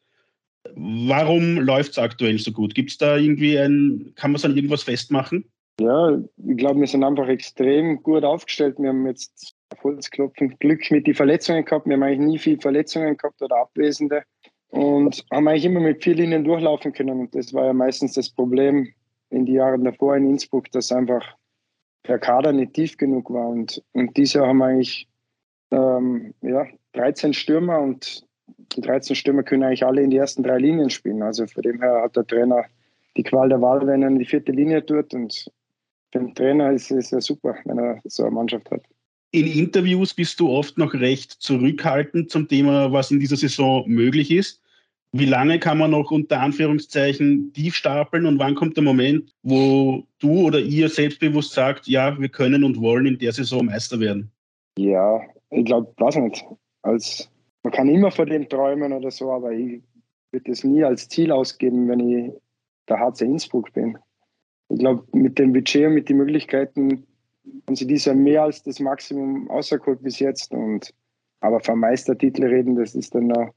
Warum 0.75 1.59
läuft 1.59 1.93
es 1.93 1.99
aktuell 1.99 2.39
so 2.39 2.51
gut? 2.51 2.75
Gibt 2.75 2.91
es 2.91 2.97
da 2.97 3.19
irgendwie 3.19 3.59
ein, 3.59 4.13
kann 4.17 4.31
man 4.31 4.37
es 4.37 4.45
an 4.47 4.57
irgendwas 4.57 4.85
festmachen? 4.85 5.45
Ja, 5.79 6.19
ich 6.47 6.57
glaube, 6.57 6.81
wir 6.81 6.87
sind 6.87 7.05
einfach 7.05 7.29
extrem 7.29 8.03
gut 8.03 8.25
aufgestellt. 8.25 8.77
Wir 8.79 8.89
haben 8.89 9.07
jetzt 9.07 9.55
Holzklopfen 9.83 10.57
Glück 10.59 10.91
mit 10.91 11.07
den 11.07 11.15
Verletzungen 11.15 11.67
gehabt. 11.67 11.87
Wir 11.87 11.95
haben 11.95 12.03
eigentlich 12.03 12.27
nie 12.27 12.39
viele 12.39 12.61
Verletzungen 12.61 13.19
gehabt 13.19 13.43
oder 13.43 13.57
Abwesende 13.57 14.23
und 14.71 15.27
haben 15.31 15.47
eigentlich 15.47 15.67
immer 15.67 15.81
mit 15.81 16.03
vier 16.03 16.15
Linien 16.15 16.45
durchlaufen 16.45 16.95
können. 16.95 17.21
Und 17.21 17.35
das 17.35 17.53
war 17.53 17.67
ja 17.67 17.73
meistens 17.75 18.15
das 18.15 18.31
Problem 18.31 18.89
in 19.29 19.45
den 19.45 19.55
Jahren 19.55 19.85
davor 19.85 20.17
in 20.17 20.29
Innsbruck, 20.29 20.71
dass 20.73 20.91
einfach 20.91 21.23
der 22.07 22.19
Kader 22.19 22.53
nicht 22.53 22.75
tief 22.75 22.97
genug 22.97 23.31
war. 23.31 23.49
Und, 23.49 23.83
und 23.93 24.17
dieses 24.17 24.35
Jahr 24.35 24.49
haben 24.49 24.59
wir 24.59 24.67
eigentlich 24.67 25.09
ähm, 25.71 26.35
ja, 26.43 26.67
13 26.93 27.33
Stürmer 27.33 27.81
und 27.81 28.27
die 28.77 28.81
13 28.81 29.17
Stürmer 29.17 29.43
können 29.43 29.65
eigentlich 29.65 29.85
alle 29.85 30.03
in 30.03 30.11
die 30.11 30.17
ersten 30.17 30.43
drei 30.43 30.59
Linien 30.59 30.91
spielen. 30.91 31.23
Also 31.23 31.47
von 31.47 31.63
dem 31.63 31.81
her 31.81 32.03
hat 32.03 32.17
der 32.17 32.27
Trainer 32.27 32.65
die 33.17 33.23
Qual 33.23 33.49
der 33.49 33.61
Wahl, 33.61 33.87
wenn 33.87 34.03
er 34.03 34.09
in 34.09 34.19
die 34.19 34.25
vierte 34.25 34.53
Linie 34.53 34.85
tut. 34.85 35.13
Und 35.15 35.51
für 36.13 36.19
den 36.19 36.35
Trainer 36.35 36.73
ist 36.73 36.91
es 36.91 37.11
ja 37.11 37.21
super, 37.21 37.57
wenn 37.65 37.79
er 37.79 38.01
so 38.05 38.25
eine 38.25 38.33
Mannschaft 38.33 38.71
hat. 38.71 38.83
In 39.33 39.47
Interviews 39.47 40.13
bist 40.13 40.41
du 40.41 40.51
oft 40.51 40.77
noch 40.77 40.93
recht 40.95 41.33
zurückhaltend 41.33 42.31
zum 42.31 42.49
Thema, 42.49 42.93
was 42.93 43.13
in 43.13 43.21
dieser 43.21 43.37
Saison 43.37 43.89
möglich 43.89 44.31
ist. 44.31 44.61
Wie 45.13 45.25
lange 45.25 45.59
kann 45.59 45.79
man 45.79 45.91
noch 45.91 46.13
unter 46.13 46.41
Anführungszeichen 46.41 47.53
tief 47.53 47.75
stapeln 47.75 48.27
und 48.27 48.39
wann 48.39 48.55
kommt 48.55 48.77
der 48.77 48.85
Moment, 48.85 49.35
wo 49.43 50.05
du 50.21 50.47
oder 50.47 50.61
ihr 50.61 50.89
selbstbewusst 50.89 51.53
sagt, 51.53 51.89
ja, 51.89 52.17
wir 52.21 52.29
können 52.29 52.63
und 52.63 52.81
wollen 52.81 53.07
in 53.07 53.19
der 53.19 53.33
Saison 53.33 53.67
Meister 53.67 53.99
werden? 53.99 54.31
Ja, 54.79 55.21
ich 55.51 55.65
glaube, 55.65 55.93
weiß 55.97 56.17
nicht. 56.17 56.45
Als, 56.83 57.29
man 57.65 57.73
kann 57.73 57.89
immer 57.89 58.13
vor 58.13 58.27
dem 58.27 58.49
träumen 58.49 58.93
oder 58.93 59.11
so, 59.11 59.33
aber 59.33 59.51
ich 59.53 59.83
würde 60.31 60.53
es 60.53 60.63
nie 60.63 60.85
als 60.85 61.09
Ziel 61.09 61.33
ausgeben, 61.33 61.89
wenn 61.89 62.01
ich 62.01 62.33
der 62.89 63.01
HC 63.01 63.25
Innsbruck 63.25 63.73
bin. 63.73 63.99
Ich 64.69 64.79
glaube, 64.79 65.05
mit 65.13 65.41
dem 65.41 65.53
Budget 65.53 65.89
und 65.89 65.95
mit 65.95 66.09
den 66.09 66.19
Möglichkeiten 66.19 67.05
haben 67.67 67.75
sie 67.75 67.87
dieses 67.87 68.05
Jahr 68.05 68.15
mehr 68.15 68.45
als 68.45 68.63
das 68.63 68.79
Maximum 68.79 69.51
auserkohlt 69.51 70.03
bis 70.03 70.21
jetzt. 70.21 70.53
Und, 70.53 70.95
aber 71.41 71.59
vom 71.59 71.81
Meistertitel 71.81 72.45
reden, 72.45 72.77
das 72.77 72.95
ist 72.95 73.13
dann 73.15 73.27
noch 73.27 73.53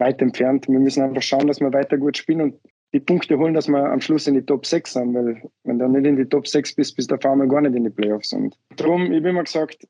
weit 0.00 0.20
entfernt. 0.22 0.66
Wir 0.68 0.80
müssen 0.80 1.02
einfach 1.02 1.22
schauen, 1.22 1.46
dass 1.46 1.60
wir 1.60 1.72
weiter 1.72 1.98
gut 1.98 2.16
spielen 2.16 2.40
und 2.40 2.54
die 2.92 3.00
Punkte 3.00 3.38
holen, 3.38 3.54
dass 3.54 3.68
wir 3.68 3.84
am 3.84 4.00
Schluss 4.00 4.26
in 4.26 4.34
die 4.34 4.42
Top 4.42 4.66
6 4.66 4.92
sind, 4.94 5.14
weil 5.14 5.42
wenn 5.64 5.78
du 5.78 5.86
nicht 5.88 6.06
in 6.06 6.16
die 6.16 6.24
Top 6.24 6.48
6 6.48 6.74
bist, 6.74 6.96
bist 6.96 7.10
du 7.10 7.14
auf 7.14 7.24
einmal 7.24 7.46
gar 7.46 7.60
nicht 7.60 7.76
in 7.76 7.84
die 7.84 7.90
Playoffs. 7.90 8.32
Und 8.32 8.56
darum, 8.76 9.12
ich 9.12 9.18
habe 9.18 9.28
immer 9.28 9.44
gesagt, 9.44 9.86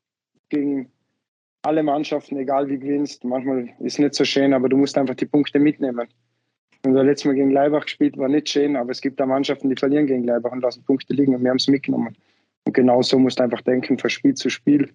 gegen 0.49 0.91
alle 1.63 1.81
Mannschaften, 1.81 2.37
egal 2.37 2.69
wie 2.69 2.77
gewinnst, 2.77 3.23
manchmal 3.23 3.69
ist 3.79 3.93
es 3.93 3.99
nicht 3.99 4.13
so 4.13 4.23
schön, 4.23 4.53
aber 4.53 4.69
du 4.69 4.77
musst 4.77 4.97
einfach 4.97 5.15
die 5.15 5.25
Punkte 5.25 5.59
mitnehmen. 5.59 6.07
Und 6.83 6.93
der 6.93 7.03
letzte 7.03 7.27
Mal 7.27 7.35
gegen 7.35 7.51
Leibach 7.51 7.85
gespielt, 7.85 8.17
war 8.17 8.27
nicht 8.27 8.49
schön, 8.49 8.75
aber 8.75 8.91
es 8.91 9.01
gibt 9.01 9.19
da 9.19 9.25
Mannschaften, 9.25 9.69
die 9.69 9.75
verlieren 9.75 10.07
gegen 10.07 10.23
Leibach 10.23 10.51
und 10.51 10.61
lassen 10.61 10.83
Punkte 10.83 11.13
liegen 11.13 11.35
und 11.35 11.43
wir 11.43 11.49
haben 11.49 11.57
es 11.57 11.67
mitgenommen. 11.67 12.15
Und 12.65 12.73
genau 12.73 13.01
so 13.01 13.17
musst 13.19 13.39
du 13.39 13.43
einfach 13.43 13.61
denken, 13.61 13.97
von 13.97 14.09
Spiel 14.09 14.33
zu 14.33 14.49
Spiel. 14.49 14.91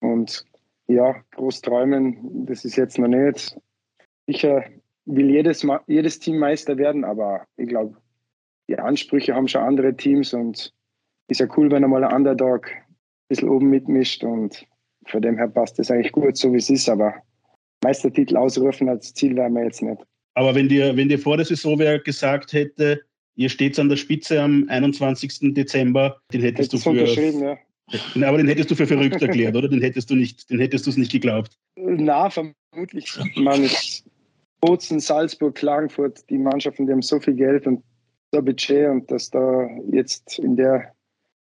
Und 0.00 0.44
ja, 0.88 1.16
groß 1.32 1.62
träumen, 1.62 2.46
das 2.46 2.64
ist 2.64 2.76
jetzt 2.76 2.98
noch 2.98 3.08
nicht 3.08 3.56
sicher 4.32 4.64
will 5.04 5.30
jedes, 5.30 5.66
jedes 5.86 6.18
Team 6.18 6.38
Meister 6.38 6.76
werden, 6.78 7.04
aber 7.04 7.44
ich 7.56 7.68
glaube, 7.68 7.96
die 8.68 8.78
Ansprüche 8.78 9.34
haben 9.34 9.48
schon 9.48 9.62
andere 9.62 9.96
Teams 9.96 10.32
und 10.32 10.72
ist 11.28 11.40
ja 11.40 11.46
cool, 11.56 11.70
wenn 11.70 11.84
einmal 11.84 12.04
ein 12.04 12.14
Underdog 12.14 12.68
ein 12.68 12.84
bisschen 13.28 13.48
oben 13.48 13.70
mitmischt 13.70 14.24
und 14.24 14.66
von 15.06 15.22
dem 15.22 15.36
her 15.36 15.48
passt 15.48 15.78
das 15.78 15.90
eigentlich 15.90 16.12
gut, 16.12 16.36
so 16.36 16.52
wie 16.52 16.58
es 16.58 16.70
ist, 16.70 16.88
aber 16.88 17.14
Meistertitel 17.82 18.36
ausrufen 18.36 18.88
als 18.88 19.12
Ziel 19.14 19.34
wäre 19.34 19.50
mir 19.50 19.64
jetzt 19.64 19.82
nicht. 19.82 20.00
Aber 20.34 20.54
wenn 20.54 20.68
dir, 20.68 20.96
wenn 20.96 21.08
dir 21.08 21.18
vor 21.18 21.36
der 21.36 21.46
Saison 21.46 21.78
wer 21.78 21.98
gesagt 21.98 22.52
hätte, 22.52 23.02
ihr 23.34 23.48
steht 23.48 23.78
an 23.78 23.88
der 23.88 23.96
Spitze 23.96 24.40
am 24.40 24.66
21. 24.68 25.54
Dezember, 25.54 26.20
den 26.32 26.42
hättest, 26.42 26.72
hättest 26.72 26.86
du 26.86 26.92
für, 26.92 27.58
ja. 28.24 28.28
Aber 28.28 28.38
den 28.38 28.46
hättest 28.46 28.70
du 28.70 28.74
für 28.74 28.86
verrückt 28.86 29.20
erklärt, 29.20 29.56
oder? 29.56 29.68
Den 29.68 29.82
hättest 29.82 30.08
du 30.08 30.14
nicht, 30.14 30.48
den 30.48 30.60
hättest 30.60 30.86
du 30.86 30.90
es 30.90 30.96
nicht 30.96 31.12
geglaubt. 31.12 31.58
Na, 31.76 32.30
vermutlich. 32.30 33.12
Man, 33.36 33.64
ich, 33.64 34.04
Bozen, 34.62 35.00
Salzburg, 35.00 35.56
Klagenfurt, 35.56 36.28
die 36.30 36.38
Mannschaften, 36.38 36.86
die 36.86 36.92
haben 36.92 37.02
so 37.02 37.18
viel 37.18 37.34
Geld 37.34 37.66
und 37.66 37.82
so 38.30 38.38
ein 38.38 38.44
Budget 38.44 38.88
und 38.88 39.10
dass 39.10 39.28
da 39.28 39.68
jetzt 39.90 40.38
in 40.38 40.56
der, 40.56 40.92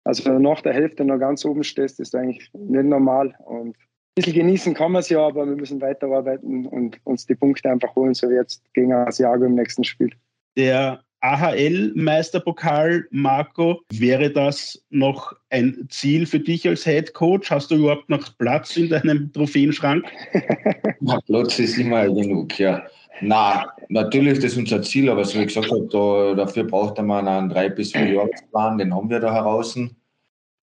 also 0.04 0.38
nach 0.38 0.60
der 0.60 0.74
Hälfte 0.74 1.04
noch 1.04 1.18
ganz 1.18 1.44
oben 1.44 1.64
stehst, 1.64 1.98
ist 1.98 2.14
eigentlich 2.14 2.48
nicht 2.52 2.84
normal. 2.84 3.34
Und 3.46 3.68
ein 3.68 3.74
bisschen 4.14 4.34
genießen 4.34 4.74
kann 4.74 4.92
man 4.92 5.00
es 5.00 5.08
ja, 5.08 5.26
aber 5.26 5.46
wir 5.46 5.56
müssen 5.56 5.80
weiterarbeiten 5.80 6.66
und 6.66 6.98
uns 7.04 7.26
die 7.26 7.34
Punkte 7.34 7.70
einfach 7.70 7.96
holen, 7.96 8.12
so 8.12 8.28
wie 8.28 8.34
jetzt 8.34 8.62
gegen 8.74 8.92
Asiago 8.92 9.46
im 9.46 9.54
nächsten 9.54 9.82
Spiel. 9.82 10.10
Der 10.56 11.02
AHL-Meisterpokal, 11.20 13.06
Marco, 13.10 13.80
wäre 13.90 14.30
das 14.30 14.84
noch 14.90 15.32
ein 15.50 15.86
Ziel 15.88 16.26
für 16.26 16.38
dich 16.38 16.68
als 16.68 16.84
Head 16.84 17.14
Coach? 17.14 17.50
Hast 17.50 17.70
du 17.70 17.76
überhaupt 17.76 18.10
noch 18.10 18.36
Platz 18.38 18.76
in 18.76 18.90
deinem 18.90 19.32
Trophäenschrank? 19.32 20.04
Platz 21.26 21.58
ist 21.58 21.78
immer 21.78 22.04
genug, 22.04 22.58
ja. 22.58 22.86
Na, 23.20 23.72
natürlich 23.88 24.34
ist 24.34 24.44
das 24.44 24.56
unser 24.56 24.82
Ziel, 24.82 25.08
aber 25.08 25.24
so 25.24 25.38
wie 25.38 25.46
gesagt 25.46 25.70
habe, 25.70 25.88
da, 25.90 26.34
dafür 26.34 26.64
braucht 26.64 27.00
man 27.00 27.26
einen 27.26 27.48
drei 27.48 27.68
bis 27.68 27.92
vier 27.92 28.12
Jahresplan, 28.12 28.78
den 28.78 28.94
haben 28.94 29.08
wir 29.08 29.20
da 29.20 29.32
heraus. 29.32 29.76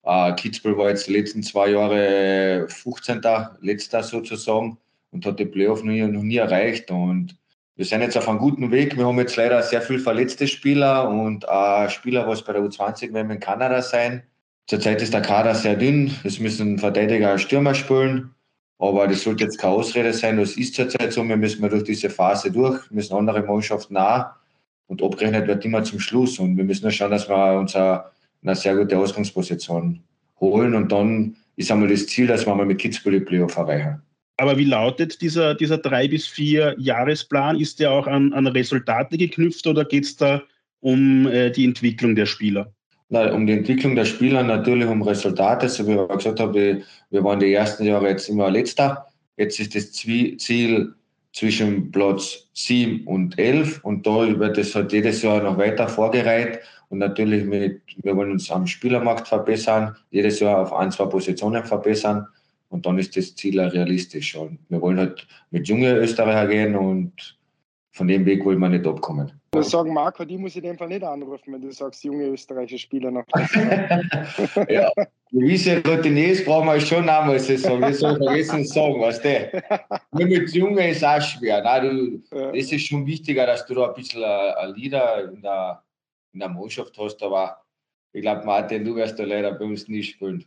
Äh, 0.04 0.32
Kitzbühel 0.34 0.76
war 0.76 0.90
jetzt 0.90 1.06
die 1.08 1.12
letzten 1.14 1.42
zwei 1.42 1.70
Jahre 1.70 2.66
15. 2.68 3.22
letzter 3.60 4.02
sozusagen 4.02 4.78
und 5.10 5.24
hat 5.26 5.38
die 5.38 5.46
Playoff 5.46 5.82
noch 5.82 5.92
nie, 5.92 6.02
noch 6.02 6.22
nie 6.22 6.36
erreicht. 6.36 6.90
Und 6.90 7.36
wir 7.76 7.84
sind 7.84 8.02
jetzt 8.02 8.16
auf 8.16 8.28
einem 8.28 8.38
guten 8.38 8.70
Weg. 8.70 8.96
Wir 8.96 9.06
haben 9.06 9.18
jetzt 9.18 9.36
leider 9.36 9.62
sehr 9.62 9.80
viele 9.80 9.98
verletzte 9.98 10.46
Spieler 10.46 11.08
und 11.08 11.48
auch 11.48 11.88
Spieler, 11.88 12.28
was 12.28 12.44
bei 12.44 12.52
der 12.52 12.62
U20 12.62 13.12
werden 13.12 13.30
in 13.30 13.40
Kanada 13.40 13.82
sein. 13.82 14.22
Zurzeit 14.66 15.02
ist 15.02 15.12
der 15.12 15.22
Kader 15.22 15.54
sehr 15.54 15.76
dünn. 15.76 16.14
Es 16.24 16.38
müssen 16.38 16.78
Verteidiger 16.78 17.38
Stürmer 17.38 17.74
spielen. 17.74 18.34
Aber 18.78 19.06
das 19.06 19.22
sollte 19.22 19.44
jetzt 19.44 19.58
keine 19.58 19.74
Ausrede 19.74 20.12
sein. 20.12 20.36
Das 20.36 20.56
ist 20.56 20.74
zurzeit 20.74 21.12
so. 21.12 21.26
Wir 21.26 21.36
müssen 21.36 21.68
durch 21.68 21.84
diese 21.84 22.10
Phase 22.10 22.50
durch, 22.50 22.90
müssen 22.90 23.14
andere 23.14 23.42
Mannschaften 23.42 23.94
nach 23.94 24.34
und 24.86 25.02
abgerechnet 25.02 25.46
wird 25.46 25.64
immer 25.64 25.84
zum 25.84 26.00
Schluss. 26.00 26.38
Und 26.38 26.56
wir 26.56 26.64
müssen 26.64 26.82
nur 26.82 26.90
schauen, 26.90 27.10
dass 27.10 27.28
wir 27.28 27.58
uns 27.58 27.74
eine 27.76 28.54
sehr 28.54 28.76
gute 28.76 28.98
Ausgangsposition 28.98 30.02
holen. 30.40 30.74
Und 30.74 30.90
dann 30.90 31.36
ist 31.56 31.70
einmal 31.70 31.88
das 31.88 32.06
Ziel, 32.06 32.26
dass 32.26 32.46
wir 32.46 32.54
mal 32.54 32.66
mit 32.66 32.78
Kitzbühel 32.78 33.20
Playoff 33.20 33.56
erreichen. 33.56 34.02
Aber 34.36 34.58
wie 34.58 34.64
lautet 34.64 35.20
dieser, 35.20 35.54
dieser 35.54 35.78
drei 35.78 36.08
bis 36.08 36.26
vier 36.26 36.74
Jahresplan? 36.78 37.58
Ist 37.60 37.78
der 37.78 37.92
auch 37.92 38.08
an, 38.08 38.32
an 38.32 38.48
Resultate 38.48 39.16
geknüpft 39.16 39.66
oder 39.66 39.84
geht 39.84 40.04
es 40.04 40.16
da 40.16 40.42
um 40.80 41.28
äh, 41.28 41.50
die 41.50 41.64
Entwicklung 41.64 42.16
der 42.16 42.26
Spieler? 42.26 42.73
Na, 43.14 43.32
um 43.32 43.46
die 43.46 43.52
Entwicklung 43.52 43.94
der 43.94 44.06
Spieler, 44.06 44.42
natürlich 44.42 44.88
um 44.88 45.00
Resultate. 45.00 45.68
So 45.68 45.86
wie 45.86 45.92
ich 45.92 46.08
gesagt 46.08 46.40
habe, 46.40 46.82
wir 47.10 47.22
waren 47.22 47.38
die 47.38 47.52
ersten 47.52 47.84
Jahre 47.84 48.08
jetzt 48.08 48.28
immer 48.28 48.50
letzter. 48.50 49.06
Jetzt 49.36 49.60
ist 49.60 49.76
das 49.76 49.92
Ziel 49.92 50.92
zwischen 51.32 51.92
Platz 51.92 52.48
7 52.54 53.06
und 53.06 53.38
11 53.38 53.84
und 53.84 54.04
da 54.04 54.36
wird 54.40 54.58
es 54.58 54.74
halt 54.74 54.92
jedes 54.92 55.22
Jahr 55.22 55.40
noch 55.40 55.56
weiter 55.58 55.86
vorgereiht 55.86 56.58
und 56.88 56.98
natürlich 56.98 57.44
mit, 57.44 57.82
wir 58.02 58.16
wollen 58.16 58.32
uns 58.32 58.50
am 58.50 58.66
Spielermarkt 58.66 59.28
verbessern, 59.28 59.94
jedes 60.10 60.40
Jahr 60.40 60.58
auf 60.58 60.72
ein, 60.72 60.90
zwei 60.90 61.06
Positionen 61.06 61.62
verbessern 61.62 62.26
und 62.68 62.84
dann 62.84 62.98
ist 62.98 63.16
das 63.16 63.36
Ziel 63.36 63.60
realistisch 63.60 64.34
und 64.34 64.58
wir 64.68 64.80
wollen 64.80 64.98
halt 64.98 65.24
mit 65.52 65.68
jungen 65.68 65.98
Österreicher 65.98 66.48
gehen 66.48 66.74
und 66.74 67.12
von 67.94 68.08
dem 68.08 68.26
Weg 68.26 68.44
wollen 68.44 68.58
wir 68.58 68.68
nicht 68.68 68.86
abkommen. 68.86 69.30
Ich 69.52 69.56
muss 69.56 69.70
sagen, 69.70 69.94
Marco, 69.94 70.24
die 70.24 70.36
muss 70.36 70.50
ich 70.52 70.56
in 70.56 70.64
dem 70.64 70.78
Fall 70.78 70.88
nicht 70.88 71.04
anrufen, 71.04 71.52
wenn 71.52 71.60
du 71.60 71.70
sagst, 71.70 72.02
junge 72.02 72.26
österreichische 72.26 72.78
Spieler 72.78 73.12
noch. 73.12 73.24
ja, 74.68 74.90
gewisse 75.30 75.80
Routiniers 75.84 76.44
brauchen 76.44 76.66
wir 76.66 76.80
schon 76.80 77.08
auch, 77.08 77.24
muss 77.24 77.48
ich 77.48 77.62
sagen. 77.62 77.82
Das 77.82 78.00
soll 78.00 78.16
vergessen 78.16 78.64
sagen, 78.64 79.00
weißt 79.00 79.24
du. 79.24 79.62
Nur 80.10 80.26
mit 80.26 80.52
Jungen 80.52 80.78
ist 80.78 81.04
auch 81.04 81.20
schwer. 81.20 81.62
Nein, 81.62 82.22
du, 82.30 82.36
ja. 82.36 82.50
Es 82.50 82.72
ist 82.72 82.84
schon 82.84 83.06
wichtiger, 83.06 83.46
dass 83.46 83.64
du 83.64 83.74
da 83.74 83.88
ein 83.88 83.94
bisschen 83.94 84.24
ein 84.24 84.74
Leader 84.74 85.32
in 85.32 85.40
der, 85.40 85.84
in 86.32 86.40
der 86.40 86.48
Mannschaft 86.48 86.98
hast, 86.98 87.22
aber 87.22 87.58
ich 88.12 88.22
glaube, 88.22 88.44
Martin, 88.44 88.84
du 88.84 88.96
wirst 88.96 89.20
da 89.20 89.24
leider 89.24 89.52
bei 89.52 89.64
uns 89.64 89.86
nicht 89.86 90.14
spielen. 90.14 90.44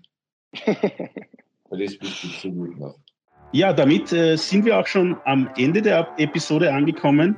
das 0.65 1.97
bist 1.97 2.01
du 2.01 2.27
zu 2.27 2.51
gut 2.51 2.77
noch. 2.77 2.99
Ja, 3.53 3.71
damit 3.71 4.11
äh, 4.11 4.35
sind 4.35 4.65
wir 4.65 4.77
auch 4.77 4.87
schon 4.87 5.15
am 5.23 5.49
Ende 5.57 5.81
der 5.81 6.07
Episode 6.17 6.73
angekommen. 6.73 7.35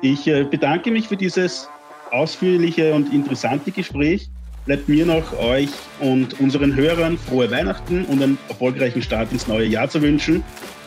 Ich 0.00 0.26
äh, 0.26 0.44
bedanke 0.44 0.90
mich 0.90 1.08
für 1.08 1.16
dieses 1.16 1.68
ausführliche 2.10 2.94
und 2.94 3.12
interessante 3.12 3.70
Gespräch. 3.70 4.30
Bleibt 4.64 4.88
mir 4.88 5.04
noch 5.04 5.38
euch 5.38 5.68
und 6.00 6.40
unseren 6.40 6.74
Hörern 6.74 7.18
frohe 7.18 7.50
Weihnachten 7.50 8.04
und 8.06 8.22
einen 8.22 8.38
erfolgreichen 8.48 9.02
Start 9.02 9.30
ins 9.30 9.46
neue 9.46 9.66
Jahr 9.66 9.88
zu 9.88 10.00
wünschen. 10.00 10.42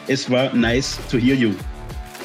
Es 0.07 0.30
war 0.32 0.51
nice 0.55 0.97
to 1.11 1.18
hear 1.18 1.36
you. 1.36 1.51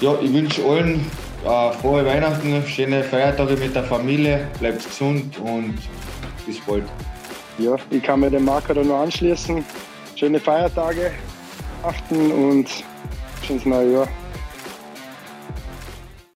Ja, 0.01 0.16
ich 0.22 0.32
wünsche 0.32 0.64
allen 0.64 1.05
äh, 1.45 1.72
frohe 1.72 2.07
Weihnachten, 2.07 2.62
schöne 2.66 3.03
Feiertage 3.05 3.57
mit 3.57 3.74
der 3.74 3.84
Familie, 3.84 4.49
bleibt 4.59 4.82
gesund 4.82 5.38
und 5.41 5.74
bis 6.47 6.59
bald. 6.61 6.84
Ja, 7.59 7.76
ich 7.91 8.03
kann 8.03 8.20
mir 8.20 8.30
den 8.30 8.47
Marker 8.47 8.72
da 8.72 8.82
nur 8.82 8.97
anschließen. 8.97 9.62
Schöne 10.16 10.41
Feiertage 10.41 11.11
achten 11.83 12.31
und 12.33 12.68
schönes 13.43 13.64
neue 13.64 13.93
Jahr. 13.93 14.09